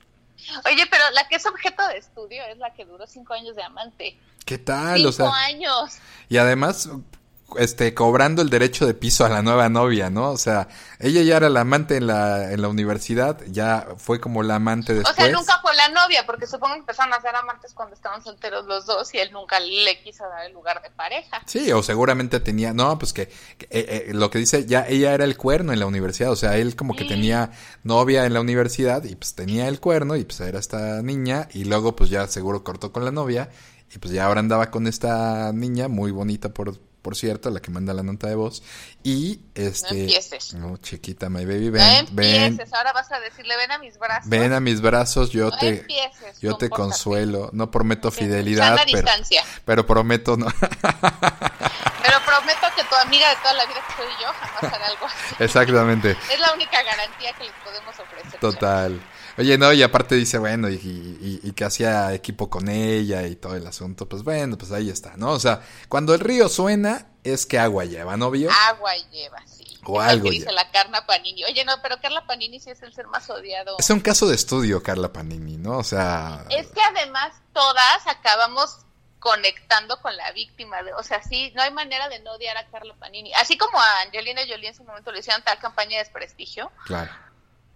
Oye, 0.65 0.87
pero 0.91 1.05
la 1.13 1.29
que 1.29 1.37
es 1.37 1.45
objeto 1.45 1.87
de 1.89 1.99
estudio 1.99 2.43
es 2.47 2.57
la 2.57 2.73
que 2.73 2.87
duró 2.87 3.07
cinco 3.07 3.35
años 3.35 3.55
de 3.55 3.65
amante. 3.65 4.19
¿Qué 4.47 4.57
tal? 4.57 4.97
Cinco 4.97 5.09
o 5.11 5.13
sea, 5.13 5.35
años. 5.45 5.99
Y 6.31 6.39
además, 6.39 6.89
este, 7.59 7.95
cobrando 7.95 8.43
el 8.43 8.51
derecho 8.51 8.87
de 8.87 8.95
piso 8.95 9.25
a 9.25 9.29
la 9.29 9.43
nueva 9.43 9.69
novia, 9.69 10.11
¿no? 10.11 10.31
O 10.31 10.37
sea, 10.37 10.69
ella 10.99 11.23
ya 11.23 11.37
era 11.37 11.49
la 11.49 11.61
amante 11.61 11.97
en 11.97 12.07
la, 12.07 12.53
en 12.53 12.63
la 12.63 12.69
universidad, 12.69 13.39
ya 13.49 13.87
fue 13.97 14.21
como 14.21 14.43
la 14.43 14.57
amante 14.57 14.95
después. 14.95 15.13
O 15.19 15.23
sea, 15.23 15.31
nunca 15.31 15.59
fue 15.61 15.75
la 15.75 15.89
novia, 15.89 16.25
porque 16.27 16.47
supongo 16.47 16.75
que 16.75 16.81
empezaron 16.81 17.13
a 17.13 17.21
ser 17.21 17.35
amantes 17.35 17.73
cuando 17.75 17.95
estaban 17.95 18.23
solteros 18.23 18.67
los 18.67 18.87
dos 18.87 19.13
y 19.15 19.19
él 19.19 19.33
nunca 19.33 19.61
le 19.61 20.03
quiso 20.03 20.25
dar 20.29 20.47
el 20.47 20.53
lugar 20.53 20.83
de 20.83 20.91
pareja. 20.91 21.43
Sí, 21.47 21.73
o 21.73 21.83
seguramente 21.83 22.41
tenía, 22.41 22.73
no, 22.73 22.99
pues 22.99 23.13
que, 23.13 23.23
eh, 23.23 23.29
eh, 23.71 24.11
lo 24.13 24.31
que 24.31 24.39
dice, 24.39 24.67
ya 24.67 24.87
ella 24.89 25.13
era 25.15 25.25
el 25.25 25.37
cuerno 25.37 25.73
en 25.73 25.81
la 25.81 25.87
universidad, 25.87 26.31
o 26.31 26.37
sea, 26.37 26.57
él 26.57 26.77
como 26.77 26.95
que 26.95 27.05
tenía 27.05 27.51
novia 27.83 28.25
en 28.27 28.35
la 28.35 28.41
universidad 28.41 29.05
y 29.05 29.17
pues 29.17 29.35
tenía 29.35 29.69
el 29.69 29.81
cuerno 29.81 30.17
y 30.17 30.25
pues 30.25 30.41
era 30.41 30.59
esta 30.59 31.03
niña 31.03 31.49
y 31.53 31.65
luego 31.65 31.97
pues 31.97 32.11
ya 32.11 32.27
seguro 32.27 32.65
cortó 32.65 32.93
con 32.93 33.05
la 33.05 33.11
novia 33.11 33.51
y 33.95 33.99
pues 33.99 34.13
ya 34.13 34.27
ahora 34.27 34.41
andaba 34.41 34.71
con 34.71 34.87
esta 34.87 35.53
niña 35.53 35.89
muy 35.89 36.11
bonita 36.11 36.53
por 36.55 36.79
por 37.03 37.17
cierto, 37.17 37.51
la 37.51 37.61
que 37.61 37.71
manda 37.71 37.93
la 37.93 38.05
nota 38.05 38.29
de 38.29 38.37
voz. 38.37 38.63
Y 39.03 39.41
este. 39.55 40.09
No 40.55 40.77
chiquita, 40.77 41.29
my 41.29 41.45
baby, 41.45 41.71
ven. 41.71 41.83
No 41.83 41.99
empieces, 41.99 42.73
ahora 42.73 42.93
vas 42.93 43.11
a 43.11 43.19
decirle, 43.19 43.57
ven 43.57 43.73
a 43.73 43.79
mis 43.79 43.99
brazos. 43.99 44.31
Ven 44.31 44.53
a 44.53 44.61
mis 44.61 44.81
brazos, 44.81 45.31
yo 45.31 45.51
te. 45.51 45.85
yo 46.41 46.57
te 46.57 46.71
consuelo. 46.71 47.51
No 47.53 47.71
prometo 47.71 48.11
fidelidad. 48.13 48.79
Pero, 48.87 49.09
pero 49.65 49.87
prometo 49.87 50.37
no. 50.37 50.47
pero 50.61 52.21
prometo 52.25 52.67
que 52.77 52.85
tu 52.85 52.95
amiga 52.95 53.29
de 53.31 53.37
toda 53.37 53.55
la 53.55 53.67
vida 53.67 53.81
que 53.89 53.95
soy 53.97 54.13
yo 54.21 54.29
jamás 54.33 54.75
hará 54.75 54.87
algo 54.87 55.07
así. 55.07 55.35
Exactamente. 55.41 56.17
Es 56.33 56.41
la 56.41 56.53
única 56.55 56.83
garantía 56.83 57.33
que 57.33 57.45
les 57.45 57.53
podemos 57.65 57.99
ofrecer. 57.99 58.41
Total. 58.41 59.01
Oye, 59.39 59.57
no, 59.57 59.73
y 59.73 59.83
aparte 59.83 60.15
dice, 60.15 60.39
bueno, 60.39 60.69
y, 60.69 61.41
y, 61.43 61.53
que 61.53 61.65
hacía 61.65 62.13
equipo 62.13 62.51
con 62.51 62.69
ella 62.69 63.27
y 63.27 63.37
todo 63.37 63.57
el 63.57 63.67
asunto, 63.67 64.09
pues 64.09 64.23
bueno, 64.23 64.59
pues 64.59 64.73
ahí 64.73 64.91
está, 64.91 65.17
¿no? 65.17 65.31
O 65.33 65.41
sea, 65.41 65.63
cuando 65.89 66.15
el 66.15 66.21
río 66.21 66.49
suena, 66.49 67.07
es 67.25 67.47
que 67.47 67.59
agua 67.59 67.85
lleva, 67.85 68.17
¿no 68.17 68.31
vio? 68.31 68.51
Agua 68.69 68.93
lleva, 69.11 69.43
sí. 69.47 69.79
O 69.85 70.01
algo. 70.01 70.25
Que 70.25 70.33
dice 70.33 70.53
la 70.53 70.71
Carla 70.71 71.07
Panini. 71.07 71.45
Oye, 71.45 71.65
no, 71.65 71.81
pero 71.83 72.01
Carla 72.01 72.27
Panini 72.27 72.61
sí 72.61 72.71
es 72.71 72.83
el 72.83 72.93
ser 72.95 73.07
más 73.09 73.29
odiado. 73.31 73.77
Es 73.79 73.91
un 73.91 74.01
caso 74.01 74.29
de 74.29 74.35
estudio, 74.35 74.83
Carla 74.83 75.13
Panini, 75.13 75.57
¿no? 75.57 75.79
O 75.79 75.85
sea. 75.85 76.45
Es 76.51 76.69
que 76.69 76.81
además 76.81 77.33
todas 77.53 78.07
acabamos 78.07 78.79
conectando 79.19 80.01
con 80.01 80.17
la 80.17 80.31
víctima. 80.33 80.83
De, 80.83 80.93
o 80.95 81.03
sea, 81.03 81.23
sí, 81.23 81.53
no 81.55 81.63
hay 81.63 81.73
manera 81.73 82.09
de 82.09 82.21
no 82.21 82.33
odiar 82.33 82.57
a 82.57 82.67
Carla 82.69 82.95
Panini. 82.95 83.33
Así 83.35 83.57
como 83.57 83.79
a 83.79 84.01
Angelina 84.03 84.43
Jolie 84.49 84.69
en 84.69 84.75
su 84.75 84.85
momento 84.85 85.11
le 85.11 85.21
hicieron 85.21 85.43
tal 85.43 85.59
campaña 85.59 85.93
de 85.93 86.05
desprestigio. 86.05 86.71
Claro. 86.87 87.13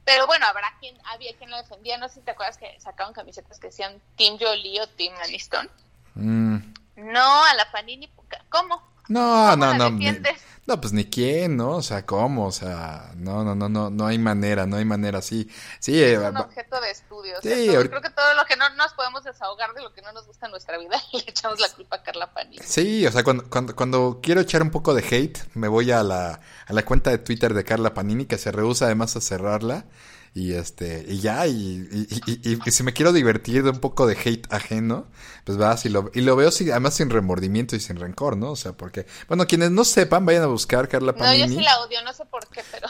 Pero 0.07 0.29
bueno, 0.29 0.47
habrá 0.47 0.73
quien, 0.79 0.97
había 1.07 1.37
quien 1.37 1.51
la 1.51 1.61
defendía. 1.63 1.99
No 1.99 2.09
sé 2.09 2.15
si 2.15 2.21
te 2.21 2.31
acuerdas 2.31 2.57
que 2.57 2.79
sacaron 2.79 3.13
camisetas 3.13 3.59
que 3.59 3.67
decían 3.67 4.01
Team 4.17 4.39
Jolie 4.41 4.81
o 4.81 4.87
Team 4.87 5.13
Aniston. 5.25 5.69
Mm. 6.15 6.59
No, 6.95 7.45
a 7.45 7.55
la 7.55 7.71
Panini, 7.73 8.09
¿cómo? 8.49 8.81
No, 9.09 9.57
no, 9.57 9.75
no. 9.75 9.91
no, 9.91 10.81
pues 10.81 10.93
ni 10.93 11.05
quién, 11.05 11.57
¿no? 11.57 11.77
O 11.77 11.83
sea, 11.83 12.05
¿cómo? 12.05 12.47
O 12.47 12.53
sea, 12.53 13.13
no, 13.17 13.45
no, 13.45 13.55
no, 13.55 13.69
no, 13.69 13.91
no 13.91 14.07
hay 14.07 14.19
manera, 14.19 14.67
no 14.67 14.77
hay 14.77 14.85
manera, 14.85 15.23
sí. 15.23 15.49
Sí, 15.79 16.03
es 16.03 16.19
eh, 16.19 16.29
un 16.29 16.37
objeto 16.37 16.81
de 16.81 16.91
estudio. 16.91 17.37
Sí, 17.43 17.69
creo 17.69 18.03
que 18.03 18.11
todo 18.11 18.35
lo 18.35 18.45
que 18.45 18.57
no 18.57 18.69
nos 18.71 18.93
podemos 18.95 19.23
desahogar 19.25 19.73
de 19.75 19.83
lo 19.83 19.93
que 19.93 20.03
no 20.03 20.13
nos 20.13 20.27
gusta 20.27 20.47
en 20.47 20.53
nuestra 20.53 20.79
vida, 20.79 21.01
le 21.13 21.21
echamos 21.21 21.61
la 21.61 21.69
culpa 21.69 21.97
a 21.97 22.03
Carla 22.03 22.33
Panini. 22.33 22.59
Sí, 22.65 23.07
o 23.07 23.13
sea, 23.13 23.23
cuando, 23.23 23.49
cuando, 23.49 23.77
cuando 23.77 24.21
quiero 24.23 24.41
echar 24.41 24.63
un 24.63 24.71
poco 24.71 24.95
de 24.95 25.05
hate, 25.09 25.39
me 25.55 25.69
voy 25.69 25.91
a 25.93 26.03
la, 26.03 26.41
a 26.67 26.73
la 26.73 26.85
cuenta 26.85 27.11
de 27.11 27.19
Twitter 27.19 27.55
de 27.55 27.65
Carla 27.65 27.95
Panini, 27.95 28.27
que 28.27 28.39
se 28.39 28.51
rehúsa 28.53 28.87
además 28.87 29.17
a 29.17 29.21
cerrarla 29.21 29.87
y 30.37 30.53
este 30.53 31.03
y 31.09 31.21
ya 31.21 31.47
y, 31.47 31.89
y, 32.27 32.59
y, 32.63 32.71
si 32.71 32.83
me 32.83 32.93
quiero 32.93 33.15
divertir 33.15 33.63
de 33.63 33.71
un 33.71 33.81
poco 33.81 34.07
de 34.07 34.19
hate 34.23 34.47
ajeno 34.53 35.07
pues 35.45 35.57
vas 35.57 35.87
y 35.87 35.89
lo, 35.89 36.11
y 36.13 36.21
lo 36.21 36.37
veo 36.37 36.51
además 36.51 36.93
sin 36.93 37.09
remordimiento 37.09 37.75
y 37.75 37.81
sin 37.81 37.97
rencor 37.97 38.37
no 38.37 38.51
o 38.51 38.57
sea 38.57 38.73
porque 38.73 39.07
bueno 39.29 39.47
quienes 39.47 39.71
no 39.71 39.83
sepan 39.83 40.27
vayan 40.27 40.43
a 40.43 40.47
buscar 40.47 40.89
Carla 40.89 41.15
Panini 41.15 41.43
no 41.43 41.49
yo 41.49 41.59
sí 41.59 41.65
la 41.65 41.81
odio 41.81 42.03
no 42.03 42.13
sé 42.13 42.27
por 42.27 42.47
qué 42.49 42.63
pero 42.71 42.87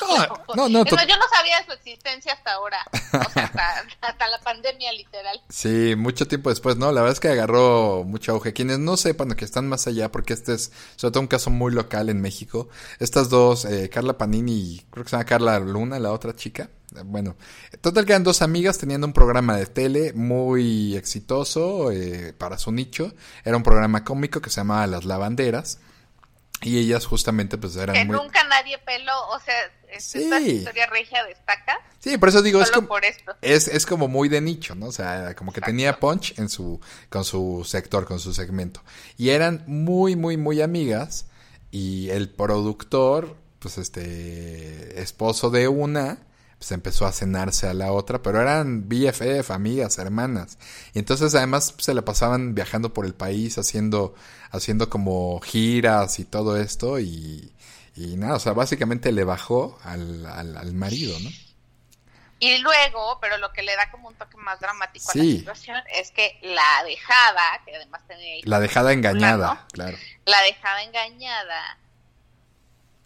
no, 0.57 0.68
no, 0.68 0.84
yo 0.84 1.16
no 1.16 1.28
sabía 1.32 1.61
de 1.61 1.66
su 1.66 1.72
existencia 1.72 2.32
hasta 2.32 2.55
ahora 2.55 2.78
o 2.92 3.30
sea 3.30 3.47
hasta, 4.01 4.26
la 4.26 4.40
pandemia 4.40 4.92
literal. 4.92 5.40
Sí 5.49 5.94
mucho 5.97 6.26
tiempo 6.26 6.51
después 6.51 6.76
no 6.76 6.90
la 6.90 7.03
verdad 7.03 7.12
es 7.12 7.20
que 7.20 7.28
agarró 7.28 8.03
mucho 8.05 8.32
auge. 8.32 8.53
Quienes 8.53 8.80
no 8.80 8.97
sepan 8.97 9.30
que 9.34 9.44
están 9.44 9.68
más 9.68 9.86
allá 9.86 10.11
porque 10.11 10.32
este 10.32 10.55
es 10.55 10.72
sobre 10.97 11.12
todo 11.12 11.20
un 11.20 11.28
caso 11.28 11.51
muy 11.51 11.72
local 11.72 12.09
en 12.09 12.20
México 12.20 12.68
estas 12.99 13.28
dos 13.28 13.64
eh, 13.66 13.88
Carla 13.88 14.18
Panini 14.18 14.53
y 14.53 14.86
creo 14.90 15.05
que 15.05 15.11
se 15.11 15.16
llama 15.16 15.26
Carla 15.26 15.61
Luna 15.61 16.01
la 16.01 16.11
otra 16.11 16.34
chica 16.34 16.70
bueno, 17.05 17.36
total 17.80 18.05
que 18.07 18.12
eran 18.12 18.24
dos 18.24 18.42
amigas 18.42 18.78
teniendo 18.78 19.07
un 19.07 19.12
programa 19.12 19.57
de 19.57 19.66
tele 19.66 20.12
muy 20.12 20.97
exitoso 20.97 21.90
eh, 21.92 22.32
para 22.32 22.59
su 22.59 22.72
nicho. 22.72 23.14
Era 23.44 23.57
un 23.57 23.62
programa 23.62 24.05
cómico 24.05 24.40
que 24.40 24.51
se 24.51 24.61
llamaba 24.61 24.86
Las 24.86 25.05
Lavanderas. 25.05 25.78
Y 26.62 26.78
ellas 26.78 27.05
justamente 27.05 27.59
pues 27.59 27.76
eran 27.76 27.94
que 27.94 28.05
nunca 28.07 28.42
nadie 28.44 28.78
peló, 28.78 29.12
o 29.28 29.38
sea, 29.40 29.55
esta 29.90 30.40
historia 30.40 30.86
regia 30.86 31.22
destaca. 31.24 31.78
Sí, 31.99 32.16
por 32.16 32.30
eso 32.30 32.40
digo, 32.40 32.62
es 32.62 32.70
como, 32.70 32.88
Es, 33.42 33.68
es 33.68 33.84
como 33.84 34.09
muy 34.09 34.28
de 34.28 34.40
nicho, 34.40 34.74
¿no? 34.74 34.86
O 34.86 34.92
sea, 34.92 35.34
como 35.34 35.53
que 35.53 35.61
tenía 35.61 35.99
punch 36.01 36.38
en 36.38 36.49
su, 36.49 36.80
con 37.11 37.24
su 37.24 37.62
sector, 37.66 38.07
con 38.07 38.20
su 38.20 38.32
segmento. 38.32 38.82
Y 39.18 39.30
eran 39.30 39.64
muy, 39.66 40.16
muy, 40.16 40.36
muy 40.36 40.62
amigas. 40.62 41.26
Y 41.70 42.09
el 42.11 42.30
productor, 42.30 43.36
pues 43.59 43.76
este, 43.76 45.01
esposo 45.01 45.51
de 45.51 45.68
una, 45.68 46.25
pues 46.59 46.72
empezó 46.72 47.07
a 47.07 47.12
cenarse 47.12 47.68
a 47.68 47.74
la 47.74 47.92
otra, 47.92 48.22
pero 48.22 48.40
eran 48.40 48.88
BFF, 48.88 49.50
amigas, 49.50 49.98
hermanas. 49.98 50.59
Y 50.94 50.98
entonces 50.98 51.34
además 51.34 51.74
se 51.78 51.94
la 51.94 52.02
pasaban 52.02 52.54
viajando 52.54 52.94
por 52.94 53.04
el 53.04 53.14
país, 53.14 53.59
haciendo, 53.59 54.14
haciendo 54.50 54.88
como 54.88 55.38
giras 55.40 56.18
y 56.18 56.24
todo 56.24 56.57
esto, 56.57 56.98
y, 56.98 57.52
y 57.94 58.16
nada, 58.16 58.36
o 58.36 58.40
sea, 58.40 58.52
básicamente 58.52 59.12
le 59.12 59.24
bajó 59.24 59.78
al, 59.84 60.24
al, 60.24 60.72
marido, 60.72 61.18
¿no? 61.20 61.30
Y 62.38 62.59
luego, 62.59 63.18
pero 63.20 63.38
lo 63.38 63.52
que 63.52 63.62
le 63.62 63.74
da 63.76 63.90
como 63.90 64.09
un 64.09 64.14
toque 64.14 64.36
más 64.36 64.61
dramático 64.61 65.11
a 65.11 65.16
la 65.16 65.24
situación 65.24 65.82
es 65.94 66.11
que 66.11 66.38
la 66.42 66.84
dejada, 66.84 67.62
que 67.64 67.76
además 67.76 68.02
tenía... 68.07 68.42
La 68.44 68.61
dejada 68.61 68.92
engañada, 68.92 69.66
claro. 69.72 69.96
La 70.24 70.40
dejada 70.42 70.82
engañada 70.82 71.78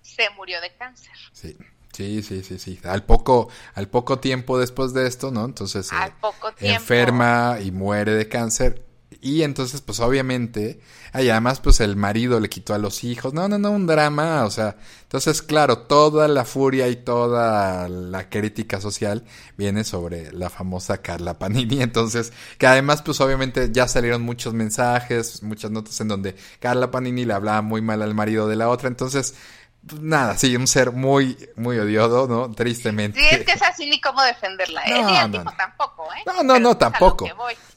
se 0.02 0.30
murió 0.30 0.60
de 0.60 0.72
cáncer. 0.74 1.14
Sí. 1.32 1.56
Sí, 1.92 2.22
sí, 2.22 2.42
sí, 2.42 2.58
sí. 2.58 2.78
Al 2.84 3.04
poco, 3.04 3.48
al 3.74 3.88
poco 3.88 4.18
tiempo 4.18 4.58
después 4.58 4.94
de 4.94 5.06
esto, 5.06 5.30
¿no? 5.30 5.44
Entonces 5.44 5.92
al 5.92 6.12
poco 6.12 6.50
enferma 6.60 7.58
y 7.62 7.72
muere 7.72 8.12
de 8.12 8.28
cáncer. 8.28 8.84
Y 9.22 9.42
entonces, 9.42 9.82
pues 9.82 10.00
obviamente, 10.00 10.80
y 11.12 11.28
además, 11.28 11.60
pues 11.60 11.80
el 11.80 11.96
marido 11.96 12.40
le 12.40 12.48
quitó 12.48 12.72
a 12.72 12.78
los 12.78 13.04
hijos. 13.04 13.34
No, 13.34 13.48
no, 13.48 13.58
no, 13.58 13.70
un 13.70 13.86
drama. 13.86 14.44
O 14.44 14.50
sea, 14.50 14.76
entonces, 15.02 15.42
claro, 15.42 15.78
toda 15.78 16.26
la 16.26 16.44
furia 16.46 16.88
y 16.88 16.96
toda 16.96 17.88
la 17.88 18.30
crítica 18.30 18.80
social 18.80 19.24
viene 19.58 19.84
sobre 19.84 20.32
la 20.32 20.48
famosa 20.48 20.98
Carla 20.98 21.38
Panini. 21.38 21.82
Entonces, 21.82 22.32
que 22.56 22.66
además, 22.66 23.02
pues 23.02 23.20
obviamente 23.20 23.70
ya 23.72 23.88
salieron 23.88 24.22
muchos 24.22 24.54
mensajes, 24.54 25.42
muchas 25.42 25.70
notas 25.70 26.00
en 26.00 26.08
donde 26.08 26.36
Carla 26.58 26.90
Panini 26.90 27.24
le 27.26 27.34
hablaba 27.34 27.60
muy 27.60 27.82
mal 27.82 28.00
al 28.02 28.14
marido 28.14 28.48
de 28.48 28.56
la 28.56 28.68
otra. 28.70 28.88
Entonces, 28.88 29.34
nada, 29.82 30.36
sí, 30.36 30.54
un 30.56 30.66
ser 30.66 30.92
muy, 30.92 31.48
muy 31.56 31.78
odiado, 31.78 32.26
¿no? 32.28 32.52
Tristemente. 32.52 33.20
Sí, 33.20 33.26
es 33.30 33.44
que 33.44 33.52
es 33.52 33.62
así 33.62 33.86
ni 33.88 34.00
cómo 34.00 34.22
defenderla. 34.22 34.82
¿eh? 34.84 34.90
No, 34.90 35.28
no, 35.28 35.44
no. 35.44 35.56
tampoco, 35.56 36.08
¿eh? 36.14 36.22
No, 36.26 36.42
no, 36.42 36.58
no, 36.58 36.76
tampoco. 36.76 37.26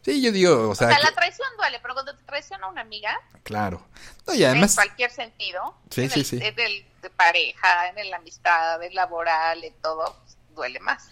Sí, 0.01 0.21
yo 0.21 0.31
digo, 0.31 0.69
o 0.69 0.75
sea. 0.75 0.87
O 0.87 0.91
sea, 0.91 0.99
la 0.99 1.13
traición 1.13 1.47
duele, 1.57 1.79
pero 1.81 1.93
cuando 1.93 2.15
te 2.15 2.23
traiciona 2.23 2.67
una 2.67 2.81
amiga. 2.81 3.19
Claro. 3.43 3.85
No, 4.27 4.33
y 4.33 4.43
además. 4.43 4.71
En 4.71 4.75
cualquier 4.75 5.11
sentido. 5.11 5.75
Sí, 5.89 6.09
sí, 6.09 6.23
sí. 6.23 6.39
En 6.41 6.59
el 6.59 6.85
de 7.01 7.09
pareja, 7.09 7.89
en 7.95 8.09
la 8.09 8.17
amistad, 8.17 8.81
en 8.81 8.95
laboral, 8.95 9.63
en 9.63 9.73
todo, 9.81 10.15
duele 10.55 10.79
más. 10.79 11.09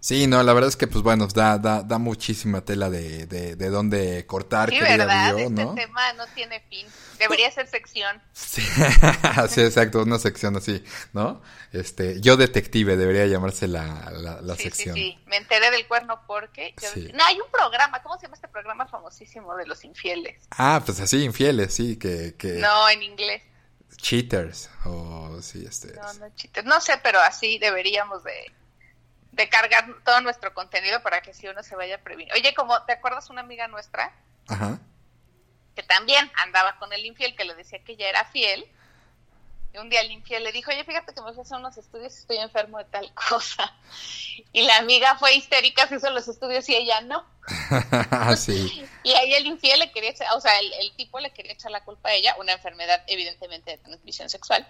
Sí, 0.00 0.26
no, 0.26 0.42
la 0.42 0.52
verdad 0.52 0.68
es 0.68 0.76
que, 0.76 0.86
pues 0.86 1.02
bueno, 1.02 1.26
da, 1.28 1.56
da, 1.56 1.82
da 1.82 1.96
muchísima 1.96 2.60
tela 2.60 2.90
de, 2.90 3.26
de, 3.26 3.56
de 3.56 3.70
dónde 3.70 4.26
cortar, 4.26 4.68
sí, 4.68 4.78
¿verdad? 4.78 5.38
Este 5.38 5.64
tema 5.64 6.12
no 6.12 6.26
tiene 6.34 6.60
fin. 6.68 6.86
Debería 7.18 7.50
ser 7.50 7.66
sección. 7.66 8.20
Sí, 8.32 8.62
sí, 9.48 9.60
exacto, 9.60 10.02
una 10.02 10.18
sección 10.18 10.56
así, 10.56 10.84
¿no? 11.12 11.42
Este, 11.72 12.20
yo 12.20 12.36
detective 12.36 12.96
debería 12.96 13.26
llamarse 13.26 13.68
la, 13.68 14.10
la, 14.40 14.56
sección. 14.56 14.94
Sí, 14.94 15.12
sí, 15.12 15.24
me 15.26 15.36
enteré 15.36 15.70
del 15.70 15.86
cuerno 15.86 16.20
porque... 16.26 16.74
No, 17.14 17.24
hay 17.24 17.40
un 17.40 17.50
programa, 17.50 18.02
¿cómo 18.02 18.16
se 18.16 18.22
llama 18.22 18.34
este 18.36 18.48
programa 18.48 18.86
famosísimo 18.86 19.56
de 19.56 19.66
los 19.66 19.84
infieles? 19.84 20.42
Ah, 20.50 20.82
pues 20.84 21.00
así, 21.00 21.22
infieles, 21.24 21.74
sí, 21.74 21.98
que... 21.98 22.34
que... 22.36 22.54
No, 22.54 22.88
en 22.88 23.02
inglés. 23.02 23.42
Cheaters, 23.96 24.70
o 24.84 25.40
sí, 25.40 25.64
este... 25.66 25.92
No, 25.94 26.12
no, 26.14 26.34
cheaters, 26.34 26.66
no 26.66 26.80
sé, 26.80 26.98
pero 27.02 27.20
así 27.20 27.58
deberíamos 27.58 28.22
de 28.24 28.52
de 29.34 29.48
cargar 29.48 29.86
todo 30.04 30.20
nuestro 30.20 30.54
contenido 30.54 31.02
para 31.02 31.20
que 31.20 31.34
si 31.34 31.48
uno 31.48 31.62
se 31.62 31.74
vaya 31.76 32.02
previniendo. 32.02 32.34
Oye, 32.34 32.54
como 32.54 32.80
te 32.84 32.92
acuerdas 32.92 33.30
una 33.30 33.40
amiga 33.40 33.68
nuestra 33.68 34.12
que 35.74 35.82
también 35.82 36.30
andaba 36.36 36.78
con 36.78 36.92
el 36.92 37.04
infiel 37.04 37.34
que 37.34 37.44
le 37.44 37.54
decía 37.54 37.82
que 37.84 37.96
ya 37.96 38.08
era 38.08 38.24
fiel 38.26 38.66
Y 39.72 39.78
un 39.78 39.90
día 39.90 40.00
el 40.00 40.12
infiel 40.12 40.44
le 40.44 40.52
dijo, 40.52 40.70
oye, 40.70 40.84
fíjate 40.84 41.12
que 41.12 41.20
me 41.20 41.32
fui 41.32 41.40
a 41.40 41.42
hacer 41.42 41.58
unos 41.58 41.76
estudios 41.76 42.14
y 42.14 42.18
estoy 42.18 42.36
enfermo 42.38 42.78
de 42.78 42.84
tal 42.84 43.12
cosa. 43.28 43.74
Y 44.52 44.62
la 44.62 44.76
amiga 44.76 45.16
fue 45.16 45.34
histérica, 45.34 45.88
se 45.88 45.96
hizo 45.96 46.10
los 46.10 46.28
estudios 46.28 46.68
y 46.68 46.76
ella 46.76 47.00
no. 47.00 47.26
sí. 48.36 48.86
Y 49.02 49.12
ahí 49.12 49.34
el 49.34 49.46
infiel 49.46 49.80
le 49.80 49.90
quería 49.90 50.10
echar, 50.10 50.28
o 50.34 50.40
sea, 50.40 50.58
el, 50.60 50.72
el 50.74 50.94
tipo 50.96 51.18
le 51.18 51.32
quería 51.32 51.52
echar 51.52 51.70
la 51.70 51.84
culpa 51.84 52.10
a 52.10 52.14
ella, 52.14 52.36
una 52.38 52.52
enfermedad 52.52 53.02
evidentemente 53.06 53.72
de 53.72 53.78
transmisión 53.78 54.30
sexual. 54.30 54.66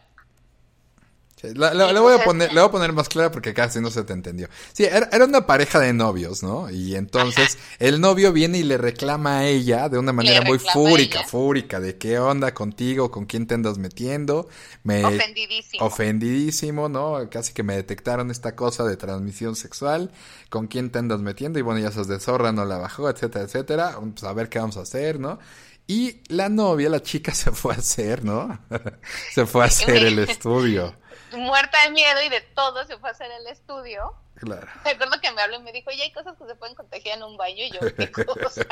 Le 1.53 2.01
voy 2.01 2.15
a 2.15 2.25
poner, 2.25 2.51
voy 2.51 2.63
a 2.63 2.71
poner 2.71 2.93
más 2.93 3.09
clara 3.09 3.31
porque 3.31 3.53
casi 3.53 3.81
no 3.81 3.91
se 3.91 4.05
te 4.05 4.13
entendió. 4.13 4.49
Sí, 4.73 4.85
era, 4.85 5.09
era 5.13 5.25
una 5.25 5.47
pareja 5.47 5.81
de 5.81 5.93
novios, 5.93 6.43
¿no? 6.43 6.71
Y 6.71 6.95
entonces 6.95 7.59
el 7.79 8.01
novio 8.01 8.33
viene 8.33 8.59
y 8.59 8.63
le 8.63 8.79
reclama 8.79 9.39
a 9.39 9.47
ella 9.47 9.89
de 9.89 9.99
una 9.99 10.13
manera 10.13 10.43
muy 10.43 10.59
fúrica, 10.59 11.25
fúrica, 11.25 11.81
de 11.81 11.99
qué 11.99 12.19
onda 12.19 12.55
contigo, 12.55 13.11
con 13.11 13.27
quién 13.27 13.47
te 13.47 13.55
andas 13.55 13.79
metiendo. 13.79 14.49
Me, 14.83 15.05
ofendidísimo. 15.05 15.85
Ofendidísimo, 15.85 16.89
¿no? 16.89 17.29
Casi 17.31 17.53
que 17.53 17.63
me 17.63 17.77
detectaron 17.77 18.31
esta 18.31 18.57
cosa 18.57 18.85
de 18.85 18.97
transmisión 18.97 19.57
sexual, 19.57 20.13
con 20.49 20.67
quién 20.67 20.91
te 20.91 20.99
andas 20.99 21.21
metiendo. 21.21 21.59
Y 21.59 21.63
bueno, 21.63 21.81
ya 21.81 21.91
se 21.91 22.05
de 22.05 22.21
zorra, 22.21 22.53
no 22.53 22.65
la 22.65 22.79
bajó, 22.79 23.11
etcétera, 23.11 23.45
etcétera. 23.45 23.99
Pues 24.01 24.25
a 24.25 24.33
ver 24.33 24.49
qué 24.49 24.59
vamos 24.59 24.77
a 24.77 24.83
hacer, 24.83 25.19
¿no? 25.21 25.39
Y 25.87 26.23
la 26.29 26.49
novia, 26.49 26.89
la 26.89 27.03
chica 27.03 27.35
se 27.35 27.51
fue 27.51 27.75
a 27.75 27.79
hacer, 27.79 28.25
¿no? 28.25 28.59
se 29.35 29.47
fue 29.47 29.63
a 29.63 29.67
hacer 29.67 30.05
el 30.05 30.19
estudio 30.19 30.95
muerta 31.37 31.83
de 31.85 31.91
miedo 31.91 32.23
y 32.23 32.29
de 32.29 32.41
todo 32.41 32.85
se 32.87 32.99
fue 32.99 33.09
a 33.11 33.13
hacer 33.13 33.31
el 33.31 33.47
estudio. 33.47 34.15
Claro. 34.35 34.67
Recuerdo 34.85 35.21
que 35.21 35.31
me 35.33 35.43
habló 35.43 35.57
y 35.57 35.63
me 35.63 35.73
dijo, 35.73 35.91
oye, 35.91 36.03
hay 36.03 36.13
cosas 36.13 36.37
que 36.37 36.47
se 36.47 36.55
pueden 36.55 36.75
contagiar 36.75 37.19
en 37.19 37.25
un 37.25 37.37
baño 37.37 37.65
y 37.65 37.71
yo, 37.71 37.81
¿qué 37.97 38.11
cosas? 38.11 38.67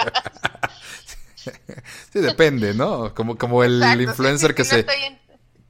sí, 2.13 2.21
depende, 2.21 2.75
¿no? 2.75 3.15
Como, 3.15 3.37
como 3.39 3.65
el 3.65 4.01
influencer 4.01 4.55
que, 4.55 4.65
se, 4.65 4.87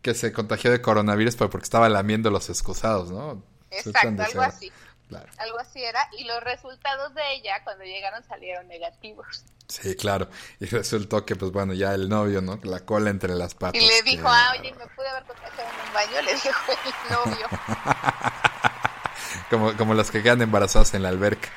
que 0.01 0.15
se 0.15 0.33
contagió 0.33 0.71
de 0.71 0.81
coronavirus 0.81 1.37
porque 1.37 1.59
estaba 1.59 1.89
lamiendo 1.89 2.31
los 2.31 2.49
excusados, 2.49 3.11
¿no? 3.11 3.43
Exacto, 3.71 4.23
algo 4.23 4.43
así. 4.43 4.73
Algo 5.39 5.59
así 5.59 5.83
era. 5.83 6.09
Y 6.19 6.25
los 6.25 6.43
resultados 6.43 7.15
de 7.15 7.23
ella, 7.35 7.63
cuando 7.65 7.85
llegaron, 7.85 8.23
salieron 8.25 8.69
negativos. 8.69 9.45
Sí, 9.73 9.97
claro. 9.97 10.29
Y 10.61 10.67
resultó 10.67 11.25
que, 11.25 11.35
pues 11.35 11.51
bueno, 11.51 11.73
ya 11.73 11.95
el 11.95 12.11
novio, 12.11 12.43
¿no? 12.43 12.61
La 12.63 12.81
cola 12.81 13.09
entre 13.09 13.35
las 13.35 13.55
patas. 13.55 13.81
Y 13.81 13.87
le 13.87 14.03
dijo, 14.03 14.29
ah, 14.29 14.53
oye, 14.59 14.71
me 14.73 14.87
pude 14.89 15.09
haber 15.09 15.25
contagiado 15.25 15.71
en 15.71 15.89
un 15.89 15.95
baño. 15.95 16.21
Le 16.23 16.35
dijo 16.35 16.73
el 16.85 16.93
novio. 17.15 17.49
como, 19.51 19.75
como 19.79 19.95
las 19.95 20.11
que 20.11 20.23
quedan 20.23 20.43
embarazadas 20.43 20.93
en 20.93 21.03
la 21.03 21.09
alberca. 21.09 21.49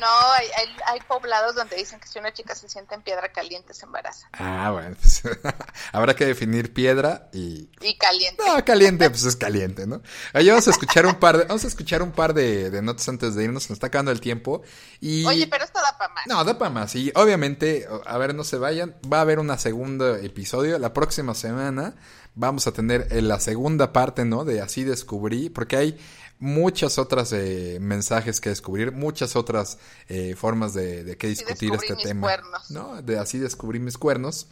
No, 0.00 0.32
hay, 0.32 0.46
hay, 0.86 1.00
poblados 1.06 1.54
donde 1.54 1.76
dicen 1.76 2.00
que 2.00 2.08
si 2.08 2.18
una 2.18 2.32
chica 2.32 2.54
se 2.54 2.68
sienta 2.68 2.94
en 2.94 3.02
piedra 3.02 3.30
caliente 3.32 3.74
se 3.74 3.84
embaraza. 3.84 4.28
Ah, 4.32 4.70
bueno, 4.72 4.96
pues, 5.00 5.22
habrá 5.92 6.14
que 6.14 6.24
definir 6.24 6.72
piedra 6.72 7.28
y... 7.32 7.68
Y 7.80 7.96
caliente. 7.98 8.42
No, 8.46 8.64
caliente, 8.64 9.10
pues 9.10 9.24
es 9.24 9.36
caliente, 9.36 9.86
¿no? 9.86 10.02
Oye, 10.34 10.50
vamos 10.50 10.66
a 10.68 10.70
escuchar 10.70 11.06
un 11.06 11.16
par 11.16 11.38
de, 11.38 11.44
vamos 11.44 11.64
a 11.64 11.68
escuchar 11.68 12.02
un 12.02 12.12
par 12.12 12.32
de, 12.32 12.70
de 12.70 12.82
notas 12.82 13.08
antes 13.08 13.34
de 13.34 13.44
irnos, 13.44 13.64
nos 13.68 13.76
está 13.76 13.88
acabando 13.88 14.10
el 14.10 14.20
tiempo 14.20 14.62
y... 15.00 15.24
Oye, 15.26 15.46
pero 15.46 15.64
esto 15.64 15.80
da 15.80 15.96
para 15.98 16.14
más. 16.14 16.26
No, 16.26 16.42
da 16.44 16.58
para 16.58 16.70
más 16.70 16.94
y 16.94 17.12
obviamente, 17.14 17.86
a 18.06 18.18
ver, 18.18 18.34
no 18.34 18.44
se 18.44 18.56
vayan, 18.56 18.96
va 19.10 19.18
a 19.18 19.22
haber 19.22 19.38
una 19.38 19.58
segundo 19.58 20.16
episodio 20.16 20.78
la 20.78 20.92
próxima 20.92 21.34
semana. 21.34 21.94
Vamos 22.36 22.66
a 22.66 22.72
tener 22.72 23.06
la 23.22 23.38
segunda 23.38 23.92
parte, 23.92 24.24
¿no? 24.24 24.44
De 24.44 24.60
así 24.60 24.82
descubrí, 24.82 25.50
porque 25.50 25.76
hay 25.76 26.00
muchas 26.38 26.98
otras 26.98 27.32
eh, 27.32 27.78
mensajes 27.80 28.40
que 28.40 28.50
descubrir, 28.50 28.92
muchas 28.92 29.36
otras 29.36 29.78
eh, 30.08 30.34
formas 30.36 30.74
de, 30.74 31.04
de 31.04 31.16
que 31.16 31.28
discutir 31.28 31.72
este 31.74 31.96
tema. 31.96 32.28
¿no? 32.70 33.02
De 33.02 33.18
así 33.18 33.38
descubrí 33.38 33.80
mis 33.80 33.98
cuernos. 33.98 34.48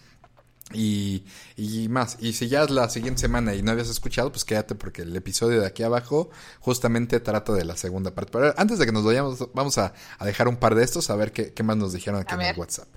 Y, 0.75 1.25
y 1.57 1.89
más, 1.89 2.17
y 2.21 2.33
si 2.33 2.49
ya 2.49 2.63
es 2.63 2.71
la 2.71 2.89
siguiente 2.89 3.21
semana 3.21 3.55
y 3.55 3.63
no 3.63 3.73
habías 3.73 3.91
escuchado, 3.91 4.31
pues 4.31 4.45
quédate 4.45 4.75
porque 4.75 5.03
el 5.03 5.15
episodio 5.15 5.61
de 5.61 5.67
aquí 5.67 5.83
abajo 5.83 6.31
justamente 6.61 7.21
trata 7.21 7.53
de 7.53 7.65
la 7.65 7.77
segunda 7.77 8.15
parte. 8.15 8.31
Pero 8.33 8.55
antes 8.57 8.79
de 8.79 8.87
que 8.87 8.93
nos 8.93 9.05
vayamos, 9.05 9.53
vamos 9.53 9.77
a, 9.79 9.93
dejar 10.21 10.49
un 10.49 10.57
par 10.57 10.75
de 10.75 10.85
estos 10.85 11.11
a 11.11 11.17
ver 11.17 11.33
qué, 11.33 11.63
más 11.63 11.77
nos 11.77 11.93
dijeron 11.93 12.21
aquí 12.21 12.35
en 12.35 12.43
el 12.43 12.59
WhatsApp. 12.59 12.89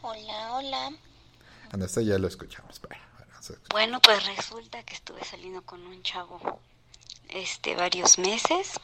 Hola, 0.00 0.52
hola. 0.54 0.90
Anda, 1.70 1.86
este 1.86 2.04
ya 2.04 2.18
lo 2.18 2.26
escuchamos. 2.26 2.80
Bueno, 3.70 4.00
pues 4.00 4.24
resulta 4.26 4.82
que 4.84 4.94
estuve 4.94 5.24
saliendo 5.24 5.62
con 5.62 5.84
un 5.86 6.02
chavo 6.02 6.60
este 7.28 7.74
varios 7.74 8.18
meses 8.18 8.78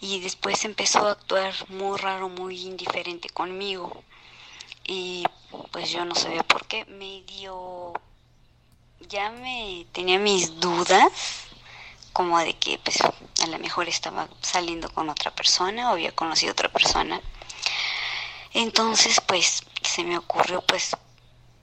y 0.00 0.20
después 0.20 0.64
empezó 0.64 1.06
a 1.06 1.12
actuar 1.12 1.52
muy 1.68 1.98
raro, 1.98 2.28
muy 2.28 2.60
indiferente 2.62 3.28
conmigo. 3.28 4.02
Y 4.84 5.24
pues 5.70 5.90
yo 5.90 6.04
no 6.04 6.14
sabía 6.14 6.42
por 6.42 6.66
qué, 6.66 6.84
me 6.86 7.22
dio 7.22 7.92
ya 9.08 9.30
me 9.30 9.86
tenía 9.92 10.18
mis 10.18 10.58
dudas 10.60 11.12
como 12.12 12.38
de 12.38 12.54
que 12.56 12.78
pues 12.78 13.00
a 13.00 13.46
lo 13.48 13.58
mejor 13.58 13.88
estaba 13.88 14.28
saliendo 14.40 14.88
con 14.92 15.10
otra 15.10 15.30
persona 15.30 15.90
o 15.90 15.92
había 15.92 16.12
conocido 16.12 16.52
otra 16.52 16.70
persona. 16.70 17.20
Entonces, 18.52 19.20
pues 19.20 19.64
se 19.82 20.04
me 20.04 20.16
ocurrió 20.16 20.62
pues 20.62 20.96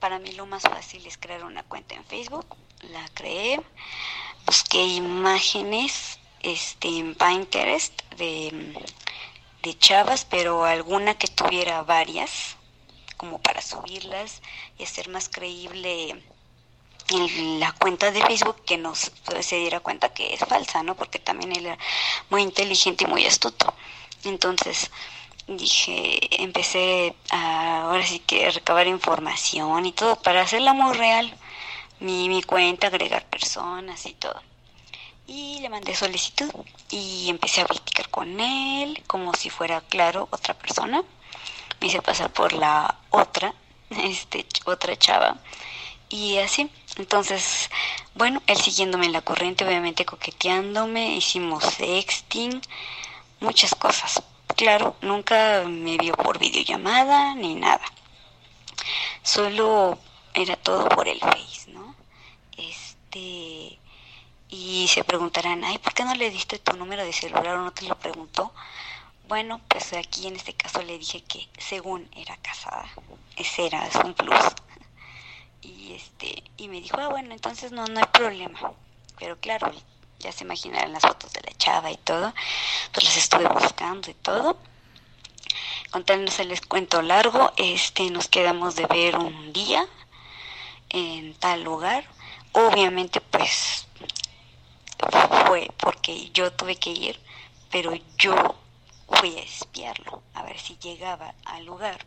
para 0.02 0.18
mí 0.18 0.32
lo 0.32 0.46
más 0.46 0.64
fácil 0.64 1.06
es 1.06 1.16
crear 1.16 1.44
una 1.44 1.62
cuenta 1.62 1.94
en 1.94 2.04
Facebook. 2.04 2.44
La 2.90 3.08
creé, 3.14 3.60
busqué 4.44 4.82
imágenes 4.84 6.18
este, 6.40 6.88
en 6.88 7.14
Pinterest 7.14 7.94
de, 8.16 8.74
de 9.62 9.78
chavas, 9.78 10.24
pero 10.24 10.64
alguna 10.64 11.14
que 11.14 11.28
tuviera 11.28 11.84
varias, 11.84 12.56
como 13.16 13.40
para 13.40 13.62
subirlas 13.62 14.42
y 14.76 14.82
hacer 14.82 15.08
más 15.08 15.28
creíble 15.28 16.20
la 17.60 17.70
cuenta 17.70 18.10
de 18.10 18.22
Facebook 18.22 18.56
que 18.64 18.78
nos 18.78 19.12
se 19.40 19.56
diera 19.56 19.78
cuenta 19.78 20.12
que 20.12 20.34
es 20.34 20.40
falsa, 20.40 20.82
¿no? 20.82 20.96
Porque 20.96 21.20
también 21.20 21.52
él 21.52 21.66
era 21.66 21.78
muy 22.28 22.42
inteligente 22.42 23.04
y 23.04 23.06
muy 23.06 23.24
astuto. 23.24 23.72
Entonces, 24.24 24.90
dije, 25.46 26.42
empecé 26.42 27.14
a, 27.30 27.82
ahora 27.82 28.04
sí 28.06 28.20
que 28.20 28.50
recabar 28.50 28.86
información 28.86 29.86
y 29.86 29.92
todo 29.92 30.16
para 30.16 30.42
hacerla 30.42 30.72
muy 30.72 30.94
real, 30.96 31.34
mi, 32.00 32.28
mi 32.28 32.42
cuenta, 32.42 32.88
agregar 32.88 33.24
personas 33.26 34.06
y 34.06 34.14
todo. 34.14 34.40
Y 35.26 35.60
le 35.60 35.68
mandé 35.68 35.94
solicitud 35.94 36.50
y 36.90 37.28
empecé 37.28 37.60
a 37.62 37.66
platicar 37.66 38.08
con 38.10 38.40
él 38.40 39.02
como 39.06 39.34
si 39.34 39.50
fuera, 39.50 39.80
claro, 39.82 40.28
otra 40.30 40.54
persona. 40.54 41.02
Me 41.80 41.86
hice 41.86 42.02
pasar 42.02 42.32
por 42.32 42.52
la 42.52 42.98
otra, 43.10 43.54
este, 43.90 44.46
otra 44.64 44.96
chava. 44.96 45.36
Y 46.08 46.38
así, 46.38 46.70
entonces, 46.98 47.70
bueno, 48.14 48.42
él 48.46 48.58
siguiéndome 48.58 49.06
en 49.06 49.12
la 49.12 49.22
corriente, 49.22 49.64
obviamente 49.64 50.04
coqueteándome, 50.04 51.16
hicimos 51.16 51.64
sexting, 51.64 52.60
muchas 53.40 53.74
cosas 53.74 54.22
Claro, 54.56 54.96
nunca 55.02 55.64
me 55.66 55.96
vio 55.96 56.14
por 56.14 56.38
videollamada 56.38 57.34
ni 57.34 57.54
nada. 57.54 57.84
Solo 59.22 59.98
era 60.34 60.56
todo 60.56 60.88
por 60.88 61.08
el 61.08 61.20
Face, 61.20 61.70
¿no? 61.70 61.94
Este 62.56 63.78
y 64.48 64.86
se 64.88 65.04
preguntarán, 65.04 65.64
"Ay, 65.64 65.78
¿por 65.78 65.94
qué 65.94 66.04
no 66.04 66.14
le 66.14 66.30
diste 66.30 66.58
tu 66.58 66.76
número 66.76 67.04
de 67.04 67.12
celular 67.12 67.56
o 67.56 67.64
no 67.64 67.72
te 67.72 67.86
lo 67.86 67.98
preguntó?" 67.98 68.52
Bueno, 69.28 69.60
pues 69.68 69.92
aquí 69.94 70.26
en 70.26 70.36
este 70.36 70.54
caso 70.54 70.82
le 70.82 70.98
dije 70.98 71.22
que 71.24 71.48
según 71.58 72.08
era 72.16 72.36
casada, 72.38 72.88
ese 73.36 73.66
era 73.66 73.88
un 74.04 74.14
plus. 74.14 74.36
Y 75.62 75.94
este 75.94 76.42
y 76.56 76.68
me 76.68 76.80
dijo, 76.80 76.96
"Ah, 77.00 77.08
bueno, 77.08 77.32
entonces 77.32 77.72
no 77.72 77.86
no 77.86 78.00
hay 78.00 78.06
problema." 78.12 78.72
Pero 79.18 79.38
claro, 79.40 79.70
ya 80.22 80.32
se 80.32 80.44
imaginarán 80.44 80.92
las 80.92 81.02
fotos 81.02 81.32
de 81.32 81.42
la 81.42 81.52
chava 81.58 81.90
y 81.90 81.96
todo, 81.98 82.32
pues 82.92 83.04
las 83.04 83.16
estuve 83.16 83.48
buscando 83.48 84.10
y 84.10 84.14
todo. 84.14 84.56
Contándonos 85.90 86.38
el 86.38 86.66
cuento 86.66 87.02
largo, 87.02 87.52
este, 87.56 88.08
nos 88.10 88.28
quedamos 88.28 88.76
de 88.76 88.86
ver 88.86 89.18
un 89.18 89.52
día 89.52 89.86
en 90.88 91.34
tal 91.34 91.62
lugar. 91.62 92.04
Obviamente, 92.52 93.20
pues 93.20 93.86
fue 95.46 95.70
porque 95.76 96.30
yo 96.30 96.52
tuve 96.52 96.76
que 96.76 96.90
ir, 96.90 97.20
pero 97.70 97.92
yo 98.16 98.54
fui 99.08 99.36
a 99.36 99.42
espiarlo, 99.42 100.22
a 100.34 100.42
ver 100.44 100.58
si 100.58 100.76
llegaba 100.78 101.34
al 101.44 101.66
lugar. 101.66 102.06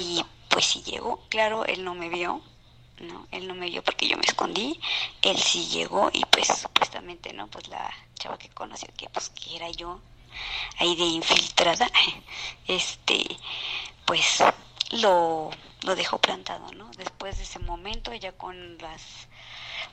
Y 0.00 0.24
pues 0.48 0.64
si 0.64 0.82
llegó, 0.82 1.22
claro, 1.28 1.64
él 1.64 1.84
no 1.84 1.94
me 1.94 2.08
vio, 2.08 2.42
¿no? 3.00 3.26
Él 3.30 3.46
no 3.48 3.54
me 3.54 3.70
vio 3.70 3.82
porque 3.82 4.08
yo 4.08 4.16
me 4.16 4.24
escondí, 4.24 4.80
él 5.22 5.38
sí 5.38 5.66
llegó 5.68 6.10
y 6.12 6.24
pues 6.26 6.48
supuestamente, 6.48 7.32
¿no? 7.32 7.48
Pues 7.48 7.68
la 7.68 7.90
chava 8.14 8.38
que 8.38 8.48
conoció 8.48 8.88
que 8.96 9.08
pues 9.08 9.30
que 9.30 9.56
era 9.56 9.70
yo 9.70 10.00
ahí 10.78 10.96
de 10.96 11.04
infiltrada, 11.04 11.90
este, 12.68 13.24
pues 14.04 14.42
lo, 14.92 15.50
lo 15.82 15.96
dejó 15.96 16.18
plantado, 16.18 16.72
¿no? 16.72 16.90
Después 16.96 17.36
de 17.36 17.44
ese 17.44 17.58
momento, 17.58 18.12
ya 18.14 18.32
con 18.32 18.78
las 18.78 19.02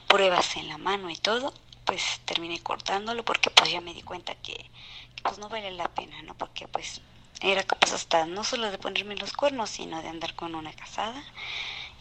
pruebas 0.08 0.56
en 0.58 0.68
la 0.68 0.78
mano 0.78 1.10
y 1.10 1.16
todo, 1.16 1.54
pues 1.86 2.22
terminé 2.26 2.62
cortándolo 2.62 3.24
porque 3.24 3.49
pues 3.49 3.72
ya 3.72 3.82
me 3.82 3.93
di 3.93 4.01
cuenta 4.04 4.36
que, 4.36 4.54
que 4.54 5.24
pues 5.24 5.38
no 5.38 5.49
vale 5.49 5.72
la 5.72 5.89
pena, 5.89 6.22
¿no? 6.22 6.36
Porque 6.36 6.68
pues 6.68 7.01
era 7.41 7.64
capaz 7.64 7.93
hasta 7.93 8.26
no 8.26 8.43
solo 8.43 8.72
de 8.72 8.78
ponerme 8.78 9.16
los 9.16 9.34
cuernos, 9.34 9.70
sino 9.70 10.01
de 10.01 10.08
andar 10.08 10.36
con 10.36 10.56
una 10.56 10.72
casada 10.74 11.22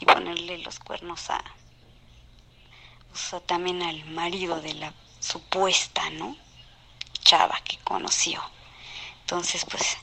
y 0.02 0.04
ponerle 0.04 0.58
los 0.58 0.80
cuernos 0.80 1.30
a, 1.30 1.42
sea, 3.14 3.38
también 3.38 3.82
al 3.82 4.04
marido 4.06 4.60
de 4.60 4.74
la 4.74 4.92
supuesta, 5.20 6.10
¿no? 6.10 6.36
Chava 7.22 7.60
que 7.62 7.78
conoció. 7.78 8.42
Entonces, 9.20 9.64
pues 9.64 9.96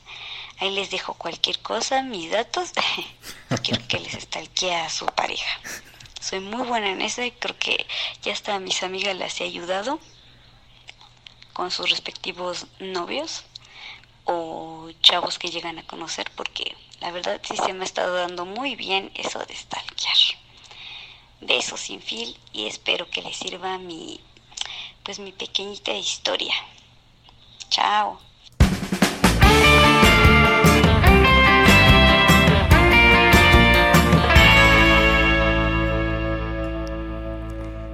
ahí 0.58 0.70
les 0.70 0.90
dejo 0.90 1.12
cualquier 1.14 1.58
cosa, 1.58 2.02
mis 2.02 2.30
datos. 2.30 2.72
quiero 3.62 3.86
que 3.88 4.00
les 4.00 4.14
estalquee 4.14 4.74
a 4.74 4.88
su 4.88 5.04
pareja. 5.04 5.60
Soy 6.18 6.40
muy 6.40 6.66
buena 6.66 6.88
en 6.88 7.02
eso 7.02 7.22
y 7.22 7.32
creo 7.32 7.58
que 7.58 7.86
ya 8.22 8.32
hasta 8.32 8.54
a 8.54 8.58
mis 8.58 8.82
amigas 8.82 9.14
les 9.16 9.38
he 9.40 9.44
ayudado 9.44 10.00
con 11.52 11.70
sus 11.70 11.90
respectivos 11.90 12.66
novios 12.78 13.44
o 14.24 14.90
chavos 15.02 15.38
que 15.38 15.50
llegan 15.50 15.78
a 15.78 15.86
conocer 15.86 16.30
porque 16.36 16.74
la 17.00 17.10
verdad 17.10 17.40
sí 17.42 17.56
se 17.56 17.72
me 17.72 17.80
ha 17.80 17.84
estado 17.84 18.14
dando 18.14 18.44
muy 18.44 18.76
bien 18.76 19.10
eso 19.14 19.38
de 19.40 19.54
stalkear. 19.54 20.16
Besos 21.40 21.80
sin 21.80 22.00
fil 22.00 22.38
y 22.52 22.66
espero 22.66 23.08
que 23.08 23.22
les 23.22 23.36
sirva 23.36 23.78
mi 23.78 24.20
pues 25.02 25.18
mi 25.18 25.32
pequeñita 25.32 25.92
historia. 25.92 26.54
Chao. 27.70 28.20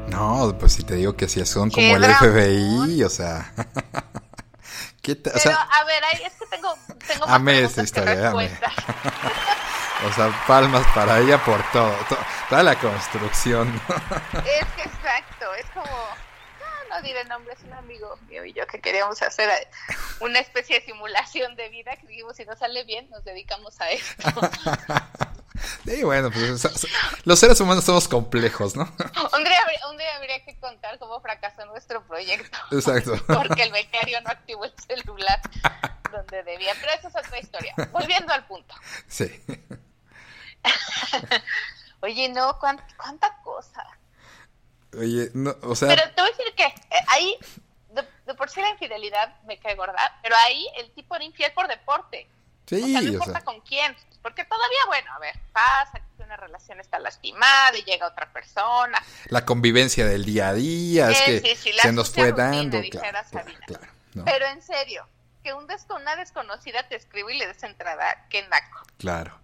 No, 0.08 0.56
pues 0.58 0.72
si 0.72 0.82
te 0.82 0.94
digo 0.96 1.14
que 1.16 1.28
si 1.28 1.44
son 1.46 1.70
como 1.70 1.96
el 1.96 2.04
FBI, 2.04 3.04
o 3.04 3.08
sea. 3.08 3.54
¿Qué 5.06 5.14
Pero, 5.14 5.56
a 5.56 5.84
ver, 5.84 6.04
ahí 6.04 6.22
es 6.24 6.32
que 6.32 6.46
tengo, 6.46 6.76
tengo 7.06 7.26
más 7.26 7.36
amé 7.36 7.60
esta 7.60 7.84
historia, 7.84 8.30
amé. 8.30 8.46
o 10.04 10.12
sea, 10.12 10.44
palmas 10.48 10.84
para 10.96 11.20
ella 11.20 11.38
por 11.44 11.62
todo, 11.70 11.94
toda 12.48 12.64
la 12.64 12.74
construcción. 12.74 13.80
es 14.32 14.66
que 14.74 14.82
exacto, 14.82 15.54
es 15.54 15.66
como, 15.66 15.86
no, 15.86 16.96
no 16.96 17.02
diré 17.02 17.24
nombre, 17.26 17.54
es 17.54 17.62
un 17.62 17.74
amigo 17.74 18.18
mío 18.28 18.44
y 18.46 18.52
yo 18.52 18.66
que 18.66 18.80
queríamos 18.80 19.22
hacer 19.22 19.48
una 20.18 20.40
especie 20.40 20.80
de 20.80 20.86
simulación 20.86 21.54
de 21.54 21.68
vida 21.68 21.94
que 21.94 22.08
dijimos, 22.08 22.34
si 22.34 22.44
no 22.44 22.56
sale 22.56 22.82
bien, 22.82 23.08
nos 23.08 23.22
dedicamos 23.22 23.80
a 23.80 23.90
esto. 23.90 24.24
Sí, 25.84 26.02
bueno, 26.02 26.30
pues 26.30 26.68
los 27.24 27.38
seres 27.38 27.60
humanos 27.60 27.84
somos 27.84 28.08
complejos, 28.08 28.76
¿no? 28.76 28.84
Un 29.36 29.44
día, 29.44 29.58
un 29.90 29.96
día 29.96 30.16
habría 30.16 30.44
que 30.44 30.58
contar 30.58 30.98
cómo 30.98 31.20
fracasó 31.20 31.64
nuestro 31.66 32.06
proyecto. 32.06 32.58
Exacto. 32.72 33.16
Porque 33.26 33.62
el 33.62 33.72
becario 33.72 34.20
no 34.22 34.30
activó 34.30 34.64
el 34.64 34.72
celular 34.86 35.40
donde 36.10 36.42
debía. 36.42 36.72
Pero 36.80 36.92
eso 36.92 37.08
es 37.08 37.16
otra 37.16 37.38
historia. 37.38 37.74
Volviendo 37.92 38.32
al 38.32 38.46
punto. 38.46 38.74
Sí. 39.06 39.42
Oye, 42.00 42.28
no, 42.28 42.58
¿cuánta, 42.58 43.38
cosa? 43.42 43.86
Oye, 44.98 45.30
no, 45.34 45.56
o 45.62 45.74
sea... 45.74 45.88
Pero 45.88 46.02
te 46.14 46.22
voy 46.22 46.30
a 46.30 46.36
decir 46.36 46.54
que 46.54 46.64
eh, 46.64 47.04
ahí, 47.08 47.36
de, 48.26 48.34
por 48.34 48.50
sí 48.50 48.60
la 48.60 48.70
infidelidad 48.70 49.40
me 49.42 49.58
cae 49.58 49.74
gorda, 49.74 50.18
pero 50.22 50.36
ahí 50.44 50.66
el 50.78 50.90
tipo 50.92 51.14
era 51.16 51.24
infiel 51.24 51.52
por 51.52 51.68
deporte. 51.68 52.28
Sí, 52.66 52.82
o 52.82 52.86
sea, 52.86 53.00
no 53.00 53.08
importa 53.08 53.44
con 53.44 53.60
quién. 53.60 53.96
Porque 54.26 54.44
todavía, 54.44 54.78
bueno, 54.88 55.12
a 55.14 55.20
ver, 55.20 55.38
pasa 55.52 56.00
que 56.16 56.24
una 56.24 56.36
relación 56.36 56.80
está 56.80 56.98
lastimada 56.98 57.78
y 57.78 57.84
llega 57.84 58.08
otra 58.08 58.32
persona. 58.32 59.00
La 59.28 59.44
convivencia 59.44 60.04
del 60.04 60.24
día 60.24 60.48
a 60.48 60.52
día, 60.52 61.10
es 61.12 61.20
que 61.42 61.54
se 61.54 61.92
nos 61.92 62.10
fue 62.10 62.32
dando. 62.32 62.80
Pero 64.24 64.46
en 64.46 64.62
serio, 64.62 65.06
que 65.44 65.54
un 65.54 65.68
una 65.94 66.16
desconocida 66.16 66.88
te 66.88 66.96
escribe 66.96 67.36
y 67.36 67.38
le 67.38 67.46
des 67.46 67.62
entrada, 67.62 68.26
qué 68.28 68.42
naco. 68.48 68.80
Claro. 68.98 69.38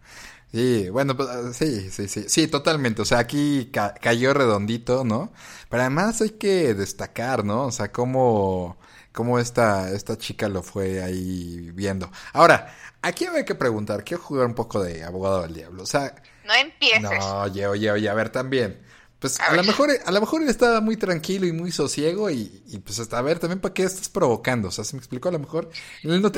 Sí, 0.51 0.91
bueno, 0.91 1.17
pues, 1.17 1.29
ah, 1.29 1.53
sí, 1.53 1.89
sí, 1.93 2.09
sí, 2.09 2.29
sí, 2.29 2.49
totalmente. 2.49 3.03
O 3.03 3.05
sea, 3.05 3.19
aquí 3.19 3.71
cayó 3.71 4.35
redondito, 4.35 5.05
¿no? 5.05 5.33
Pero 5.69 5.83
además 5.83 6.21
hay 6.23 6.31
que 6.31 6.75
destacar, 6.75 7.45
¿no? 7.45 7.67
O 7.67 7.71
sea, 7.71 7.93
cómo, 7.93 8.79
cómo 9.13 9.39
esta, 9.39 9.91
esta 9.93 10.17
chica 10.19 10.49
lo 10.49 10.63
fue 10.63 11.03
ahí 11.03 11.71
viendo. 11.73 12.11
Ahora, 12.33 12.75
Aquí 13.03 13.27
hay 13.27 13.45
que 13.45 13.57
preguntar, 13.57 14.05
quiero 14.05 14.23
jugar 14.23 14.47
un 14.47 14.55
poco 14.55 14.81
de 14.81 15.03
abogado 15.03 15.43
del 15.43 15.55
diablo. 15.55 15.83
O 15.83 15.87
sea. 15.87 16.15
No 16.45 16.55
empieces. 16.55 17.03
No, 17.03 17.43
oye, 17.43 17.67
oye, 17.67 17.91
oye, 17.91 18.09
a 18.09 18.15
ver 18.15 18.31
también. 18.31 18.81
Pues 19.19 19.39
a, 19.41 19.55
lo 19.55 19.63
mejor, 19.63 19.91
a 20.05 20.11
lo 20.11 20.21
mejor 20.21 20.43
él 20.43 20.49
estaba 20.49 20.81
muy 20.81 20.97
tranquilo 20.97 21.47
y 21.47 21.53
muy 21.53 21.71
sosiego 21.71 22.29
y, 22.31 22.63
y 22.67 22.79
pues 22.79 22.99
hasta 22.99 23.19
a 23.19 23.23
ver 23.23 23.39
también 23.39 23.61
para 23.61 23.75
qué 23.75 23.85
estás 23.85 24.09
provocando. 24.09 24.69
O 24.69 24.71
sea, 24.71 24.85
se 24.85 24.95
me 24.95 24.99
explicó 24.99 25.29
a 25.29 25.33
lo 25.33 25.39
mejor. 25.39 25.71
Él 26.03 26.21
no, 26.21 26.31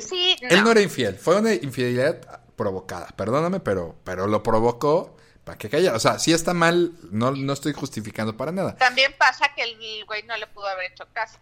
sí, 0.00 0.36
él 0.40 0.64
no 0.64 0.70
era 0.70 0.80
infiel, 0.80 1.16
fue 1.16 1.38
una 1.38 1.52
infidelidad 1.52 2.42
provocada. 2.56 3.08
Perdóname, 3.08 3.60
pero, 3.60 3.96
pero 4.04 4.26
lo 4.26 4.42
provocó 4.42 5.16
para 5.44 5.58
que 5.58 5.68
calla. 5.68 5.94
O 5.94 6.00
sea, 6.00 6.18
si 6.18 6.32
está 6.32 6.54
mal, 6.54 6.92
no, 7.10 7.32
no 7.32 7.52
estoy 7.52 7.74
justificando 7.74 8.34
para 8.38 8.52
nada. 8.52 8.74
También 8.76 9.14
pasa 9.18 9.50
que 9.54 9.62
el 9.62 10.04
güey 10.06 10.22
no 10.22 10.36
le 10.38 10.46
pudo 10.46 10.66
haber 10.66 10.92
hecho 10.92 11.04
caso. 11.12 11.38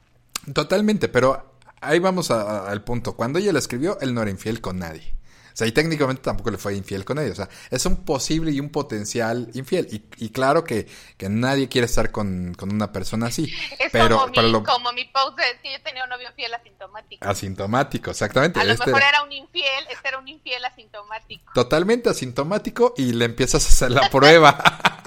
Totalmente, 0.52 1.08
pero 1.08 1.58
ahí 1.80 1.98
vamos 1.98 2.30
al 2.30 2.82
punto. 2.84 3.14
Cuando 3.14 3.38
ella 3.38 3.52
lo 3.52 3.58
escribió, 3.58 3.98
él 4.00 4.14
no 4.14 4.22
era 4.22 4.30
infiel 4.30 4.60
con 4.60 4.78
nadie. 4.78 5.14
O 5.52 5.56
sea, 5.56 5.66
y 5.66 5.72
técnicamente 5.72 6.22
tampoco 6.22 6.50
le 6.50 6.56
fue 6.56 6.74
infiel 6.74 7.04
con 7.04 7.18
ella. 7.18 7.32
O 7.32 7.34
sea, 7.34 7.48
es 7.70 7.84
un 7.84 8.04
posible 8.04 8.50
y 8.52 8.60
un 8.60 8.70
potencial 8.70 9.50
infiel. 9.52 9.86
Y, 10.16 10.30
claro 10.30 10.64
que, 10.64 10.86
que, 11.18 11.28
nadie 11.28 11.68
quiere 11.68 11.84
estar 11.84 12.10
con, 12.10 12.56
una 12.62 12.90
persona 12.90 13.26
así. 13.26 13.52
Es 13.78 13.90
pero, 13.92 14.18
como, 14.18 14.42
mi, 14.42 14.62
como 14.64 14.92
mi 14.92 15.04
post 15.06 15.38
de 15.38 15.44
que 15.62 15.72
yo 15.72 15.82
tenía 15.82 16.04
un 16.04 16.10
novio 16.10 16.30
infiel 16.30 16.54
asintomático. 16.54 17.28
Asintomático, 17.28 18.10
exactamente. 18.10 18.60
A 18.60 18.64
lo 18.64 18.72
este 18.72 18.86
mejor 18.86 19.02
era 19.02 19.22
un 19.22 19.32
infiel, 19.32 19.86
este 19.90 20.08
era 20.08 20.18
un 20.18 20.28
infiel 20.28 20.64
asintomático. 20.64 21.52
Totalmente 21.52 22.08
asintomático 22.08 22.94
y 22.96 23.12
le 23.12 23.26
empiezas 23.26 23.66
a 23.66 23.68
hacer 23.68 23.90
la 23.90 24.08
prueba. 24.08 24.56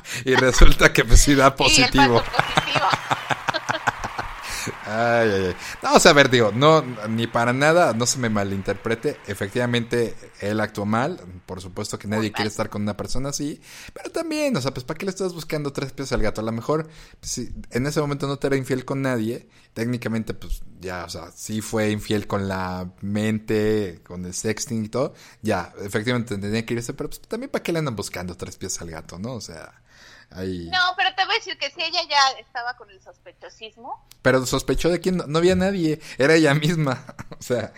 y 0.26 0.36
resulta 0.36 0.94
que 0.94 1.04
pues 1.06 1.22
sí 1.22 1.34
da 1.34 1.56
positivo. 1.56 2.22
positivo. 2.22 2.86
Ay, 4.88 5.32
ay, 5.32 5.46
ay. 5.48 5.56
No, 5.82 5.96
o 5.96 6.00
sea, 6.00 6.12
a 6.12 6.14
ver, 6.14 6.30
digo, 6.30 6.52
no, 6.54 6.84
ni 7.10 7.26
para 7.26 7.54
nada, 7.54 7.94
no 7.94 8.06
se 8.06 8.20
me 8.20 8.30
malinterprete. 8.30 9.20
Efectivamente, 9.26 10.16
él 10.40 10.60
actuó 10.60 10.86
mal. 10.86 11.20
Por 11.48 11.60
supuesto 11.60 11.98
que 11.98 12.08
nadie 12.08 12.32
quiere 12.32 12.50
estar 12.50 12.70
con 12.70 12.84
una 12.84 12.96
persona 12.96 13.30
así. 13.30 13.60
Pero 13.96 14.12
también, 14.12 14.56
o 14.56 14.62
sea, 14.62 14.76
pues, 14.76 14.84
¿para 14.86 15.00
qué 15.00 15.06
le 15.06 15.10
estás 15.10 15.34
buscando 15.34 15.74
tres 15.74 15.92
pies 15.92 16.12
al 16.12 16.22
gato? 16.22 16.42
A 16.42 16.44
lo 16.44 16.52
mejor, 16.52 16.88
pues, 17.20 17.32
si 17.32 17.52
en 17.72 17.88
ese 17.88 18.00
momento 18.00 18.28
no 18.28 18.38
te 18.38 18.46
era 18.46 18.58
infiel 18.58 18.86
con 18.86 19.02
nadie, 19.02 19.50
técnicamente, 19.74 20.36
pues, 20.36 20.62
ya, 20.80 21.06
o 21.06 21.10
sea, 21.10 21.32
sí 21.32 21.62
fue 21.62 21.90
infiel 21.90 22.28
con 22.28 22.48
la 22.48 22.92
mente, 23.02 24.02
con 24.06 24.24
el 24.24 24.36
sexting 24.36 24.86
y 24.86 24.90
todo. 24.90 25.16
Ya, 25.42 25.74
efectivamente 25.82 26.38
tendría 26.38 26.64
que 26.64 26.76
irse, 26.76 26.94
pero 26.94 27.10
pues, 27.10 27.22
también, 27.22 27.50
¿para 27.50 27.64
qué 27.64 27.72
le 27.72 27.80
andan 27.80 27.96
buscando 27.96 28.38
tres 28.38 28.56
pies 28.58 28.80
al 28.82 28.92
gato, 28.92 29.18
no? 29.18 29.34
O 29.34 29.42
sea. 29.42 29.82
No, 30.32 30.80
pero 30.98 31.14
te 31.16 31.26
voy 31.26 31.36
a 31.36 31.38
decir 31.38 31.58
que 31.58 31.70
si 31.70 31.82
ella 31.82 32.00
ya 32.10 32.40
estaba 32.40 32.76
con 32.76 32.90
el 32.90 33.02
sospechosismo. 33.02 34.06
Pero 34.22 34.46
sospechó 34.46 34.90
de 34.90 35.00
quién, 35.00 35.18
no, 35.18 35.38
había 35.38 35.56
nadie, 35.56 36.00
era 36.18 36.36
ella 36.36 36.54
misma. 36.54 37.04
o 37.40 37.42
sea, 37.42 37.74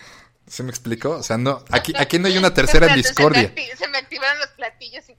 ¿se 0.47 0.63
me 0.63 0.69
explicó? 0.69 1.11
O 1.11 1.23
sea, 1.23 1.37
no, 1.37 1.63
aquí, 1.71 1.93
aquí 1.97 2.19
no 2.19 2.27
hay 2.27 2.37
una 2.37 2.53
tercera 2.53 2.87
en 2.87 2.95
discordia. 3.01 3.53
Se 3.77 3.87
me, 3.87 3.97
activaron 3.97 4.39
los 4.39 4.49
platillos 4.49 5.03
y 5.09 5.15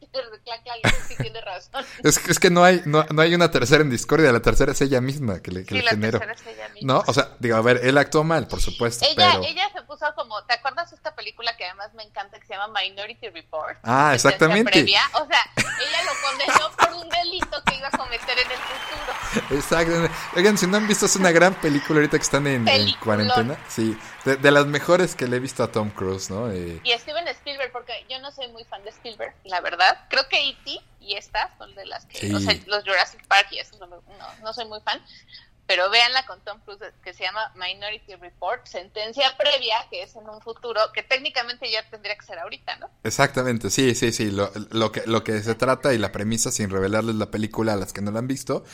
tiene 1.17 1.41
razón. 1.41 1.85
Es, 2.05 2.19
es 2.29 2.39
que 2.39 2.51
no 2.51 2.65
hay, 2.65 2.83
no, 2.85 3.05
no, 3.11 3.23
hay 3.23 3.35
una 3.35 3.51
tercera 3.51 3.83
en 3.83 3.91
discordia, 3.91 4.33
la 4.33 4.41
tercera 4.41 4.73
es 4.73 4.81
ella 4.81 5.01
misma 5.01 5.41
que 5.41 5.51
le, 5.51 5.65
que 5.65 5.77
sí, 5.77 5.83
la 5.83 5.91
Tercera 5.91 6.33
es 6.33 6.47
ella 6.47 6.69
misma. 6.69 6.95
No, 6.95 7.05
o 7.07 7.13
sea, 7.13 7.37
digo, 7.39 7.57
a 7.57 7.63
ver, 7.63 7.81
él 7.83 7.99
actuó 7.99 8.25
mal, 8.25 8.47
por 8.47 8.61
supuesto. 8.61 9.05
Ella, 9.05 9.33
pero... 9.33 9.45
ella 9.45 9.69
se 9.75 9.83
puso 9.83 10.07
como, 10.15 10.43
¿te 10.45 10.55
acuerdas 10.55 10.91
de 10.91 10.97
esta 10.97 11.15
película 11.15 11.57
que 11.57 11.65
además 11.65 11.93
me 11.95 12.05
encanta 12.05 12.39
que 12.39 12.47
se 12.47 12.55
llama 12.55 12.81
Minority 12.81 13.29
Report? 13.29 13.79
Ah, 13.83 14.13
exactamente. 14.15 14.81
O 14.81 15.27
sea, 15.27 15.51
ella 15.57 16.05
lo 16.05 16.13
condenó 16.29 16.77
por 16.77 17.05
un 17.05 17.09
delito 17.09 17.63
que 17.67 17.77
iba 17.77 17.89
a 17.89 17.99
cometer 17.99 18.39
en 18.39 18.51
el 18.51 18.59
futuro. 18.59 19.59
Exacto. 19.59 20.15
Oigan, 20.37 20.57
si 20.57 20.67
no 20.67 20.77
han 20.77 20.87
visto, 20.87 21.07
es 21.07 21.17
una 21.17 21.31
gran 21.31 21.55
película 21.55 21.99
ahorita 21.99 22.17
que 22.17 22.23
están 22.23 22.47
en, 22.47 22.67
en 22.69 22.93
cuarentena. 23.01 23.59
Sí, 23.69 23.97
de, 24.37 24.51
las 24.51 24.67
mejores 24.67 25.15
que 25.19 25.27
le 25.27 25.37
he 25.37 25.41
visto 25.41 25.63
a 25.63 25.71
Tom 25.71 25.91
Cruise, 25.91 26.31
¿no? 26.31 26.51
Eh... 26.51 26.81
Y 26.83 26.93
Steven 26.93 27.29
Spielberg, 27.29 27.71
porque 27.73 28.07
yo 28.09 28.19
no 28.21 28.33
soy 28.33 28.49
muy 28.49 28.65
fan 28.65 28.83
de 28.85 28.91
Spielberg, 28.91 29.35
la 29.45 29.61
verdad. 29.61 30.07
Creo 30.09 30.27
que 30.31 30.49
E.T. 30.49 30.81
y 31.01 31.17
estas 31.17 31.51
son 31.59 31.75
de 31.75 31.85
las 31.85 32.07
que, 32.07 32.35
o 32.35 32.41
sea, 32.41 32.55
los 32.67 32.85
Jurassic 32.85 33.27
Park 33.27 33.49
y 33.51 33.59
eso 33.59 33.77
no, 33.79 33.87
no, 33.89 34.03
no 34.43 34.53
soy 34.55 34.65
muy 34.65 34.81
fan 34.81 35.03
pero 35.69 35.91
véanla 35.91 36.25
con 36.25 36.41
Tom 36.41 36.59
Cruise 36.65 36.81
que 37.05 37.13
se 37.13 37.25
llama 37.25 37.53
Minority 37.55 38.15
Report, 38.15 38.67
sentencia 38.67 39.37
previa, 39.37 39.77
que 39.91 40.03
es 40.03 40.17
en 40.17 40.27
un 40.27 40.41
futuro, 40.41 40.81
que 40.95 41.03
técnicamente 41.03 41.71
ya 41.71 41.87
tendría 41.91 42.17
que 42.17 42.25
ser 42.25 42.39
ahorita, 42.39 42.77
¿no? 42.77 42.91
Exactamente, 43.05 43.69
sí, 43.69 43.95
sí, 43.95 44.11
sí, 44.11 44.31
lo, 44.31 44.51
lo, 44.71 44.91
que, 44.91 45.03
lo 45.05 45.23
que 45.23 45.43
se 45.43 45.55
trata 45.55 45.93
y 45.93 45.99
la 45.99 46.11
premisa, 46.11 46.51
sin 46.51 46.71
revelarles 46.71 47.17
la 47.17 47.31
película 47.31 47.75
a 47.75 47.77
las 47.77 47.93
que 47.93 48.01
no 48.01 48.11
la 48.11 48.21
han 48.21 48.27
visto, 48.27 48.65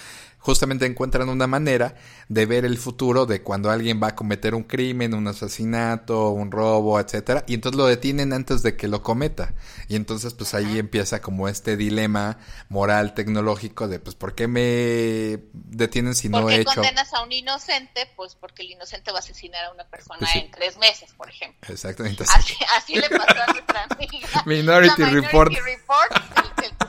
justamente 0.45 0.85
encuentran 0.85 1.31
una 1.31 1.47
manera 1.47 1.95
de 2.29 2.45
ver 2.45 2.67
el 2.67 2.77
futuro 2.77 3.25
de 3.25 3.41
cuando 3.43 3.71
alguien 3.71 3.99
va 4.03 4.09
a 4.09 4.15
cometer 4.15 4.55
un 4.55 4.65
crimen, 4.65 5.15
un 5.15 5.27
asesinato, 5.27 6.29
un 6.29 6.51
robo, 6.51 7.01
etcétera, 7.01 7.45
y 7.47 7.55
entonces 7.55 7.79
lo 7.79 7.87
detienen 7.87 8.35
antes 8.35 8.63
de 8.63 8.77
que 8.77 8.87
lo 8.87 9.03
cometa. 9.03 9.55
Y 9.89 9.97
entonces 9.97 10.35
pues 10.35 10.53
ahí 10.53 10.79
empieza 10.79 11.23
como 11.23 11.49
este 11.49 11.79
dilema 11.79 12.37
moral 12.69 13.15
tecnológico 13.15 13.89
de 13.89 14.01
pues 14.01 14.17
¿por 14.17 14.35
qué 14.35 14.47
me 14.47 15.43
detienen 15.55 16.15
si 16.15 16.29
no 16.29 16.51
he 16.51 16.57
hecho 16.57 16.75
condenas 16.75 17.15
a 17.15 17.23
un 17.23 17.33
inocente? 17.33 18.07
Pues 18.15 18.35
porque 18.35 18.65
el 18.65 18.73
inocente 18.73 19.13
va 19.13 19.19
a 19.19 19.21
asesinar 19.21 19.65
a 19.65 19.73
una 19.73 19.85
persona 19.85 20.19
pues 20.19 20.37
en 20.37 20.51
tres 20.51 20.77
meses, 20.77 21.11
por 21.17 21.31
ejemplo. 21.31 21.73
Exactamente. 21.73 22.25
Así, 22.25 22.55
así 22.77 22.97
le 22.97 23.09
pasó 23.09 23.43
a 23.43 23.51
nuestra 23.51 23.85
amiga. 23.89 24.43
Minority, 24.45 25.05
Report. 25.05 25.55
Report, 25.55 26.13
el, 26.37 26.65
el. 26.67 26.85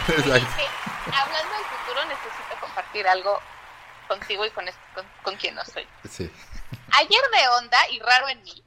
Hablando 0.00 1.54
del 1.54 1.64
futuro, 1.64 2.04
necesito 2.06 2.60
compartir 2.60 3.06
algo 3.06 3.40
contigo 4.08 4.44
y 4.44 4.50
con, 4.50 4.66
con, 5.22 5.36
quien 5.36 5.54
no 5.54 5.64
soy. 5.64 5.86
Sí. 6.08 6.30
Ayer 6.92 7.22
de 7.32 7.48
onda 7.60 7.88
y 7.90 8.00
raro 8.00 8.28
en 8.28 8.42
mí, 8.42 8.64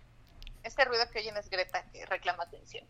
este 0.63 0.85
ruido 0.85 1.09
que 1.11 1.19
oyen 1.19 1.37
es 1.37 1.49
Greta 1.49 1.83
que 1.91 2.05
reclama 2.05 2.43
atención. 2.43 2.85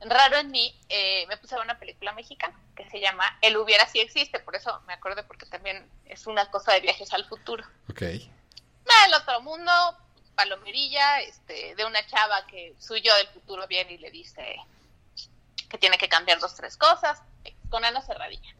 Raro 0.00 0.36
en 0.36 0.50
mí, 0.50 0.78
eh, 0.88 1.26
me 1.26 1.36
puse 1.38 1.54
a 1.54 1.58
ver 1.58 1.64
una 1.64 1.78
película 1.78 2.12
mexicana 2.12 2.56
que 2.76 2.88
se 2.88 3.00
llama 3.00 3.36
El 3.40 3.56
hubiera 3.56 3.86
si 3.88 3.98
existe, 3.98 4.38
por 4.38 4.54
eso 4.54 4.80
me 4.86 4.92
acuerdo 4.92 5.26
porque 5.26 5.46
también 5.46 5.90
es 6.04 6.26
una 6.26 6.48
cosa 6.50 6.72
de 6.72 6.80
viajes 6.80 7.12
al 7.12 7.24
futuro. 7.24 7.64
Ok. 7.90 8.02
El 8.02 9.14
otro 9.14 9.40
mundo, 9.40 9.72
palomerilla, 10.34 11.20
este, 11.20 11.74
de 11.74 11.84
una 11.84 12.04
chava 12.06 12.46
que 12.46 12.74
suyo 12.78 13.14
del 13.16 13.28
futuro 13.28 13.66
viene 13.66 13.94
y 13.94 13.98
le 13.98 14.10
dice 14.10 14.56
que 15.68 15.78
tiene 15.78 15.98
que 15.98 16.08
cambiar 16.08 16.38
dos, 16.38 16.54
tres 16.54 16.76
cosas, 16.76 17.22
con 17.68 17.84
Ana 17.84 18.02
Cerradilla. 18.02 18.54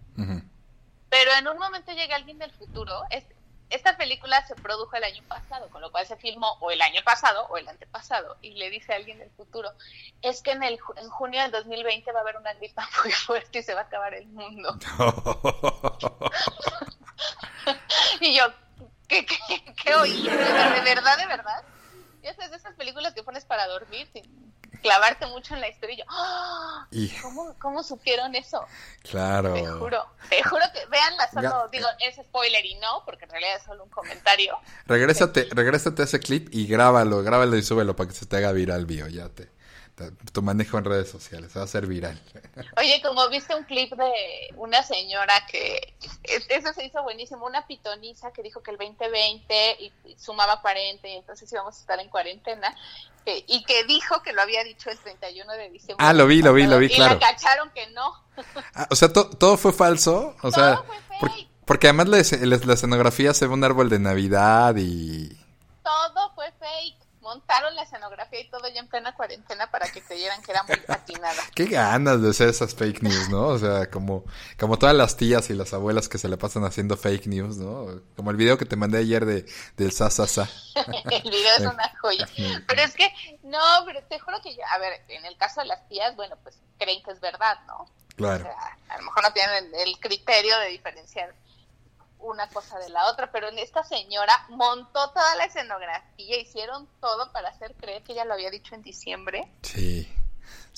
Pero 1.11 1.33
en 1.39 1.49
un 1.49 1.59
momento 1.59 1.93
llega 1.93 2.17
alguien 2.17 2.39
del 2.39 2.53
futuro, 2.53 3.03
esta 3.71 3.97
película 3.97 4.47
se 4.47 4.55
produjo 4.55 4.97
el 4.97 5.05
año 5.05 5.23
pasado, 5.29 5.69
con 5.69 5.83
lo 5.83 5.93
cual 5.93 6.07
se 6.07 6.17
filmó 6.17 6.57
o 6.61 6.71
el 6.71 6.81
año 6.81 7.03
pasado 7.05 7.47
o 7.49 7.59
el 7.59 7.69
antepasado, 7.69 8.37
y 8.41 8.53
le 8.53 8.71
dice 8.71 8.93
a 8.93 8.97
alguien 8.97 9.19
del 9.19 9.31
futuro, 9.31 9.71
es 10.23 10.43
que 10.43 10.53
en, 10.53 10.63
el, 10.63 10.79
en 10.97 11.11
junio 11.11 11.43
del 11.43 11.51
2020 11.51 12.11
va 12.13 12.21
a 12.21 12.23
haber 12.23 12.37
una 12.37 12.55
gripa 12.55 12.89
muy 13.05 13.13
fuerte 13.13 13.59
y 13.59 13.63
se 13.63 13.75
va 13.75 13.81
a 13.81 13.85
acabar 13.85 14.15
el 14.15 14.27
mundo. 14.29 14.77
y 18.21 18.37
yo, 18.37 18.45
¿qué, 19.07 19.27
qué, 19.27 19.75
qué 19.75 19.95
oí? 19.95 20.23
¿De 20.23 20.85
verdad, 20.85 21.19
de 21.19 21.27
verdad? 21.27 21.63
Y 22.23 22.27
esas 22.27 22.51
de 22.51 22.57
esas 22.57 22.75
películas 22.75 23.15
que 23.15 23.23
pones 23.23 23.45
para 23.45 23.67
dormir 23.67 24.09
sin 24.13 24.48
clavarte 24.81 25.27
mucho 25.27 25.55
en 25.55 25.61
la 25.61 25.69
historia. 25.69 26.07
y 26.91 27.09
yo, 27.09 27.23
¿cómo, 27.23 27.55
¿cómo, 27.59 27.83
supieron 27.83 28.35
eso? 28.35 28.65
Claro. 29.03 29.55
Te 29.55 29.67
juro, 29.67 30.05
te 30.29 30.43
juro 30.43 30.65
que 30.73 30.87
veanla 30.87 31.31
solo, 31.31 31.69
digo, 31.71 31.87
es 32.01 32.17
spoiler 32.17 32.65
y 32.65 32.75
no, 32.77 33.03
porque 33.05 33.25
en 33.25 33.31
realidad 33.31 33.57
es 33.57 33.63
solo 33.63 33.85
un 33.85 33.91
comentario. 33.91 34.57
Regrésate, 34.87 35.49
regrésate 35.53 36.03
a 36.03 36.05
ese 36.05 36.21
clip 36.21 36.49
y 36.53 36.67
grábalo, 36.67 37.23
grábalo 37.23 37.57
y 37.57 37.63
súbelo 37.63 37.97
para 37.97 38.09
que 38.09 38.17
se 38.17 38.27
te 38.27 38.37
haga 38.37 38.53
viral, 38.53 38.87
bio, 38.87 39.07
ya 39.09 39.29
te 39.29 39.58
tu 40.33 40.43
manejo 40.43 40.79
en 40.79 40.85
redes 40.85 41.11
sociales, 41.11 41.57
va 41.57 41.63
a 41.63 41.67
ser 41.67 41.87
viral. 41.87 42.21
Oye, 42.77 43.01
como 43.03 43.29
viste 43.29 43.55
un 43.55 43.65
clip 43.65 43.93
de 43.93 44.13
una 44.57 44.83
señora 44.83 45.35
que, 45.51 45.95
eso 46.49 46.73
se 46.73 46.85
hizo 46.85 47.03
buenísimo, 47.03 47.47
una 47.47 47.67
pitoniza 47.67 48.33
que 48.33 48.43
dijo 48.43 48.63
que 48.63 48.71
el 48.71 48.79
2020 48.79 49.77
y, 49.81 49.93
sumaba 50.17 50.61
40 50.61 51.07
y 51.09 51.17
entonces 51.17 51.51
íbamos 51.53 51.77
a 51.77 51.81
estar 51.81 52.01
en 52.01 52.09
cuarentena, 52.09 52.75
y 53.47 53.63
que 53.65 53.85
dijo 53.85 54.23
que 54.23 54.33
lo 54.33 54.41
había 54.41 54.65
dicho 54.65 54.89
el 54.89 54.99
31 54.99 55.53
de 55.53 55.71
diciembre. 55.71 56.07
Ah, 56.07 56.15
lo 56.15 56.27
vi, 56.27 56.41
lo 56.41 56.55
vi, 56.55 56.67
lo 56.67 56.79
vi, 56.79 56.89
claro. 56.89 57.17
Y 57.17 57.21
la 57.21 57.21
cacharon 57.21 57.71
que 57.71 57.87
no. 57.89 58.15
Ah, 58.75 58.89
o 58.91 58.97
sea, 58.97 59.13
todo 59.13 59.57
fue 59.59 59.73
falso, 59.73 60.35
o 60.43 60.51
sea, 60.51 60.83
porque 61.67 61.89
además 61.89 62.09
la, 62.09 62.57
la 62.57 62.75
escenografía 62.75 63.35
se 63.35 63.47
ve 63.47 63.53
un 63.53 63.65
árbol 63.65 63.91
de 63.91 63.99
Navidad 63.99 64.75
y... 64.77 65.29
Todo 65.83 66.35
fue 66.35 66.51
fake 66.53 66.98
montaron 67.29 67.75
la 67.75 67.83
escenografía 67.83 68.41
y 68.41 68.49
todo 68.49 68.67
ya 68.69 68.81
en 68.81 68.89
plena 68.89 69.15
cuarentena 69.15 69.71
para 69.71 69.87
que 69.91 70.01
creyeran 70.03 70.43
que 70.43 70.53
era 70.53 70.63
muy 70.63 70.77
patinada. 70.87 71.43
Qué 71.55 71.67
ganas 71.67 72.23
de 72.23 72.31
hacer 72.31 72.49
esas 72.49 72.75
fake 72.75 73.03
news, 73.03 73.29
¿no? 73.29 73.49
O 73.49 73.59
sea, 73.59 73.91
como, 73.91 74.25
como 74.59 74.79
todas 74.79 74.95
las 74.95 75.17
tías 75.17 75.51
y 75.51 75.55
las 75.55 75.75
abuelas 75.75 76.09
que 76.09 76.17
se 76.17 76.29
le 76.29 76.39
pasan 76.39 76.65
haciendo 76.65 76.97
fake 76.97 77.27
news, 77.27 77.59
¿no? 77.59 78.01
Como 78.17 78.31
el 78.31 78.37
video 78.39 78.57
que 78.57 78.65
te 78.65 78.77
mandé 78.77 78.99
ayer 78.99 79.27
de 79.27 79.45
del 79.77 79.93
sa, 79.93 80.09
sa, 80.11 80.27
sa. 80.27 80.49
el 81.11 81.31
video 81.31 81.55
es 81.59 81.61
una 81.75 81.93
joya. 82.01 82.27
Pero 82.67 82.83
es 82.83 82.95
que, 82.95 83.13
no, 83.43 83.61
pero 83.85 84.03
te 84.05 84.19
juro 84.19 84.41
que 84.43 84.55
yo, 84.55 84.63
a 84.73 84.79
ver, 84.79 85.03
en 85.09 85.27
el 85.27 85.37
caso 85.37 85.61
de 85.61 85.67
las 85.67 85.87
tías, 85.89 86.17
bueno, 86.17 86.37
pues 86.43 86.59
creen 86.79 87.03
que 87.03 87.11
es 87.11 87.21
verdad, 87.21 87.59
¿no? 87.67 87.87
Claro. 88.17 88.45
O 88.45 88.49
sea, 88.49 88.77
a 88.89 88.99
lo 88.99 89.05
mejor 89.05 89.23
no 89.23 89.33
tienen 89.33 89.71
el 89.75 90.01
criterio 90.01 90.59
de 90.61 90.69
diferenciar 90.69 91.35
una 92.21 92.49
cosa 92.49 92.79
de 92.79 92.89
la 92.89 93.11
otra, 93.11 93.31
pero 93.31 93.49
esta 93.49 93.85
señora 93.85 94.47
montó 94.49 95.11
toda 95.11 95.35
la 95.37 95.45
escenografía, 95.45 96.39
hicieron 96.39 96.89
todo 97.01 97.33
para 97.33 97.49
hacer 97.49 97.75
creer 97.77 98.03
que 98.03 98.13
ella 98.13 98.25
lo 98.25 98.35
había 98.35 98.51
dicho 98.51 98.75
en 98.75 98.83
diciembre. 98.83 99.51
Sí. 99.63 100.09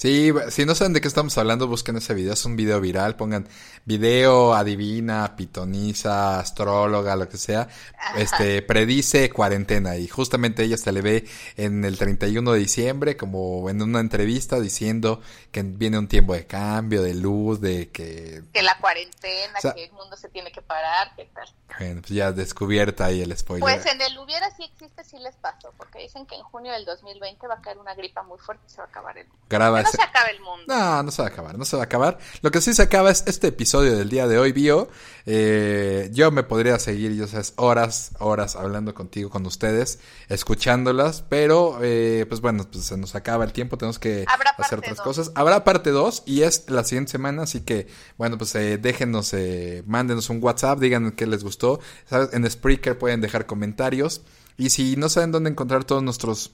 Sí, 0.00 0.32
si 0.48 0.64
no 0.64 0.74
saben 0.74 0.94
de 0.94 1.02
qué 1.02 1.08
estamos 1.08 1.36
hablando, 1.36 1.68
busquen 1.68 1.94
ese 1.98 2.14
video, 2.14 2.32
es 2.32 2.46
un 2.46 2.56
video 2.56 2.80
viral, 2.80 3.16
pongan 3.16 3.46
video, 3.84 4.54
adivina, 4.54 5.36
pitoniza, 5.36 6.40
astróloga, 6.40 7.16
lo 7.16 7.28
que 7.28 7.36
sea, 7.36 7.68
este, 8.16 8.62
predice 8.62 9.28
cuarentena 9.28 9.96
y 9.96 10.08
justamente 10.08 10.62
ella 10.62 10.78
se 10.78 10.92
le 10.92 11.02
ve 11.02 11.28
en 11.58 11.84
el 11.84 11.98
31 11.98 12.50
de 12.50 12.58
diciembre 12.58 13.18
como 13.18 13.68
en 13.68 13.82
una 13.82 14.00
entrevista 14.00 14.58
diciendo 14.58 15.20
que 15.52 15.62
viene 15.64 15.98
un 15.98 16.08
tiempo 16.08 16.32
de 16.32 16.46
cambio, 16.46 17.02
de 17.02 17.12
luz, 17.12 17.60
de 17.60 17.90
que... 17.90 18.42
Que 18.54 18.62
la 18.62 18.78
cuarentena, 18.78 19.58
que 19.74 19.84
el 19.84 19.92
mundo 19.92 20.16
se 20.16 20.30
tiene 20.30 20.50
que 20.50 20.62
parar, 20.62 21.12
¿qué 21.14 21.28
tal? 21.34 21.46
Bueno, 21.78 22.00
pues 22.00 22.10
ya 22.10 22.32
descubierta 22.32 23.06
ahí 23.06 23.22
el 23.22 23.36
spoiler. 23.36 23.62
Pues 23.62 23.86
en 23.86 24.00
el 24.00 24.18
hubiera 24.18 24.50
sí 24.50 24.64
existe, 24.64 25.04
sí 25.04 25.18
les 25.18 25.36
pasó, 25.36 25.72
porque 25.76 26.00
dicen 26.00 26.26
que 26.26 26.34
en 26.36 26.42
junio 26.42 26.72
del 26.72 26.84
2020 26.84 27.46
va 27.46 27.54
a 27.54 27.60
caer 27.60 27.78
una 27.78 27.94
gripa 27.94 28.22
muy 28.22 28.38
fuerte 28.38 28.64
y 28.66 28.70
se 28.70 28.78
va 28.78 28.84
a 28.84 28.86
acabar 28.88 29.18
el. 29.18 29.26
Graba 29.48 29.80
no 29.92 29.96
se 29.96 30.02
acaba 30.02 30.28
el 30.28 30.40
mundo. 30.40 30.64
No, 30.66 31.02
no 31.02 31.10
se 31.10 31.22
va 31.22 31.28
a 31.28 31.30
acabar, 31.30 31.58
no 31.58 31.64
se 31.64 31.76
va 31.76 31.82
a 31.82 31.86
acabar. 31.86 32.18
Lo 32.42 32.50
que 32.50 32.60
sí 32.60 32.74
se 32.74 32.82
acaba 32.82 33.10
es 33.10 33.24
este 33.26 33.48
episodio 33.48 33.96
del 33.96 34.08
día 34.08 34.26
de 34.26 34.38
hoy, 34.38 34.52
Bio. 34.52 34.88
Eh, 35.26 36.10
yo 36.12 36.30
me 36.30 36.42
podría 36.42 36.78
seguir, 36.78 37.14
yo 37.14 37.26
sabes, 37.26 37.52
horas, 37.56 38.12
horas 38.18 38.56
hablando 38.56 38.94
contigo, 38.94 39.30
con 39.30 39.44
ustedes, 39.46 40.00
escuchándolas, 40.28 41.22
pero 41.28 41.78
eh, 41.82 42.26
pues 42.28 42.40
bueno, 42.40 42.66
pues 42.70 42.84
se 42.84 42.96
nos 42.96 43.14
acaba 43.14 43.44
el 43.44 43.52
tiempo, 43.52 43.78
tenemos 43.78 43.98
que 43.98 44.24
hacer 44.58 44.78
otras 44.78 45.00
cosas. 45.00 45.32
Habrá 45.34 45.64
parte 45.64 45.90
2 45.90 46.24
y 46.26 46.42
es 46.42 46.68
la 46.68 46.84
siguiente 46.84 47.12
semana, 47.12 47.42
así 47.42 47.60
que 47.60 47.86
bueno, 48.16 48.38
pues 48.38 48.54
eh, 48.54 48.78
déjenos, 48.78 49.32
eh, 49.34 49.82
mándenos 49.86 50.30
un 50.30 50.42
WhatsApp, 50.42 50.78
digan 50.78 51.12
qué 51.12 51.26
les 51.26 51.44
gustó. 51.44 51.80
¿Sabes? 52.08 52.30
En 52.32 52.48
Spreaker 52.50 52.98
pueden 52.98 53.20
dejar 53.20 53.46
comentarios. 53.46 54.22
Y 54.56 54.70
si 54.70 54.96
no 54.96 55.08
saben 55.08 55.32
dónde 55.32 55.50
encontrar 55.50 55.84
todos 55.84 56.02
nuestros 56.02 56.52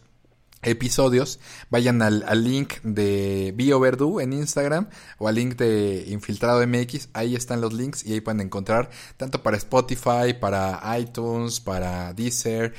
episodios, 0.66 1.40
vayan 1.70 2.02
al, 2.02 2.44
link 2.44 2.74
de 2.82 3.52
BioVerdú 3.54 4.20
en 4.20 4.32
Instagram 4.32 4.88
o 5.18 5.28
al 5.28 5.36
link 5.36 5.56
de 5.56 6.04
Infiltrado 6.08 6.66
MX, 6.66 7.08
ahí 7.14 7.34
están 7.34 7.60
los 7.60 7.72
links 7.72 8.04
y 8.04 8.12
ahí 8.12 8.20
pueden 8.20 8.40
encontrar 8.40 8.90
tanto 9.16 9.42
para 9.42 9.56
Spotify, 9.56 10.34
para 10.38 10.80
iTunes, 10.98 11.60
para 11.60 12.12
Deezer, 12.12 12.74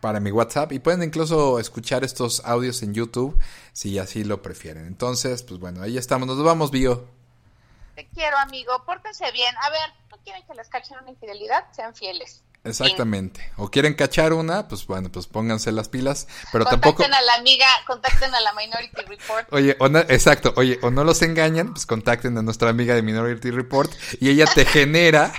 para 0.00 0.20
mi 0.20 0.30
WhatsApp 0.30 0.72
y 0.72 0.80
pueden 0.80 1.02
incluso 1.02 1.58
escuchar 1.58 2.04
estos 2.04 2.44
audios 2.44 2.82
en 2.82 2.92
YouTube 2.94 3.38
si 3.72 3.98
así 3.98 4.24
lo 4.24 4.42
prefieren. 4.42 4.86
Entonces, 4.86 5.42
pues 5.42 5.60
bueno, 5.60 5.82
ahí 5.82 5.96
estamos, 5.96 6.26
nos 6.26 6.42
vamos 6.42 6.70
Bio. 6.70 7.06
Te 7.94 8.06
quiero 8.08 8.36
amigo, 8.38 8.84
pórtense 8.84 9.30
bien. 9.32 9.54
A 9.62 9.70
ver, 9.70 9.90
¿no 10.10 10.16
quieren 10.18 10.42
que 10.46 10.54
les 10.54 10.68
cachen 10.68 10.98
una 10.98 11.10
infidelidad? 11.10 11.64
Sean 11.72 11.94
fieles. 11.94 12.42
Exactamente. 12.64 13.52
O 13.56 13.70
quieren 13.70 13.94
cachar 13.94 14.32
una, 14.32 14.68
pues 14.68 14.86
bueno, 14.86 15.12
pues 15.12 15.26
pónganse 15.26 15.70
las 15.70 15.90
pilas, 15.90 16.26
pero 16.50 16.64
contacten 16.64 16.80
tampoco... 16.80 17.02
Contacten 17.02 17.14
a 17.14 17.22
la 17.22 17.34
amiga, 17.34 17.66
contacten 17.86 18.34
a 18.34 18.40
la 18.40 18.54
Minority 18.54 19.02
Report. 19.06 19.52
Oye, 19.52 19.76
o 19.78 19.86
exacto, 19.86 20.54
oye, 20.56 20.78
o 20.82 20.90
no 20.90 21.04
los 21.04 21.20
engañan, 21.20 21.74
pues 21.74 21.84
contacten 21.84 22.38
a 22.38 22.42
nuestra 22.42 22.70
amiga 22.70 22.94
de 22.94 23.02
Minority 23.02 23.50
Report 23.50 23.92
y 24.18 24.30
ella 24.30 24.46
te 24.46 24.64
genera, 24.64 25.30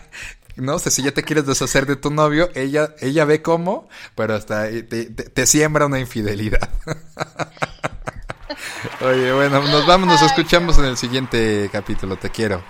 ¿no? 0.55 0.77
Sea, 0.77 0.91
si 0.91 1.01
ya 1.01 1.11
te 1.11 1.23
quieres 1.23 1.47
deshacer 1.47 1.87
de 1.87 1.95
tu 1.95 2.11
novio, 2.11 2.51
ella, 2.53 2.93
ella 3.01 3.25
ve 3.25 3.41
cómo, 3.41 3.89
pero 4.13 4.35
hasta 4.35 4.69
te, 4.69 5.05
te, 5.05 5.47
siembra 5.47 5.87
una 5.87 5.99
infidelidad. 5.99 6.69
oye, 9.01 9.33
bueno, 9.33 9.63
nos 9.63 9.87
vamos, 9.87 10.07
nos 10.07 10.21
escuchamos 10.21 10.77
en 10.77 10.85
el 10.85 10.97
siguiente 10.97 11.71
capítulo, 11.71 12.17
te 12.17 12.29
quiero. 12.29 12.63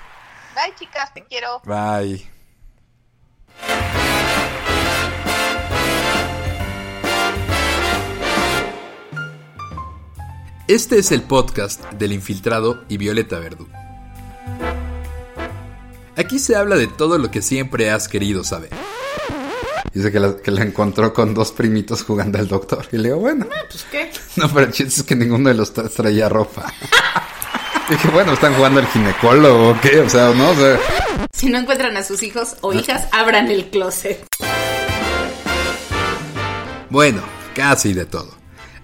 Bye, 0.55 0.73
chicas, 0.79 1.13
te 1.13 1.25
quiero. 1.25 1.61
Bye. 1.65 2.34
Este 10.67 10.97
es 10.97 11.11
el 11.11 11.21
podcast 11.21 11.83
del 11.91 12.11
infiltrado 12.11 12.83
y 12.89 12.97
Violeta 12.97 13.37
Verdú. 13.37 13.67
Aquí 16.15 16.39
se 16.39 16.55
habla 16.55 16.75
de 16.75 16.87
todo 16.87 17.17
lo 17.17 17.29
que 17.29 17.43
siempre 17.43 17.91
has 17.91 18.07
querido 18.07 18.43
saber. 18.43 18.71
Dice 19.93 20.11
que 20.11 20.19
la, 20.19 20.35
que 20.37 20.51
la 20.51 20.63
encontró 20.63 21.13
con 21.13 21.33
dos 21.33 21.51
primitos 21.51 22.03
jugando 22.03 22.39
al 22.39 22.47
doctor. 22.47 22.87
Y 22.91 22.97
le 22.97 23.09
digo, 23.09 23.17
bueno. 23.19 23.45
No, 23.45 23.55
pues 23.69 23.85
qué. 23.91 24.11
No, 24.37 24.49
pero 24.51 24.65
el 24.65 24.73
chiste 24.73 25.01
es 25.01 25.03
que 25.03 25.15
ninguno 25.15 25.49
de 25.49 25.55
los 25.55 25.71
tres 25.71 25.93
traía 25.93 26.27
ropa. 26.29 26.73
Dije, 27.89 28.07
bueno, 28.07 28.33
¿están 28.33 28.55
jugando 28.55 28.79
al 28.79 28.88
ginecólogo 28.88 29.69
o 29.69 29.79
qué? 29.79 29.99
O 29.99 30.09
sea, 30.09 30.33
¿no? 30.33 30.49
O 30.49 30.55
sea... 30.55 30.79
Si 31.31 31.49
no 31.49 31.59
encuentran 31.59 31.95
a 31.97 32.03
sus 32.03 32.23
hijos 32.23 32.55
o 32.61 32.73
hijas, 32.73 33.07
abran 33.11 33.51
el 33.51 33.69
closet. 33.69 34.25
Bueno, 36.89 37.21
casi 37.53 37.93
de 37.93 38.05
todo. 38.05 38.33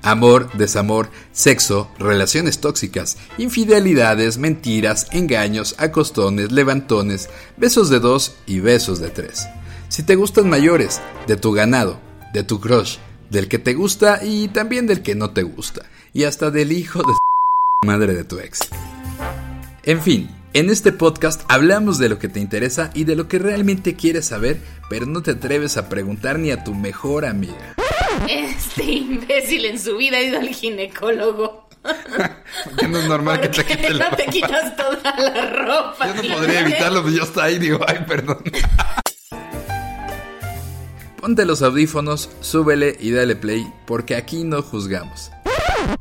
Amor, 0.03 0.51
desamor, 0.53 1.09
sexo, 1.31 1.89
relaciones 1.97 2.59
tóxicas, 2.59 3.17
infidelidades, 3.39 4.37
mentiras, 4.37 5.07
engaños, 5.11 5.75
acostones, 5.79 6.51
levantones, 6.51 7.29
besos 7.57 7.89
de 7.89 7.99
dos 7.99 8.35
y 8.45 8.59
besos 8.59 8.99
de 8.99 9.09
tres. 9.09 9.47
Si 9.89 10.03
te 10.03 10.15
gustan 10.15 10.47
mayores, 10.47 11.01
de 11.25 11.37
tu 11.37 11.53
ganado, 11.53 11.99
de 12.33 12.43
tu 12.43 12.59
crush, 12.59 12.97
del 13.31 13.47
que 13.47 13.57
te 13.57 13.73
gusta 13.73 14.19
y 14.23 14.47
también 14.49 14.85
del 14.85 15.01
que 15.01 15.15
no 15.15 15.31
te 15.31 15.41
gusta, 15.41 15.83
y 16.13 16.25
hasta 16.25 16.51
del 16.51 16.71
hijo 16.71 16.99
de 16.99 17.13
madre 17.85 18.13
de 18.13 18.23
tu 18.23 18.39
ex. 18.39 18.59
En 19.83 19.99
fin, 20.01 20.29
En 20.53 20.69
este 20.69 20.91
podcast 20.91 21.43
hablamos 21.47 21.97
de 21.97 22.09
lo 22.09 22.19
que 22.19 22.27
te 22.27 22.41
interesa 22.41 22.91
y 22.93 23.05
de 23.05 23.15
lo 23.15 23.29
que 23.29 23.39
realmente 23.39 23.95
quieres 23.95 24.25
saber, 24.25 24.59
pero 24.89 25.05
no 25.05 25.23
te 25.23 25.31
atreves 25.31 25.77
a 25.77 25.87
preguntar 25.87 26.39
ni 26.39 26.51
a 26.51 26.63
tu 26.65 26.75
mejor 26.75 27.25
amiga. 27.25 27.75
Este 28.27 28.83
imbécil 28.83 29.63
en 29.63 29.79
su 29.79 29.95
vida 29.95 30.17
ha 30.17 30.21
ido 30.21 30.39
al 30.39 30.49
ginecólogo. 30.49 31.69
que 32.77 32.87
no 32.89 32.99
es 32.99 33.07
normal 33.07 33.39
que 33.39 33.47
te 33.47 33.63
quites 33.63 33.95
la 33.95 34.09
no 34.09 34.17
te 34.17 34.25
quitas 34.25 34.75
toda 34.75 35.15
la 35.17 35.51
ropa. 35.51 36.13
Yo 36.15 36.29
no 36.29 36.35
podría 36.35 36.59
evitarlo, 36.59 37.01
pero 37.01 37.15
yo 37.15 37.23
hasta 37.23 37.43
ahí 37.45 37.57
digo, 37.57 37.79
ay, 37.87 38.05
perdón. 38.05 38.43
Ponte 41.15 41.45
los 41.45 41.61
audífonos, 41.61 42.29
súbele 42.41 42.97
y 42.99 43.11
dale 43.11 43.37
play, 43.37 43.65
porque 43.87 44.17
aquí 44.17 44.43
no 44.43 44.61
juzgamos. 44.61 45.31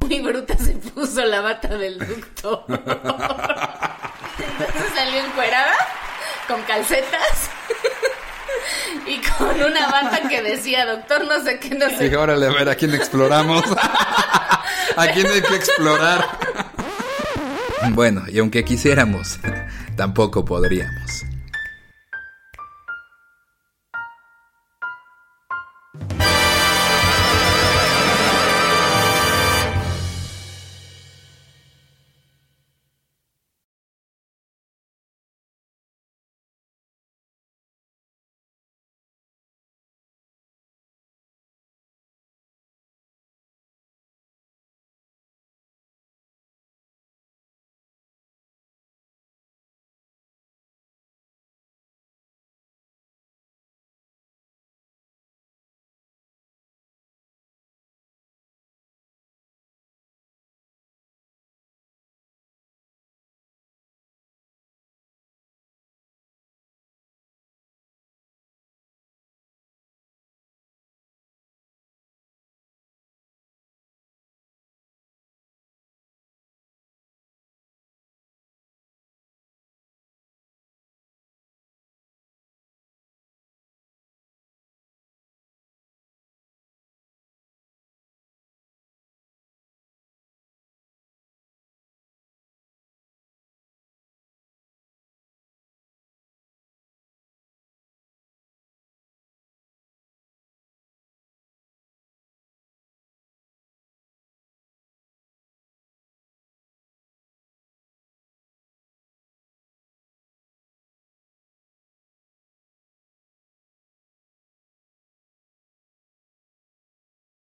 Muy 0.00 0.20
bruta 0.20 0.56
se 0.58 0.72
puso 0.72 1.24
la 1.24 1.40
bata 1.40 1.76
del 1.76 1.98
doctor. 1.98 2.64
Entonces 4.66 4.92
salió 4.94 5.24
encuerada, 5.24 5.74
con 6.46 6.62
calcetas 6.62 7.50
y 9.06 9.20
con 9.20 9.62
una 9.62 9.90
bata 9.90 10.28
que 10.28 10.42
decía, 10.42 10.86
doctor, 10.86 11.24
no 11.26 11.42
sé 11.42 11.58
qué, 11.58 11.70
no 11.70 11.88
sé. 11.90 12.04
Dije, 12.04 12.16
órale, 12.16 12.46
a 12.46 12.50
ver, 12.50 12.68
¿a 12.68 12.74
quién 12.74 12.94
exploramos? 12.94 13.64
¿A 14.96 15.06
quién 15.08 15.26
hay 15.26 15.42
que 15.42 15.54
explorar? 15.54 16.26
Bueno, 17.90 18.22
y 18.28 18.38
aunque 18.38 18.64
quisiéramos, 18.64 19.38
tampoco 19.96 20.44
podríamos. 20.44 20.99